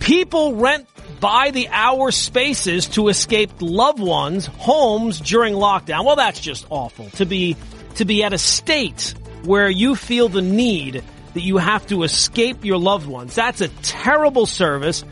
People 0.00 0.56
rent 0.56 0.89
by 1.20 1.50
the 1.50 1.68
hour 1.68 2.10
spaces 2.10 2.88
to 2.88 3.08
escape 3.08 3.50
loved 3.60 4.00
ones' 4.00 4.46
homes 4.46 5.20
during 5.20 5.54
lockdown. 5.54 6.04
Well, 6.04 6.16
that's 6.16 6.40
just 6.40 6.66
awful 6.70 7.10
to 7.10 7.26
be, 7.26 7.56
to 7.96 8.04
be 8.04 8.24
at 8.24 8.32
a 8.32 8.38
state 8.38 9.14
where 9.44 9.68
you 9.68 9.94
feel 9.94 10.28
the 10.28 10.42
need 10.42 11.04
that 11.34 11.42
you 11.42 11.58
have 11.58 11.86
to 11.88 12.02
escape 12.02 12.64
your 12.64 12.78
loved 12.78 13.06
ones. 13.06 13.34
That's 13.34 13.60
a 13.60 13.68
terrible 13.68 14.46
service. 14.46 15.04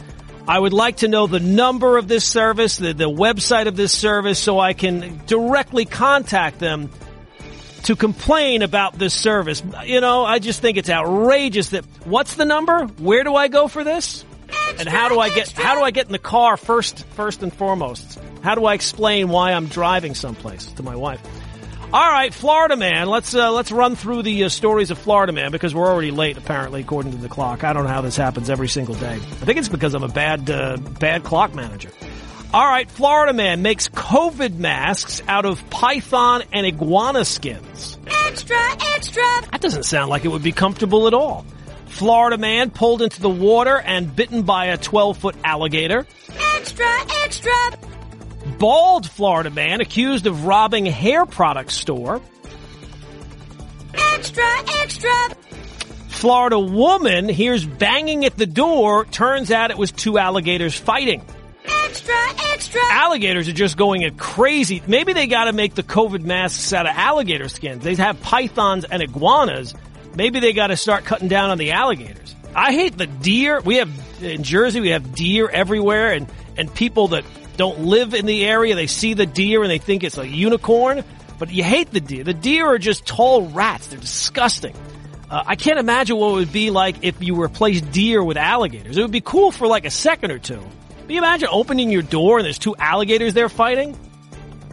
I 0.48 0.58
would 0.58 0.72
like 0.72 0.98
to 0.98 1.08
know 1.08 1.26
the 1.26 1.40
number 1.40 1.98
of 1.98 2.08
this 2.08 2.26
service, 2.26 2.78
the, 2.78 2.94
the 2.94 3.10
website 3.10 3.68
of 3.68 3.76
this 3.76 3.92
service, 3.92 4.38
so 4.38 4.58
I 4.58 4.72
can 4.72 5.20
directly 5.26 5.84
contact 5.84 6.58
them 6.58 6.90
to 7.84 7.94
complain 7.94 8.62
about 8.62 8.98
this 8.98 9.14
service. 9.14 9.62
You 9.84 10.00
know, 10.00 10.24
I 10.24 10.38
just 10.38 10.60
think 10.60 10.78
it's 10.78 10.90
outrageous 10.90 11.70
that, 11.70 11.84
what's 12.04 12.34
the 12.34 12.46
number? 12.46 12.86
Where 12.86 13.24
do 13.24 13.34
I 13.36 13.48
go 13.48 13.68
for 13.68 13.84
this? 13.84 14.24
And 14.78 14.88
how 14.88 15.08
do 15.08 15.18
I 15.18 15.28
get 15.30 15.50
how 15.52 15.74
do 15.74 15.82
I 15.82 15.90
get 15.90 16.06
in 16.06 16.12
the 16.12 16.18
car 16.18 16.56
first 16.56 17.04
first 17.08 17.42
and 17.42 17.52
foremost? 17.52 18.18
How 18.42 18.54
do 18.54 18.64
I 18.64 18.74
explain 18.74 19.28
why 19.28 19.52
I'm 19.52 19.66
driving 19.66 20.14
someplace 20.14 20.66
to 20.72 20.82
my 20.82 20.96
wife? 20.96 21.20
All 21.90 22.10
right, 22.10 22.34
Florida 22.34 22.76
man. 22.76 23.08
Let's 23.08 23.34
uh, 23.34 23.50
let's 23.50 23.72
run 23.72 23.96
through 23.96 24.22
the 24.22 24.44
uh, 24.44 24.48
stories 24.50 24.90
of 24.90 24.98
Florida 24.98 25.32
man 25.32 25.50
because 25.50 25.74
we're 25.74 25.88
already 25.88 26.10
late 26.10 26.36
apparently 26.36 26.82
according 26.82 27.12
to 27.12 27.18
the 27.18 27.30
clock. 27.30 27.64
I 27.64 27.72
don't 27.72 27.84
know 27.84 27.90
how 27.90 28.02
this 28.02 28.16
happens 28.16 28.50
every 28.50 28.68
single 28.68 28.94
day. 28.94 29.14
I 29.14 29.18
think 29.18 29.58
it's 29.58 29.68
because 29.68 29.94
I'm 29.94 30.02
a 30.02 30.08
bad 30.08 30.50
uh, 30.50 30.76
bad 30.76 31.24
clock 31.24 31.54
manager. 31.54 31.90
All 32.52 32.66
right, 32.66 32.90
Florida 32.90 33.32
man 33.32 33.62
makes 33.62 33.88
COVID 33.88 34.56
masks 34.56 35.22
out 35.28 35.46
of 35.46 35.68
python 35.70 36.42
and 36.52 36.66
iguana 36.66 37.24
skins. 37.24 37.98
Extra, 38.26 38.58
extra. 38.94 39.22
That 39.50 39.60
doesn't 39.60 39.84
sound 39.84 40.10
like 40.10 40.24
it 40.24 40.28
would 40.28 40.42
be 40.42 40.52
comfortable 40.52 41.06
at 41.06 41.14
all. 41.14 41.46
Florida 41.98 42.38
man 42.38 42.70
pulled 42.70 43.02
into 43.02 43.20
the 43.20 43.28
water 43.28 43.76
and 43.76 44.14
bitten 44.14 44.42
by 44.42 44.66
a 44.66 44.76
12 44.76 45.18
foot 45.18 45.34
alligator. 45.42 46.06
Extra, 46.54 46.86
extra. 47.24 47.52
Bald 48.60 49.10
Florida 49.10 49.50
man 49.50 49.80
accused 49.80 50.28
of 50.28 50.44
robbing 50.44 50.86
hair 50.86 51.26
product 51.26 51.72
store. 51.72 52.22
Extra, 54.14 54.44
extra. 54.80 55.10
Florida 56.06 56.60
woman 56.60 57.28
hears 57.28 57.66
banging 57.66 58.24
at 58.24 58.36
the 58.36 58.46
door. 58.46 59.04
Turns 59.06 59.50
out 59.50 59.72
it 59.72 59.76
was 59.76 59.90
two 59.90 60.18
alligators 60.18 60.78
fighting. 60.78 61.24
Extra, 61.64 62.14
extra. 62.52 62.80
Alligators 62.92 63.48
are 63.48 63.52
just 63.52 63.76
going 63.76 64.08
crazy. 64.16 64.84
Maybe 64.86 65.14
they 65.14 65.26
got 65.26 65.46
to 65.46 65.52
make 65.52 65.74
the 65.74 65.82
COVID 65.82 66.22
masks 66.22 66.72
out 66.72 66.86
of 66.86 66.92
alligator 66.94 67.48
skins. 67.48 67.82
They 67.82 67.96
have 67.96 68.22
pythons 68.22 68.84
and 68.84 69.02
iguanas 69.02 69.74
maybe 70.14 70.40
they 70.40 70.52
got 70.52 70.68
to 70.68 70.76
start 70.76 71.04
cutting 71.04 71.28
down 71.28 71.50
on 71.50 71.58
the 71.58 71.72
alligators. 71.72 72.34
I 72.54 72.72
hate 72.72 72.96
the 72.96 73.06
deer. 73.06 73.60
We 73.60 73.76
have 73.76 73.90
in 74.22 74.42
Jersey, 74.42 74.80
we 74.80 74.90
have 74.90 75.14
deer 75.14 75.48
everywhere, 75.48 76.12
and 76.12 76.26
and 76.56 76.72
people 76.72 77.08
that 77.08 77.24
don't 77.56 77.80
live 77.80 78.14
in 78.14 78.26
the 78.26 78.44
area, 78.44 78.74
they 78.74 78.86
see 78.86 79.14
the 79.14 79.26
deer 79.26 79.62
and 79.62 79.70
they 79.70 79.78
think 79.78 80.04
it's 80.04 80.18
a 80.18 80.26
unicorn. 80.26 81.04
But 81.38 81.50
you 81.52 81.62
hate 81.62 81.92
the 81.92 82.00
deer. 82.00 82.24
The 82.24 82.34
deer 82.34 82.66
are 82.66 82.78
just 82.78 83.06
tall 83.06 83.48
rats. 83.48 83.88
They're 83.88 84.00
disgusting. 84.00 84.74
Uh, 85.30 85.44
I 85.46 85.56
can't 85.56 85.78
imagine 85.78 86.16
what 86.16 86.30
it 86.30 86.34
would 86.34 86.52
be 86.52 86.70
like 86.70 86.96
if 87.02 87.22
you 87.22 87.36
replaced 87.36 87.92
deer 87.92 88.24
with 88.24 88.36
alligators. 88.36 88.96
It 88.96 89.02
would 89.02 89.12
be 89.12 89.20
cool 89.20 89.52
for 89.52 89.66
like 89.66 89.84
a 89.84 89.90
second 89.90 90.30
or 90.30 90.38
two. 90.38 90.60
Can 91.00 91.10
you 91.10 91.18
imagine 91.18 91.48
opening 91.50 91.90
your 91.90 92.02
door 92.02 92.38
and 92.38 92.44
there's 92.44 92.58
two 92.58 92.74
alligators 92.76 93.34
there 93.34 93.48
fighting? 93.48 93.96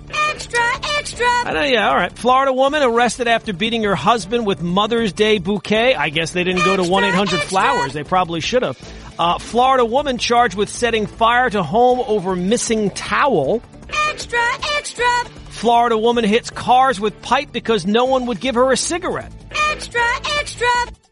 Extra, 0.10 0.60
extra. 0.97 1.26
I 1.26 1.53
know, 1.53 1.64
yeah, 1.64 1.89
all 1.89 1.95
right. 1.95 2.16
Florida 2.18 2.53
woman 2.53 2.84
arrested 2.84 3.28
after 3.28 3.53
beating 3.53 3.84
her 3.84 3.95
husband 3.95 4.45
with 4.45 4.62
Mother's 4.62 5.14
Day 5.14 5.38
bouquet. 5.39 5.95
I 5.95 6.10
guess 6.10 6.32
they 6.32 6.43
didn't 6.43 6.66
go 6.66 6.76
to 6.76 6.84
1-800-Flowers. 6.84 7.93
They 7.93 8.03
probably 8.03 8.41
should 8.41 8.64
have. 8.64 8.78
Uh, 9.18 9.39
Florida 9.39 9.86
woman 9.86 10.18
charged 10.18 10.56
with 10.56 10.70
setting 10.70 11.08
fire 11.08 11.49
to 11.49 11.64
home 11.64 11.99
over 12.08 12.36
missing 12.36 12.89
towel. 12.91 13.62
Extra, 14.10 14.39
extra. 14.78 15.06
Florida 15.49 15.97
woman 15.97 16.26
hits 16.26 16.49
cars 16.49 16.99
with 16.99 17.22
pipe 17.22 17.51
because 17.51 17.86
no 17.86 18.06
one 18.06 18.26
would 18.26 18.39
give 18.39 18.56
her 18.56 18.72
a 18.72 18.78
cigarette. 18.78 19.32
Extra, 19.72 20.01
extra. 20.39 20.68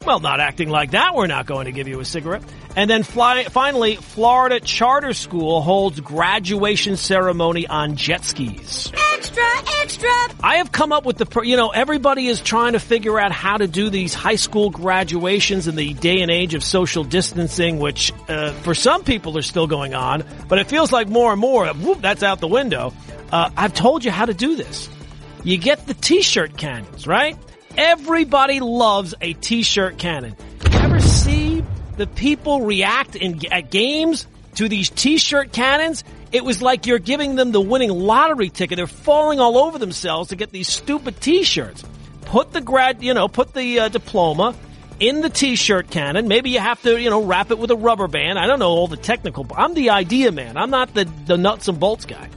Well, 0.06 0.20
not 0.20 0.42
acting 0.42 0.70
like 0.70 0.92
that, 0.92 1.16
we're 1.16 1.28
not 1.28 1.46
going 1.46 1.66
to 1.66 1.72
give 1.72 1.88
you 1.88 2.02
a 2.02 2.06
cigarette. 2.06 2.44
And 2.76 2.90
then 2.90 3.04
fly, 3.04 3.44
finally, 3.46 3.96
Florida 3.96 4.60
Charter 4.60 5.14
School 5.14 5.62
holds 5.62 6.00
graduation 6.02 6.98
ceremony 6.98 7.68
on 7.68 7.96
jet 7.96 8.26
skis. 8.26 8.92
Extra, 9.14 9.44
extra. 9.82 10.10
I 10.42 10.56
have 10.58 10.72
come 10.72 10.92
up 10.92 11.06
with 11.06 11.18
the, 11.18 11.42
you 11.44 11.56
know, 11.56 11.70
everybody 11.70 12.28
is 12.28 12.42
trying 12.42 12.74
to 12.74 12.80
figure 12.80 13.18
out 13.18 13.32
how 13.32 13.58
to 13.58 13.68
do 13.68 13.90
these 13.90 14.14
high 14.14 14.36
school 14.36 14.70
graduations 14.72 15.68
in 15.68 15.76
the 15.76 15.94
day 15.94 16.22
and 16.22 16.30
age 16.30 16.54
of 16.54 16.64
social 16.64 17.06
distancing, 17.06 17.80
which 17.80 18.12
uh, 18.28 18.52
for 18.64 18.76
some 18.76 19.04
people 19.04 19.38
are 19.38 19.44
still 19.44 19.68
going 19.68 19.94
on, 19.94 20.26
but 20.50 20.60
it 20.60 20.68
feels 20.68 20.92
like 20.92 21.08
more 21.08 21.32
and 21.32 21.40
more, 21.40 21.68
whoop, 21.68 22.02
that's 22.02 22.24
out 22.24 22.40
the 22.42 22.48
window. 22.48 22.94
Uh, 23.32 23.50
I've 23.56 23.74
told 23.74 24.04
you 24.04 24.12
how 24.12 24.26
to 24.26 24.34
do 24.34 24.56
this. 24.58 24.90
You 25.44 25.58
get 25.58 25.88
the 25.88 25.94
t-shirt 25.94 26.58
cannons, 26.58 27.08
right? 27.08 27.38
Everybody 27.78 28.60
loves 28.60 29.16
a 29.20 29.34
t-shirt 29.34 29.98
cannon. 29.98 30.36
You 30.72 30.80
ever 30.80 31.00
see 31.00 31.64
the 31.98 32.08
people 32.08 32.62
react 32.62 33.16
in 33.16 33.42
at 33.52 33.72
games 33.72 34.28
to 34.56 34.70
these 34.70 34.90
t-shirt 34.90 35.52
cannons? 35.52 36.04
It 36.32 36.44
was 36.44 36.62
like 36.62 36.86
you're 36.86 37.00
giving 37.00 37.36
them 37.36 37.52
the 37.52 37.62
winning 37.62 37.90
lottery 37.90 38.50
ticket. 38.50 38.78
They're 38.78 38.88
falling 38.88 39.40
all 39.40 39.58
over 39.58 39.80
themselves 39.80 40.30
to 40.30 40.36
get 40.36 40.52
these 40.52 40.68
stupid 40.68 41.20
t-shirts. 41.20 41.84
Put 42.26 42.52
the 42.54 42.62
grad, 42.62 43.04
you 43.04 43.14
know, 43.14 43.28
put 43.28 43.54
the 43.54 43.80
uh, 43.80 43.90
diploma 43.90 44.56
in 45.00 45.22
the 45.22 45.30
t-shirt 45.30 45.90
cannon. 45.90 46.28
Maybe 46.28 46.52
you 46.52 46.60
have 46.60 46.82
to, 46.84 47.00
you 47.00 47.10
know, 47.10 47.24
wrap 47.24 47.52
it 47.52 47.58
with 47.58 47.72
a 47.72 47.76
rubber 47.76 48.08
band. 48.08 48.38
I 48.38 48.48
don't 48.48 48.60
know 48.60 48.70
all 48.70 48.88
the 48.88 48.98
technical. 48.98 49.48
I'm 49.56 49.74
the 49.74 49.90
idea 49.90 50.32
man. 50.32 50.58
I'm 50.58 50.70
not 50.70 50.94
the, 50.94 51.06
the 51.26 51.38
nuts 51.38 51.68
and 51.68 51.80
bolts 51.80 52.06
guy. 52.06 52.30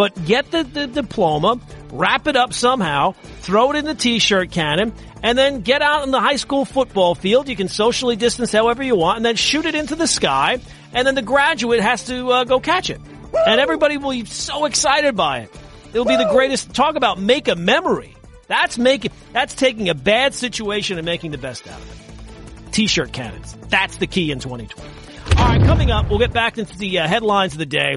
But 0.00 0.24
get 0.24 0.50
the, 0.50 0.62
the 0.62 0.86
diploma, 0.86 1.60
wrap 1.92 2.26
it 2.26 2.34
up 2.34 2.54
somehow, 2.54 3.12
throw 3.40 3.70
it 3.72 3.76
in 3.76 3.84
the 3.84 3.94
t-shirt 3.94 4.50
cannon, 4.50 4.94
and 5.22 5.36
then 5.36 5.60
get 5.60 5.82
out 5.82 6.04
in 6.04 6.10
the 6.10 6.20
high 6.20 6.36
school 6.36 6.64
football 6.64 7.14
field. 7.14 7.50
You 7.50 7.54
can 7.54 7.68
socially 7.68 8.16
distance 8.16 8.50
however 8.50 8.82
you 8.82 8.96
want, 8.96 9.18
and 9.18 9.26
then 9.26 9.36
shoot 9.36 9.66
it 9.66 9.74
into 9.74 9.96
the 9.96 10.06
sky, 10.06 10.58
and 10.94 11.06
then 11.06 11.14
the 11.14 11.20
graduate 11.20 11.80
has 11.80 12.06
to 12.06 12.30
uh, 12.30 12.44
go 12.44 12.60
catch 12.60 12.88
it. 12.88 12.98
And 13.46 13.60
everybody 13.60 13.98
will 13.98 14.12
be 14.12 14.24
so 14.24 14.64
excited 14.64 15.16
by 15.16 15.40
it. 15.40 15.50
It'll 15.92 16.06
be 16.06 16.16
the 16.16 16.30
greatest. 16.30 16.72
Talk 16.72 16.96
about 16.96 17.20
make 17.20 17.48
a 17.48 17.54
memory. 17.54 18.16
That's 18.46 18.78
making, 18.78 19.10
that's 19.34 19.52
taking 19.52 19.90
a 19.90 19.94
bad 19.94 20.32
situation 20.32 20.96
and 20.96 21.04
making 21.04 21.32
the 21.32 21.36
best 21.36 21.68
out 21.68 21.78
of 21.78 21.90
it. 21.90 22.72
T-shirt 22.72 23.12
cannons. 23.12 23.54
That's 23.68 23.98
the 23.98 24.06
key 24.06 24.30
in 24.30 24.38
2020. 24.38 24.90
All 25.36 25.44
right, 25.44 25.62
coming 25.66 25.90
up, 25.90 26.08
we'll 26.08 26.18
get 26.18 26.32
back 26.32 26.56
into 26.56 26.78
the 26.78 27.00
uh, 27.00 27.06
headlines 27.06 27.52
of 27.52 27.58
the 27.58 27.66
day 27.66 27.96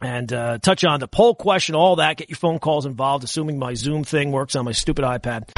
and 0.00 0.32
uh, 0.32 0.58
touch 0.58 0.84
on 0.84 1.00
the 1.00 1.08
poll 1.08 1.34
question, 1.34 1.74
all 1.74 1.96
that. 1.96 2.16
Get 2.16 2.28
your 2.28 2.36
phone 2.36 2.58
calls 2.58 2.86
involved, 2.86 3.24
assuming 3.24 3.58
my 3.58 3.74
Zoom 3.74 4.04
thing 4.04 4.32
works 4.32 4.56
on 4.56 4.64
my 4.64 4.72
stupid 4.72 5.04
iPad. 5.04 5.50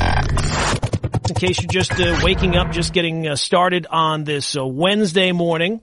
In 1.29 1.35
case 1.35 1.61
you're 1.61 1.69
just 1.69 1.93
uh, 1.93 2.21
waking 2.23 2.57
up, 2.57 2.71
just 2.71 2.93
getting 2.93 3.27
uh, 3.27 3.37
started 3.37 3.87
on 3.91 4.25
this 4.25 4.57
uh, 4.57 4.67
Wednesday 4.67 5.33
morning. 5.33 5.83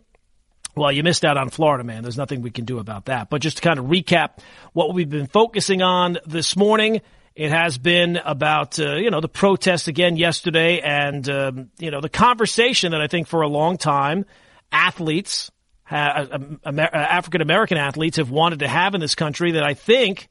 Well, 0.75 0.91
you 0.91 1.03
missed 1.03 1.23
out 1.23 1.37
on 1.37 1.49
Florida, 1.49 1.83
man. 1.83 2.01
There's 2.01 2.17
nothing 2.17 2.41
we 2.41 2.51
can 2.51 2.65
do 2.65 2.79
about 2.79 3.05
that. 3.05 3.29
But 3.29 3.41
just 3.41 3.57
to 3.57 3.63
kind 3.63 3.79
of 3.79 3.85
recap 3.85 4.39
what 4.73 4.93
we've 4.93 5.09
been 5.09 5.27
focusing 5.27 5.81
on 5.81 6.17
this 6.25 6.57
morning, 6.57 7.01
it 7.35 7.51
has 7.51 7.77
been 7.77 8.17
about, 8.17 8.79
uh, 8.79 8.95
you 8.95 9.09
know, 9.09 9.21
the 9.21 9.29
protest 9.29 9.87
again 9.87 10.17
yesterday 10.17 10.79
and, 10.79 11.29
um, 11.29 11.69
you 11.79 11.91
know, 11.91 12.01
the 12.01 12.09
conversation 12.09 12.91
that 12.91 13.01
I 13.01 13.07
think 13.07 13.27
for 13.27 13.41
a 13.41 13.47
long 13.47 13.77
time 13.77 14.25
athletes, 14.71 15.51
ha- 15.85 16.27
um, 16.31 16.59
uh, 16.65 16.81
African 16.81 17.41
American 17.41 17.77
athletes 17.77 18.17
have 18.17 18.29
wanted 18.29 18.59
to 18.59 18.67
have 18.67 18.93
in 18.95 19.01
this 19.01 19.15
country 19.15 19.53
that 19.53 19.63
I 19.63 19.73
think 19.73 20.27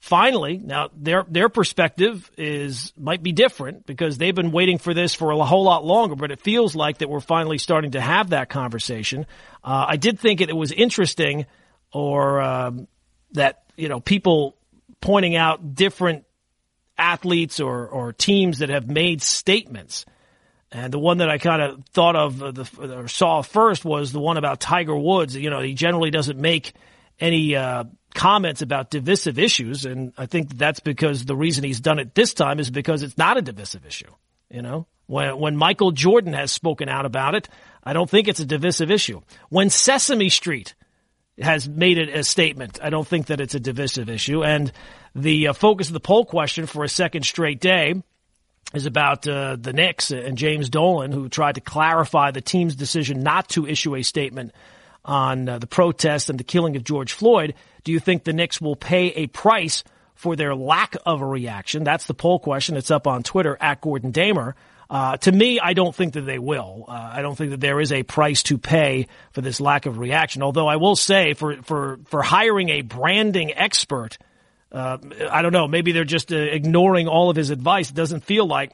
finally, 0.00 0.58
now 0.58 0.88
their 0.96 1.24
their 1.28 1.48
perspective 1.48 2.30
is 2.36 2.92
might 2.96 3.22
be 3.22 3.32
different 3.32 3.86
because 3.86 4.18
they've 4.18 4.34
been 4.34 4.50
waiting 4.50 4.78
for 4.78 4.94
this 4.94 5.14
for 5.14 5.30
a 5.30 5.44
whole 5.44 5.64
lot 5.64 5.84
longer, 5.84 6.16
but 6.16 6.30
it 6.30 6.40
feels 6.40 6.74
like 6.74 6.98
that 6.98 7.08
we're 7.08 7.20
finally 7.20 7.58
starting 7.58 7.92
to 7.92 8.00
have 8.00 8.30
that 8.30 8.48
conversation. 8.48 9.26
Uh, 9.62 9.86
I 9.88 9.96
did 9.96 10.18
think 10.18 10.40
it, 10.40 10.48
it 10.48 10.56
was 10.56 10.72
interesting, 10.72 11.46
or 11.92 12.40
um, 12.40 12.88
that 13.32 13.64
you 13.76 13.88
know 13.88 14.00
people 14.00 14.56
pointing 15.00 15.36
out 15.36 15.74
different 15.74 16.24
athletes 16.98 17.60
or 17.60 17.86
or 17.88 18.12
teams 18.12 18.58
that 18.58 18.70
have 18.70 18.88
made 18.88 19.22
statements. 19.22 20.04
And 20.72 20.92
the 20.92 20.98
one 20.98 21.18
that 21.18 21.28
I 21.28 21.38
kind 21.38 21.62
of 21.62 21.84
thought 21.86 22.14
of 22.14 22.42
uh, 22.42 22.50
the, 22.52 22.98
or 22.98 23.08
saw 23.08 23.42
first 23.42 23.84
was 23.84 24.12
the 24.12 24.20
one 24.20 24.36
about 24.36 24.60
Tiger 24.60 24.96
Woods. 24.96 25.34
You 25.34 25.50
know, 25.50 25.60
he 25.60 25.74
generally 25.74 26.10
doesn't 26.10 26.38
make 26.38 26.74
any 27.18 27.56
uh, 27.56 27.84
comments 28.14 28.62
about 28.62 28.90
divisive 28.90 29.38
issues, 29.38 29.84
and 29.84 30.12
I 30.16 30.26
think 30.26 30.56
that's 30.56 30.80
because 30.80 31.24
the 31.24 31.36
reason 31.36 31.64
he's 31.64 31.80
done 31.80 31.98
it 31.98 32.14
this 32.14 32.34
time 32.34 32.60
is 32.60 32.70
because 32.70 33.02
it's 33.02 33.18
not 33.18 33.36
a 33.36 33.42
divisive 33.42 33.84
issue. 33.84 34.10
You 34.48 34.62
know, 34.62 34.86
when 35.06 35.38
when 35.38 35.56
Michael 35.56 35.90
Jordan 35.90 36.34
has 36.34 36.52
spoken 36.52 36.88
out 36.88 37.04
about 37.04 37.34
it, 37.34 37.48
I 37.82 37.92
don't 37.92 38.08
think 38.08 38.28
it's 38.28 38.40
a 38.40 38.46
divisive 38.46 38.92
issue. 38.92 39.22
When 39.48 39.70
Sesame 39.70 40.28
Street 40.28 40.74
has 41.40 41.68
made 41.68 41.98
it 41.98 42.14
a 42.14 42.22
statement, 42.22 42.78
I 42.82 42.90
don't 42.90 43.06
think 43.06 43.26
that 43.26 43.40
it's 43.40 43.54
a 43.54 43.60
divisive 43.60 44.08
issue. 44.08 44.44
And 44.44 44.72
the 45.14 45.48
uh, 45.48 45.52
focus 45.52 45.88
of 45.88 45.94
the 45.94 46.00
poll 46.00 46.24
question 46.24 46.66
for 46.66 46.84
a 46.84 46.88
second 46.88 47.24
straight 47.24 47.60
day 47.60 48.02
is 48.74 48.86
about 48.86 49.26
uh, 49.26 49.56
the 49.56 49.72
Knicks 49.72 50.10
and 50.10 50.38
James 50.38 50.68
Dolan, 50.68 51.12
who 51.12 51.28
tried 51.28 51.56
to 51.56 51.60
clarify 51.60 52.30
the 52.30 52.40
team's 52.40 52.76
decision 52.76 53.22
not 53.22 53.48
to 53.50 53.66
issue 53.66 53.96
a 53.96 54.02
statement 54.02 54.52
on 55.04 55.48
uh, 55.48 55.58
the 55.58 55.66
protest 55.66 56.30
and 56.30 56.38
the 56.38 56.44
killing 56.44 56.76
of 56.76 56.84
George 56.84 57.12
Floyd. 57.12 57.54
Do 57.84 57.92
you 57.92 57.98
think 57.98 58.24
the 58.24 58.32
Knicks 58.32 58.60
will 58.60 58.76
pay 58.76 59.08
a 59.08 59.26
price 59.26 59.82
for 60.14 60.36
their 60.36 60.54
lack 60.54 60.96
of 61.06 61.20
a 61.20 61.26
reaction? 61.26 61.82
That's 61.82 62.06
the 62.06 62.14
poll 62.14 62.38
question. 62.38 62.76
It's 62.76 62.90
up 62.90 63.06
on 63.06 63.22
Twitter 63.22 63.56
at 63.60 63.80
Gordon 63.80 64.10
Damer. 64.10 64.54
Uh, 64.88 65.16
to 65.18 65.30
me, 65.30 65.60
I 65.60 65.72
don't 65.72 65.94
think 65.94 66.14
that 66.14 66.22
they 66.22 66.38
will. 66.38 66.84
Uh, 66.88 67.10
I 67.12 67.22
don't 67.22 67.36
think 67.36 67.50
that 67.50 67.60
there 67.60 67.80
is 67.80 67.92
a 67.92 68.02
price 68.02 68.42
to 68.44 68.58
pay 68.58 69.06
for 69.32 69.40
this 69.40 69.60
lack 69.60 69.86
of 69.86 69.98
reaction. 69.98 70.42
Although 70.42 70.66
I 70.66 70.76
will 70.76 70.96
say, 70.96 71.34
for 71.34 71.62
for 71.62 72.00
for 72.06 72.22
hiring 72.22 72.70
a 72.70 72.82
branding 72.82 73.52
expert, 73.54 74.18
uh, 74.72 74.98
I 75.30 75.42
don't 75.42 75.52
know. 75.52 75.66
Maybe 75.66 75.92
they're 75.92 76.04
just 76.04 76.32
uh, 76.32 76.36
ignoring 76.36 77.08
all 77.08 77.30
of 77.30 77.36
his 77.36 77.50
advice. 77.50 77.90
It 77.90 77.96
doesn't 77.96 78.24
feel 78.24 78.46
like 78.46 78.72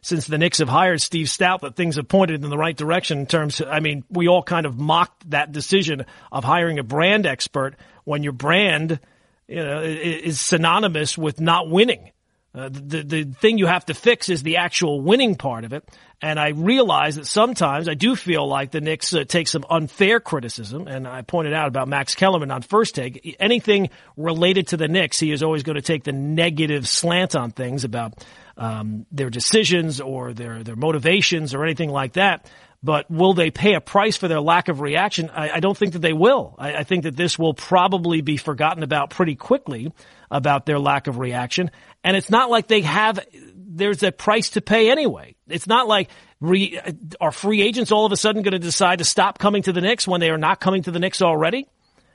since 0.00 0.26
the 0.26 0.38
Knicks 0.38 0.58
have 0.58 0.68
hired 0.68 1.00
Steve 1.00 1.26
Stoute 1.26 1.62
that 1.62 1.76
things 1.76 1.96
have 1.96 2.08
pointed 2.08 2.44
in 2.44 2.50
the 2.50 2.58
right 2.58 2.76
direction 2.76 3.18
in 3.18 3.26
terms 3.26 3.60
I 3.60 3.80
mean, 3.80 4.04
we 4.10 4.28
all 4.28 4.42
kind 4.42 4.66
of 4.66 4.78
mocked 4.78 5.30
that 5.30 5.52
decision 5.52 6.06
of 6.30 6.44
hiring 6.44 6.78
a 6.78 6.82
brand 6.82 7.26
expert 7.26 7.76
when 8.04 8.22
your 8.22 8.32
brand, 8.32 9.00
you 9.46 9.64
know, 9.64 9.82
is 9.82 10.40
synonymous 10.40 11.18
with 11.18 11.40
not 11.40 11.68
winning. 11.68 12.10
Uh, 12.54 12.68
the 12.70 13.02
the 13.02 13.24
thing 13.24 13.58
you 13.58 13.66
have 13.66 13.84
to 13.86 13.94
fix 13.94 14.28
is 14.30 14.42
the 14.42 14.56
actual 14.56 15.00
winning 15.00 15.34
part 15.36 15.64
of 15.64 15.72
it. 15.72 15.88
And 16.20 16.40
I 16.40 16.48
realize 16.48 17.16
that 17.16 17.26
sometimes 17.26 17.88
I 17.88 17.94
do 17.94 18.16
feel 18.16 18.48
like 18.48 18.72
the 18.72 18.80
Knicks 18.80 19.14
uh, 19.14 19.24
take 19.24 19.46
some 19.46 19.64
unfair 19.70 20.18
criticism. 20.18 20.88
And 20.88 21.06
I 21.06 21.22
pointed 21.22 21.52
out 21.52 21.68
about 21.68 21.88
Max 21.88 22.14
Kellerman 22.14 22.50
on 22.50 22.62
first 22.62 22.94
take. 22.94 23.36
Anything 23.38 23.90
related 24.16 24.68
to 24.68 24.76
the 24.76 24.88
Knicks, 24.88 25.20
he 25.20 25.30
is 25.30 25.42
always 25.42 25.62
going 25.62 25.76
to 25.76 25.82
take 25.82 26.04
the 26.04 26.12
negative 26.12 26.88
slant 26.88 27.36
on 27.36 27.50
things 27.52 27.84
about 27.84 28.24
um, 28.56 29.06
their 29.12 29.30
decisions 29.30 30.00
or 30.00 30.32
their 30.32 30.64
their 30.64 30.76
motivations 30.76 31.54
or 31.54 31.64
anything 31.64 31.90
like 31.90 32.14
that. 32.14 32.50
But 32.82 33.10
will 33.10 33.34
they 33.34 33.50
pay 33.50 33.74
a 33.74 33.80
price 33.80 34.16
for 34.16 34.28
their 34.28 34.40
lack 34.40 34.68
of 34.68 34.80
reaction? 34.80 35.30
I, 35.30 35.50
I 35.50 35.60
don't 35.60 35.76
think 35.76 35.94
that 35.94 35.98
they 36.02 36.12
will. 36.12 36.54
I, 36.58 36.74
I 36.74 36.84
think 36.84 37.02
that 37.04 37.16
this 37.16 37.36
will 37.36 37.54
probably 37.54 38.20
be 38.20 38.36
forgotten 38.36 38.84
about 38.84 39.10
pretty 39.10 39.34
quickly 39.34 39.92
about 40.30 40.64
their 40.64 40.78
lack 40.78 41.08
of 41.08 41.18
reaction. 41.18 41.70
And 42.04 42.16
it's 42.16 42.30
not 42.30 42.50
like 42.50 42.68
they 42.68 42.82
have, 42.82 43.18
there's 43.54 44.02
a 44.02 44.12
price 44.12 44.50
to 44.50 44.60
pay 44.60 44.90
anyway. 44.90 45.34
It's 45.48 45.66
not 45.66 45.88
like 45.88 46.10
re, 46.40 46.80
are 47.20 47.32
free 47.32 47.62
agents 47.62 47.92
all 47.92 48.06
of 48.06 48.12
a 48.12 48.16
sudden 48.16 48.42
going 48.42 48.52
to 48.52 48.58
decide 48.58 48.98
to 48.98 49.04
stop 49.04 49.38
coming 49.38 49.62
to 49.62 49.72
the 49.72 49.80
Knicks 49.80 50.06
when 50.06 50.20
they 50.20 50.30
are 50.30 50.38
not 50.38 50.60
coming 50.60 50.82
to 50.82 50.90
the 50.90 50.98
Knicks 50.98 51.22
already? 51.22 51.66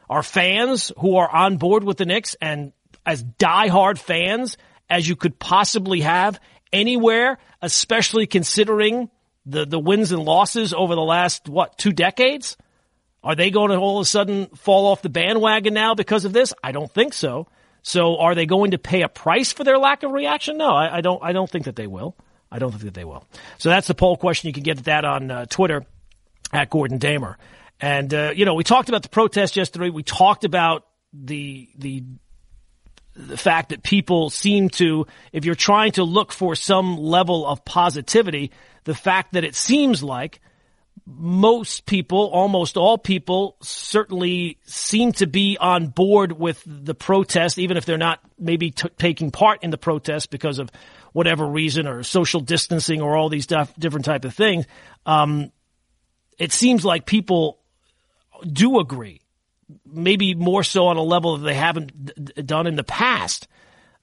Are 0.10 0.24
fans 0.24 0.92
who 1.00 1.18
are 1.18 1.30
on 1.30 1.58
board 1.58 1.84
with 1.84 1.98
the 1.98 2.06
Knicks 2.06 2.36
and 2.42 2.74
as 3.06 3.24
diehard 3.24 3.98
fans 3.98 4.58
as 4.90 5.08
you 5.08 5.16
could 5.16 5.40
possibly 5.40 6.02
have 6.02 6.40
anywhere, 6.72 7.38
especially 7.62 8.28
considering 8.28 9.10
the, 9.46 9.66
the 9.66 9.80
wins 9.80 10.12
and 10.12 10.24
losses 10.24 10.74
over 10.74 10.96
the 10.96 11.02
last, 11.02 11.50
what, 11.50 11.78
two 11.78 11.92
decades? 11.92 12.58
Are 13.24 13.36
they 13.36 13.52
going 13.52 13.72
to 13.72 13.78
all 13.78 14.00
of 14.00 14.04
a 14.04 14.06
sudden 14.06 14.48
fall 14.48 14.88
off 14.88 15.02
the 15.02 15.10
bandwagon 15.10 15.74
now 15.74 15.96
because 15.96 16.26
of 16.26 16.34
this? 16.34 16.54
I 16.62 16.74
don't 16.74 16.92
think 16.92 17.14
so. 17.14 17.48
So 17.84 18.18
are 18.18 18.34
they 18.34 18.46
going 18.46 18.72
to 18.72 18.78
pay 18.78 19.02
a 19.04 19.10
price 19.10 19.52
for 19.52 19.64
their 19.64 19.78
lack 19.78 20.04
of 20.04 20.12
reaction? 20.12 20.58
No, 20.58 20.72
I, 20.72 20.98
I 20.98 21.02
don't. 21.02 21.22
I 21.22 21.34
don't 21.34 21.50
think 21.50 21.66
that 21.66 21.76
they 21.76 21.88
will. 21.88 22.16
I 22.50 22.60
don't 22.60 22.72
think 22.72 22.84
that 22.84 22.94
they 22.94 23.04
will. 23.04 23.28
So 23.58 23.70
that's 23.70 23.88
the 23.88 23.94
poll 23.94 24.16
question. 24.16 24.48
You 24.48 24.54
can 24.54 24.64
get 24.64 24.84
that 24.86 25.06
on 25.06 25.30
uh, 25.30 25.46
Twitter 25.46 25.86
at 26.52 26.70
Gordon 26.70 26.98
Damer. 26.98 27.38
And 27.82 28.14
uh, 28.14 28.32
you 28.36 28.46
know, 28.46 28.54
we 28.54 28.64
talked 28.64 28.90
about 28.90 29.04
the 29.04 29.10
protest 29.10 29.58
yesterday. 29.58 29.90
We 29.90 30.04
talked 30.04 30.46
about 30.46 30.86
the 31.12 31.70
the 31.78 32.04
the 33.16 33.38
fact 33.38 33.70
that 33.70 33.84
people 33.84 34.30
seem 34.30 34.70
to, 34.70 35.06
if 35.32 35.46
you're 35.46 35.54
trying 35.54 35.92
to 35.94 36.04
look 36.04 36.32
for 36.32 36.56
some 36.56 36.98
level 36.98 37.46
of 37.46 37.64
positivity, 37.64 38.52
the 38.86 38.96
fact 38.96 39.34
that 39.34 39.44
it 39.44 39.56
seems 39.56 40.02
like 40.02 40.42
most 41.06 41.86
people, 41.86 42.30
almost 42.32 42.78
all 42.78 42.98
people, 42.98 43.58
certainly 43.62 44.58
seem 44.64 45.12
to 45.14 45.28
be 45.28 45.58
on 45.60 45.88
board 45.88 46.32
with 46.32 46.64
the 46.66 46.96
protest, 46.96 47.58
even 47.58 47.78
if 47.78 47.86
they're 47.86 47.98
not 47.98 48.20
maybe 48.40 48.72
t- 48.72 48.90
taking 48.98 49.30
part 49.32 49.64
in 49.64 49.70
the 49.70 49.78
protest 49.78 50.30
because 50.30 50.60
of 50.60 50.72
whatever 51.12 51.46
reason 51.46 51.88
or 51.88 52.04
social 52.04 52.40
distancing 52.40 53.02
or 53.02 53.18
all 53.18 53.30
these 53.30 53.48
dif- 53.48 53.76
different 53.76 54.06
type 54.06 54.26
of 54.26 54.34
things. 54.34 54.66
Um, 55.06 55.52
it 56.38 56.52
seems 56.52 56.86
like 56.86 57.06
people 57.06 57.60
do 58.52 58.80
agree 58.80 59.22
maybe 59.86 60.36
more 60.36 60.64
so 60.64 60.88
on 60.88 60.98
a 60.98 61.04
level 61.04 61.38
that 61.38 61.44
they 61.44 61.54
haven't 61.54 62.26
d- 62.26 62.42
done 62.42 62.68
in 62.68 62.76
the 62.76 62.84
past. 62.84 63.48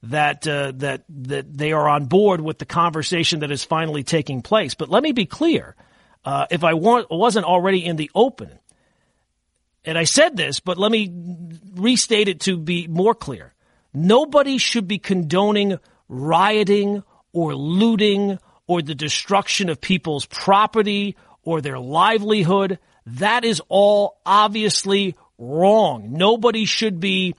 That 0.05 0.47
uh, 0.47 0.71
that 0.77 1.03
that 1.09 1.55
they 1.55 1.73
are 1.73 1.87
on 1.87 2.05
board 2.05 2.41
with 2.41 2.57
the 2.57 2.65
conversation 2.65 3.41
that 3.41 3.51
is 3.51 3.63
finally 3.63 4.01
taking 4.01 4.41
place. 4.41 4.73
But 4.73 4.89
let 4.89 5.03
me 5.03 5.11
be 5.11 5.27
clear: 5.27 5.75
uh, 6.25 6.47
if 6.49 6.63
I 6.63 6.73
wa- 6.73 7.05
wasn't 7.09 7.45
already 7.45 7.85
in 7.85 7.95
the 7.95 8.11
open, 8.13 8.59
and 9.83 9.97
I 9.97 10.03
said 10.03 10.37
this, 10.37 10.59
but 10.59 10.77
let 10.77 10.91
me 10.91 11.11
restate 11.75 12.27
it 12.27 12.41
to 12.41 12.57
be 12.57 12.87
more 12.87 13.15
clear: 13.15 13.53
nobody 13.93 14.57
should 14.57 14.87
be 14.87 14.99
condoning 14.99 15.79
rioting 16.07 17.03
or 17.33 17.55
looting 17.55 18.37
or 18.67 18.81
the 18.81 18.95
destruction 18.95 19.69
of 19.69 19.81
people's 19.81 20.25
property 20.25 21.15
or 21.43 21.61
their 21.61 21.79
livelihood. 21.79 22.79
That 23.05 23.43
is 23.43 23.61
all 23.67 24.19
obviously 24.25 25.15
wrong. 25.37 26.13
Nobody 26.13 26.65
should 26.65 26.99
be 26.99 27.35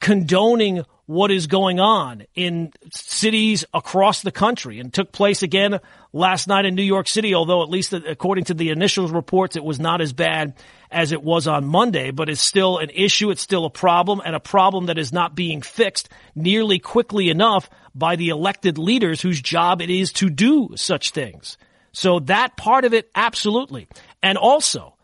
condoning 0.00 0.84
what 1.10 1.32
is 1.32 1.48
going 1.48 1.80
on 1.80 2.22
in 2.36 2.72
cities 2.92 3.64
across 3.74 4.22
the 4.22 4.30
country 4.30 4.78
and 4.78 4.94
took 4.94 5.10
place 5.10 5.42
again 5.42 5.80
last 6.12 6.46
night 6.46 6.64
in 6.64 6.76
New 6.76 6.84
York 6.84 7.08
City, 7.08 7.34
although 7.34 7.64
at 7.64 7.68
least 7.68 7.92
according 7.92 8.44
to 8.44 8.54
the 8.54 8.70
initial 8.70 9.08
reports, 9.08 9.56
it 9.56 9.64
was 9.64 9.80
not 9.80 10.00
as 10.00 10.12
bad 10.12 10.54
as 10.88 11.10
it 11.10 11.20
was 11.20 11.48
on 11.48 11.64
Monday, 11.64 12.12
but 12.12 12.28
it's 12.28 12.46
still 12.46 12.78
an 12.78 12.90
issue. 12.90 13.32
It's 13.32 13.42
still 13.42 13.64
a 13.64 13.70
problem 13.70 14.22
and 14.24 14.36
a 14.36 14.40
problem 14.40 14.86
that 14.86 14.98
is 14.98 15.12
not 15.12 15.34
being 15.34 15.62
fixed 15.62 16.08
nearly 16.36 16.78
quickly 16.78 17.28
enough 17.28 17.68
by 17.92 18.14
the 18.14 18.28
elected 18.28 18.78
leaders 18.78 19.20
whose 19.20 19.42
job 19.42 19.82
it 19.82 19.90
is 19.90 20.12
to 20.12 20.30
do 20.30 20.68
such 20.76 21.10
things. 21.10 21.58
So 21.90 22.20
that 22.20 22.56
part 22.56 22.84
of 22.84 22.94
it, 22.94 23.10
absolutely. 23.16 23.88
And 24.22 24.38
also, 24.38 24.94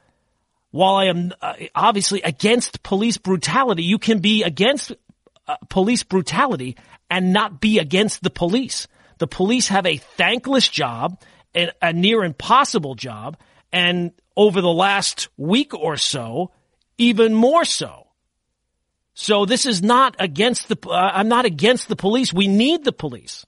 while 0.71 0.95
I 0.95 1.07
am 1.07 1.33
uh, 1.43 1.55
obviously 1.75 2.23
against 2.23 2.85
police 2.85 3.17
brutality, 3.17 3.83
you 3.83 3.99
can 3.99 4.21
be 4.21 4.45
against 4.45 4.93
uh, 5.49 5.57
police 5.69 6.03
brutality 6.03 6.77
and 7.11 7.33
not 7.33 7.61
be 7.61 7.79
against 7.79 8.23
the 8.23 8.31
police. 8.31 8.89
The 9.19 9.27
police 9.27 9.69
have 9.69 9.87
a 9.87 9.97
thankless 9.97 10.69
job 10.69 11.21
and 11.55 11.73
a 11.81 11.93
near 11.93 12.25
impossible 12.25 12.95
job. 12.95 13.37
And 13.73 14.13
over 14.37 14.61
the 14.61 14.73
last 14.73 15.29
week 15.37 15.75
or 15.75 15.97
so, 15.97 16.51
even 16.99 17.35
more 17.35 17.65
so. 17.65 18.07
So 19.15 19.47
this 19.47 19.65
is 19.65 19.83
not 19.83 20.15
against 20.19 20.69
the, 20.69 20.77
uh, 20.87 20.93
I'm 21.15 21.29
not 21.29 21.47
against 21.47 21.89
the 21.89 21.97
police. 21.97 22.33
We 22.33 22.49
need 22.49 22.85
the 22.85 22.93
police. 22.93 23.47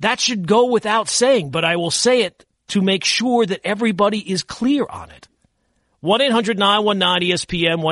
That 0.00 0.20
should 0.20 0.48
go 0.48 0.66
without 0.66 1.08
saying, 1.08 1.50
but 1.50 1.64
I 1.64 1.76
will 1.76 1.92
say 1.92 2.22
it 2.22 2.44
to 2.68 2.82
make 2.82 3.04
sure 3.04 3.46
that 3.46 3.60
everybody 3.64 4.18
is 4.18 4.42
clear 4.42 4.84
on 4.88 5.10
it. 5.10 5.28
1-800-919-ESPN, 6.04 7.82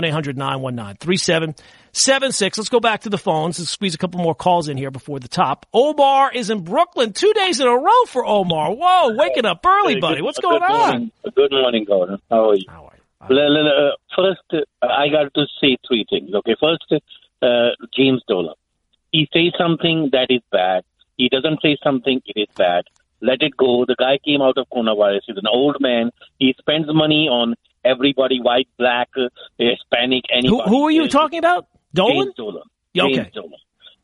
1-800-919-3776. 1.94 2.58
Let's 2.58 2.68
go 2.68 2.78
back 2.78 3.00
to 3.02 3.08
the 3.08 3.16
phones 3.16 3.58
and 3.58 3.66
squeeze 3.66 3.94
a 3.94 3.98
couple 3.98 4.20
more 4.20 4.34
calls 4.34 4.68
in 4.68 4.76
here 4.76 4.90
before 4.90 5.18
the 5.18 5.28
top. 5.28 5.64
Omar 5.72 6.30
is 6.32 6.50
in 6.50 6.62
Brooklyn 6.62 7.14
two 7.14 7.32
days 7.32 7.58
in 7.58 7.66
a 7.66 7.74
row 7.74 8.04
for 8.08 8.26
Omar. 8.26 8.74
Whoa, 8.74 9.14
waking 9.14 9.46
up 9.46 9.64
early, 9.64 9.98
buddy. 9.98 10.20
What's 10.20 10.40
going 10.40 10.62
on? 10.62 11.10
Good 11.34 11.52
morning, 11.52 11.86
Gordon. 11.86 12.18
How 12.30 12.50
are 12.50 12.54
you? 12.54 12.66
How 12.68 12.84
are 12.84 12.92
you? 12.94 13.00
Uh, 13.22 13.92
first, 14.14 14.42
uh, 14.52 14.58
I 14.86 15.08
got 15.08 15.32
to 15.32 15.46
say 15.58 15.78
three 15.88 16.04
things. 16.10 16.34
Okay, 16.34 16.54
first, 16.60 16.84
uh, 17.40 17.70
James 17.96 18.22
Dolan. 18.28 18.56
He 19.10 19.26
says 19.32 19.52
something 19.56 20.10
that 20.12 20.26
is 20.28 20.42
bad. 20.50 20.84
He 21.16 21.30
doesn't 21.30 21.62
say 21.62 21.78
something, 21.82 22.20
it 22.26 22.38
is 22.38 22.48
bad. 22.56 22.84
Let 23.22 23.40
it 23.40 23.56
go. 23.56 23.86
The 23.86 23.96
guy 23.98 24.18
came 24.22 24.42
out 24.42 24.58
of 24.58 24.66
coronavirus. 24.68 25.20
He's 25.26 25.36
an 25.36 25.46
old 25.46 25.76
man. 25.80 26.10
He 26.38 26.54
spends 26.58 26.86
money 26.92 27.28
on 27.28 27.54
everybody, 27.84 28.40
white, 28.40 28.68
black, 28.78 29.08
uh, 29.16 29.28
Hispanic, 29.58 30.24
Who, 30.30 30.36
anybody. 30.38 30.70
who 30.70 30.84
are 30.86 30.90
you 30.90 31.04
Uh, 31.04 31.08
talking 31.08 31.38
about? 31.38 31.66
Dolan? 31.94 32.26
James 32.26 32.34
Dolan. 32.36 32.62
Yeah, 32.94 33.02
James 33.04 33.18
okay. 33.18 33.30
Dolan. 33.34 33.52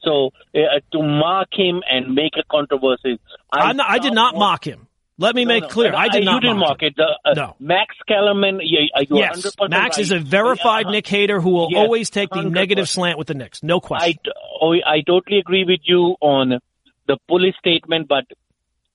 So 0.03 0.31
uh, 0.55 0.81
to 0.93 1.03
mock 1.03 1.49
him 1.53 1.83
and 1.91 2.15
make 2.15 2.33
a 2.39 2.43
controversy, 2.51 3.19
I'm 3.53 3.77
not, 3.77 3.91
I 3.91 3.99
did 3.99 4.15
not 4.15 4.37
mock 4.37 4.65
him. 4.67 4.87
Let 5.21 5.35
me 5.35 5.45
No, 5.45 5.49
make 5.55 5.63
no, 5.65 5.69
clear. 5.69 5.93
I 5.97 6.09
did 6.09 6.21
you 6.21 6.25
not 6.27 6.43
didn't 6.43 6.59
mock 6.59 6.81
him. 6.81 6.89
it. 6.89 6.97
The, 6.97 7.19
uh, 7.25 7.35
No. 7.35 7.57
Max 7.59 7.97
Kellerman, 8.07 8.61
you, 8.63 8.89
you 9.01 9.17
Yes, 9.19 9.45
100% 9.45 9.69
Max 9.71 9.99
is 9.99 10.13
a 10.13 10.21
verified 10.21 10.87
Uh, 10.87 10.91
Knick 10.93 11.09
hater 11.09 11.41
who 11.41 11.51
will 11.51 11.69
yes, 11.73 11.79
always 11.79 12.09
take 12.11 12.31
the 12.31 12.37
100%. 12.43 12.51
negative 12.53 12.89
slant 12.89 13.19
with 13.19 13.27
the 13.27 13.35
Knicks. 13.35 13.61
No 13.65 13.79
I, 13.79 13.81
question. 13.81 14.19
oh, 14.61 14.75
I 14.75 15.01
totally 15.05 15.41
agree 15.41 15.65
with 15.65 15.81
you 15.83 16.15
on 16.21 16.61
the 17.09 17.17
police 17.27 17.57
statement, 17.59 18.07
but 18.07 18.27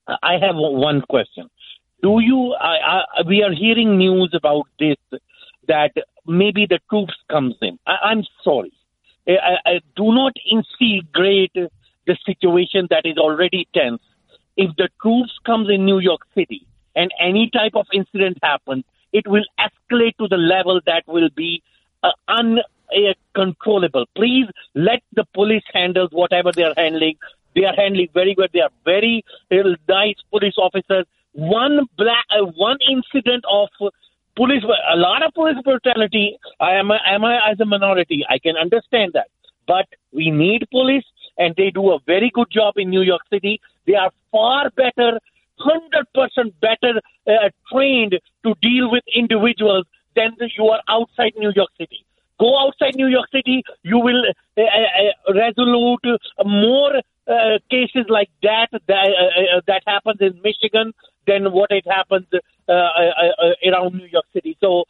I 0.08 0.34
have 0.42 0.56
one 0.56 1.02
question. 1.02 1.50
Do 2.04 2.20
you? 2.20 2.54
I, 2.60 2.76
I, 2.95 3.22
we 3.26 3.43
are 3.43 3.54
hearing 3.54 3.97
news 3.97 4.32
about 4.34 4.68
this 4.78 4.97
that 5.70 5.93
maybe 6.28 6.68
the 6.70 6.80
troops 6.89 7.14
comes 7.30 7.56
in. 7.62 7.80
I, 7.88 7.95
I'm 8.10 8.24
sorry. 8.43 8.74
I, 9.28 9.32
I, 9.32 9.70
I 9.72 9.80
do 9.95 10.14
not 10.14 10.34
instigate 10.51 11.54
the 11.54 12.18
situation 12.26 12.88
that 12.89 13.06
is 13.06 13.18
already 13.18 13.70
tense. 13.74 14.01
If 14.58 14.76
the 14.76 14.89
troops 15.01 15.32
comes 15.45 15.70
in 15.70 15.86
New 15.86 15.99
York 15.99 16.22
City 16.36 16.68
and 16.93 17.10
any 17.20 17.49
type 17.49 17.72
of 17.76 17.88
incident 17.93 18.38
happens, 18.43 18.84
it 19.14 19.26
will 19.26 19.45
escalate 19.58 20.18
to 20.18 20.28
the 20.28 20.38
level 20.38 20.82
that 20.86 21.04
will 21.08 21.30
be 21.36 21.64
uh, 22.04 22.12
uncontrollable. 22.28 24.06
Please 24.16 24.47
let 24.76 25.01
the 25.14 25.24
police 25.34 25.64
handle 25.74 26.10
whatever 26.12 26.51
they 26.51 26.64
are 26.64 26.74
handling. 26.76 27.16
They 27.56 27.64
are 27.64 27.76
handling 27.76 28.10
very 28.14 28.36
good. 28.36 28.49
They 28.54 28.60
are 28.60 28.72
very 28.84 29.24
uh, 29.49 29.76
nice 29.88 30.18
police 30.30 30.56
officers. 30.58 31.06
One 31.34 31.88
black, 31.98 32.26
uh, 32.32 32.46
one 32.56 32.78
incident 32.90 33.44
of 33.52 33.70
police, 34.36 34.64
a 34.64 34.98
lot 34.98 35.26
of 35.26 35.34
police 35.34 35.58
brutality. 35.64 36.38
I 36.60 36.74
am, 36.74 36.92
a, 36.92 37.00
am 37.06 37.26
I 37.26 37.52
as 37.52 37.60
a 37.60 37.66
minority? 37.66 38.24
I 38.30 38.38
can 38.40 38.56
understand 38.56 39.12
that, 39.14 39.28
but 39.68 39.88
we 40.12 40.30
need 40.32 40.68
police, 40.72 41.06
and 41.38 41.56
they 41.56 41.72
do 41.72 41.92
a 41.92 42.00
very 42.06 42.32
good 42.34 42.48
job 42.52 42.76
in 42.78 42.90
New 42.90 43.02
York 43.02 43.22
City. 43.32 43.60
They 43.88 43.96
are 43.96 44.12
far 44.32 44.70
better, 44.72 45.20
hundred 45.58 46.06
percent 46.14 46.54
better 46.62 47.02
uh, 47.28 47.50
trained 47.72 48.20
to 48.46 48.54
deal 48.62 48.92
with 48.92 49.04
individuals 49.14 49.86
than 50.16 50.32
you 50.58 50.66
are 50.66 50.82
outside 50.88 51.34
New 51.38 51.52
York 51.56 51.70
City. 51.80 52.06
Go 52.40 52.60
outside 52.60 52.96
New 52.96 53.08
York 53.08 53.28
City, 53.32 53.64
you 53.84 54.00
will 54.00 54.24
uh, 54.58 54.62
uh, 54.62 55.34
resolute 55.34 56.06
uh, 56.06 56.44
more 56.44 56.94
uh, 57.28 57.59
cases 57.69 58.05
like 58.09 58.30
that 58.41 58.67
that, 58.71 58.82
uh, 58.89 59.57
uh, 59.57 59.61
that 59.67 59.84
happens 59.88 60.17
in 60.19 60.41
Michigan 60.43 60.93
than 61.26 61.51
what 61.51 61.71
it 61.71 61.86
happens 61.88 62.28
uh, 62.34 62.71
uh, 62.71 63.69
around 63.69 63.95
New 63.95 64.07
York 64.07 64.26
City. 64.34 64.57
So 64.59 64.84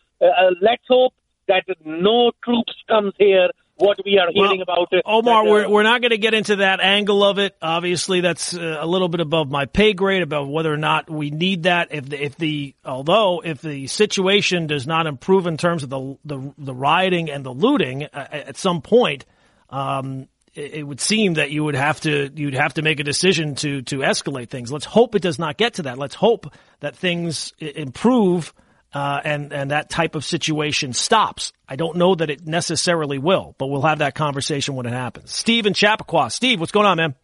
let's 0.61 0.83
hope 0.87 1.13
that 1.47 1.63
no 1.85 2.31
troops 2.43 2.73
comes 2.87 3.13
here. 3.17 3.49
What 3.75 3.97
we 4.05 4.19
are 4.19 4.29
hearing 4.31 4.61
about, 4.61 4.93
uh, 4.93 4.97
Omar, 5.03 5.43
that, 5.43 5.51
we're, 5.51 5.67
we're 5.67 5.83
not 5.83 6.01
going 6.01 6.11
to 6.11 6.19
get 6.19 6.35
into 6.35 6.57
that 6.57 6.79
angle 6.79 7.23
of 7.23 7.39
it. 7.39 7.55
Obviously, 7.59 8.21
that's 8.21 8.55
uh, 8.55 8.77
a 8.79 8.85
little 8.85 9.09
bit 9.09 9.19
above 9.19 9.49
my 9.49 9.65
pay 9.65 9.93
grade 9.93 10.21
about 10.21 10.47
whether 10.47 10.71
or 10.71 10.77
not 10.77 11.09
we 11.09 11.31
need 11.31 11.63
that. 11.63 11.87
If 11.91 12.07
the, 12.07 12.23
if 12.23 12.37
the 12.37 12.75
although 12.85 13.41
if 13.43 13.61
the 13.61 13.87
situation 13.87 14.67
does 14.67 14.85
not 14.85 15.07
improve 15.07 15.47
in 15.47 15.57
terms 15.57 15.81
of 15.81 15.89
the 15.89 16.17
the, 16.23 16.53
the 16.59 16.73
rioting 16.73 17.31
and 17.31 17.43
the 17.43 17.51
looting 17.51 18.03
uh, 18.03 18.27
at 18.31 18.57
some 18.57 18.83
point, 18.83 19.25
um, 19.71 20.27
it, 20.55 20.87
would 20.87 20.99
seem 20.99 21.35
that 21.35 21.51
you 21.51 21.63
would 21.63 21.75
have 21.75 21.99
to 22.01 22.29
you'd 22.35 22.53
have 22.53 22.75
to 22.75 22.81
make 22.81 22.99
a 22.99 23.03
decision 23.03 23.55
to 23.55 23.81
to 23.83 23.97
escalate 23.97 24.49
things. 24.49 24.71
Let's 24.71 24.85
hope 24.85 25.15
it 25.15 25.21
does 25.21 25.39
not 25.39 25.57
get 25.57 25.75
to 25.75 25.83
that. 25.83 25.97
Let's 25.97 26.15
hope 26.15 26.53
that 26.79 26.95
things 26.95 27.53
improve 27.59 28.53
uh, 28.93 29.19
and 29.23 29.51
and 29.51 29.71
that 29.71 29.89
type 29.89 30.15
of 30.15 30.23
situation 30.23 30.93
stops. 30.93 31.53
I 31.67 31.75
don't 31.75 31.97
know 31.97 32.15
that 32.15 32.29
it 32.29 32.45
necessarily 32.45 33.17
will, 33.17 33.55
but 33.57 33.67
we'll 33.67 33.81
have 33.81 33.99
that 33.99 34.15
conversation 34.15 34.75
when 34.75 34.85
it 34.85 34.93
happens. 34.93 35.35
Steve 35.35 35.65
in 35.65 35.73
Chappaqua. 35.73 36.29
Steve, 36.29 36.59
what's 36.59 36.71
going 36.71 36.85
on, 36.85 36.97
man? 36.97 37.15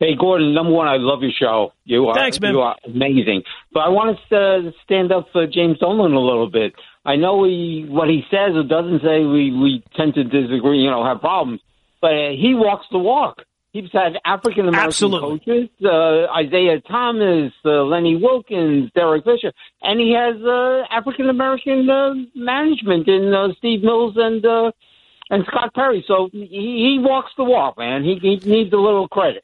Hey, 0.00 0.16
Gordon, 0.18 0.54
number 0.54 0.72
one, 0.72 0.88
I 0.88 0.96
love 0.96 1.22
your 1.22 1.30
show. 1.38 1.72
You 1.84 2.08
are, 2.08 2.14
Thanks, 2.14 2.40
man. 2.40 2.52
You 2.52 2.60
are 2.60 2.76
amazing. 2.84 3.44
But 3.72 3.80
I 3.80 3.88
want 3.90 4.18
to 4.28 4.72
stand 4.82 5.12
up 5.12 5.28
for 5.32 5.46
James 5.46 5.78
Dolan 5.78 6.12
a 6.12 6.20
little 6.20 6.50
bit. 6.50 6.74
I 7.04 7.16
know 7.16 7.44
he 7.44 7.86
what 7.88 8.08
he 8.08 8.22
says 8.30 8.56
or 8.56 8.64
doesn't 8.64 9.02
say. 9.02 9.24
We 9.24 9.52
we 9.52 9.84
tend 9.94 10.14
to 10.14 10.24
disagree, 10.24 10.78
you 10.78 10.90
know, 10.90 11.04
have 11.04 11.20
problems. 11.20 11.60
But 12.04 12.34
he 12.36 12.54
walks 12.54 12.84
the 12.92 12.98
walk. 12.98 13.40
He's 13.72 13.90
had 13.90 14.18
African 14.26 14.68
American 14.68 15.10
coaches, 15.10 15.70
uh, 15.82 16.26
Isiah 16.38 16.82
Thomas, 16.82 17.50
uh, 17.64 17.82
Lenny 17.84 18.14
Wilkens, 18.16 18.90
Derek 18.94 19.24
Fisher, 19.24 19.50
and 19.80 19.98
he 19.98 20.12
has 20.12 20.36
uh, 20.44 20.82
African 20.90 21.30
American 21.30 21.88
uh, 21.88 22.12
management 22.34 23.08
in 23.08 23.32
uh, 23.32 23.48
Steve 23.56 23.82
Mills 23.82 24.12
and 24.18 24.44
uh, 24.44 24.70
and 25.30 25.46
Scott 25.46 25.72
Perry. 25.72 26.04
So 26.06 26.28
he, 26.30 26.46
he 26.46 26.98
walks 27.00 27.32
the 27.38 27.44
walk, 27.44 27.78
man. 27.78 28.04
He, 28.04 28.18
he 28.20 28.36
needs 28.36 28.70
a 28.74 28.76
little 28.76 29.08
credit. 29.08 29.42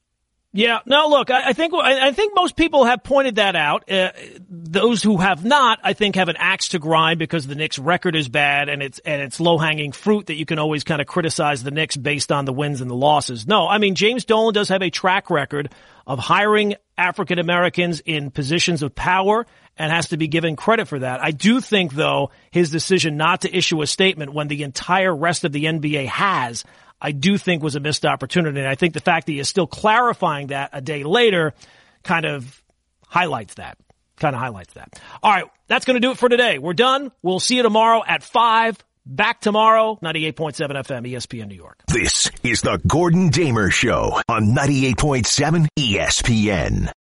Yeah. 0.53 0.81
No, 0.85 1.07
look, 1.09 1.31
I, 1.31 1.51
I 1.51 1.53
think 1.53 1.73
I, 1.75 2.11
think 2.13 2.35
most 2.35 2.57
people 2.57 2.85
have 2.85 3.05
pointed 3.05 3.37
that 3.37 3.55
out. 3.55 3.89
Uh, 3.89 4.11
those 4.49 5.01
who 5.01 5.19
have 5.19 5.45
not, 5.45 5.79
I 5.85 5.93
think, 5.93 6.17
have 6.17 6.29
an 6.29 6.35
axe 6.37 6.69
to 6.71 6.81
grind 6.81 7.21
because 7.21 7.47
the 7.47 7.55
Knicks' 7.55 7.79
record 7.79 8.17
is 8.17 8.29
bad 8.29 8.69
and 8.69 8.83
it's 8.83 8.99
and 9.01 9.23
it's 9.23 9.39
low 9.39 9.59
hanging 9.59 9.93
fruit 9.93 10.27
that 10.27 10.35
you 10.35 10.47
can 10.47 10.59
always 10.59 10.83
kind 10.83 11.01
of 11.01 11.07
criticize 11.07 11.63
the 11.63 11.71
Knicks 11.71 11.97
based 11.97 12.33
on 12.33 12.47
the 12.47 12.53
wins 12.53 12.81
and 12.81 12.91
the 12.91 12.97
losses. 12.97 13.47
No, 13.47 13.69
I 13.69 13.79
mean 13.79 13.95
James 13.95 14.25
Dolan 14.25 14.53
does 14.53 14.71
have 14.71 14.83
a 14.83 14.91
track 14.91 15.31
record 15.31 15.73
of 16.05 16.19
hiring 16.19 16.75
African 16.99 17.39
Americans 17.39 18.01
in 18.05 18.33
positions 18.33 18.83
of 18.83 18.93
power 18.93 19.47
and 19.79 19.93
has 19.93 20.09
to 20.09 20.17
be 20.17 20.27
given 20.27 20.57
credit 20.57 20.89
for 20.89 20.99
that. 20.99 21.23
I 21.23 21.31
do 21.31 21.61
think, 21.61 21.93
though, 21.93 22.31
his 22.51 22.71
decision 22.71 23.17
not 23.17 23.43
to 23.43 23.57
issue 23.57 23.81
a 23.83 23.87
statement 23.87 24.35
when 24.35 24.49
the 24.49 24.65
entire 24.65 25.15
rest 25.15 25.45
of 25.45 25.53
the 25.53 25.65
NBA 25.65 26.07
has, 26.07 26.65
I 27.01 27.13
do 27.13 27.39
think 27.39 27.63
was 27.63 27.77
a 27.77 27.81
missed 27.81 28.05
opportunity. 28.05 28.59
And 28.59 28.69
I 28.69 28.75
think 28.75 28.95
the 28.95 29.01
fact 29.01 29.27
that 29.27 29.33
he 29.33 29.39
is 29.39 29.49
still 29.49 29.67
clarifying 29.67 30.49
that 30.49 30.71
a 30.73 30.81
day 30.81 31.03
later 31.03 31.55
kind 32.03 32.27
of 32.27 32.63
highlights 33.07 33.55
that. 33.55 33.79
Kind 34.17 34.35
of 34.35 34.41
highlights 34.41 34.75
that. 34.75 35.01
All 35.23 35.33
right. 35.33 35.45
That's 35.67 35.85
going 35.87 35.95
to 35.95 36.01
do 36.01 36.11
it 36.11 36.19
for 36.19 36.29
today. 36.29 36.59
We're 36.59 36.75
done. 36.75 37.11
We'll 37.23 37.41
see 37.41 37.57
you 37.57 37.63
tomorrow 37.63 38.03
at 38.07 38.23
five. 38.23 38.77
Back 39.07 39.41
tomorrow, 39.41 39.99
98.7 40.03 40.55
FM, 40.55 41.11
ESPN 41.11 41.49
New 41.49 41.57
York. 41.57 41.83
This 41.89 42.31
is 42.45 42.61
the 42.61 42.79
Gordon 42.87 43.31
Damer 43.31 43.71
Show 43.71 44.21
on 44.29 44.55
98.7 44.55 45.67
ESPN. 45.77 46.87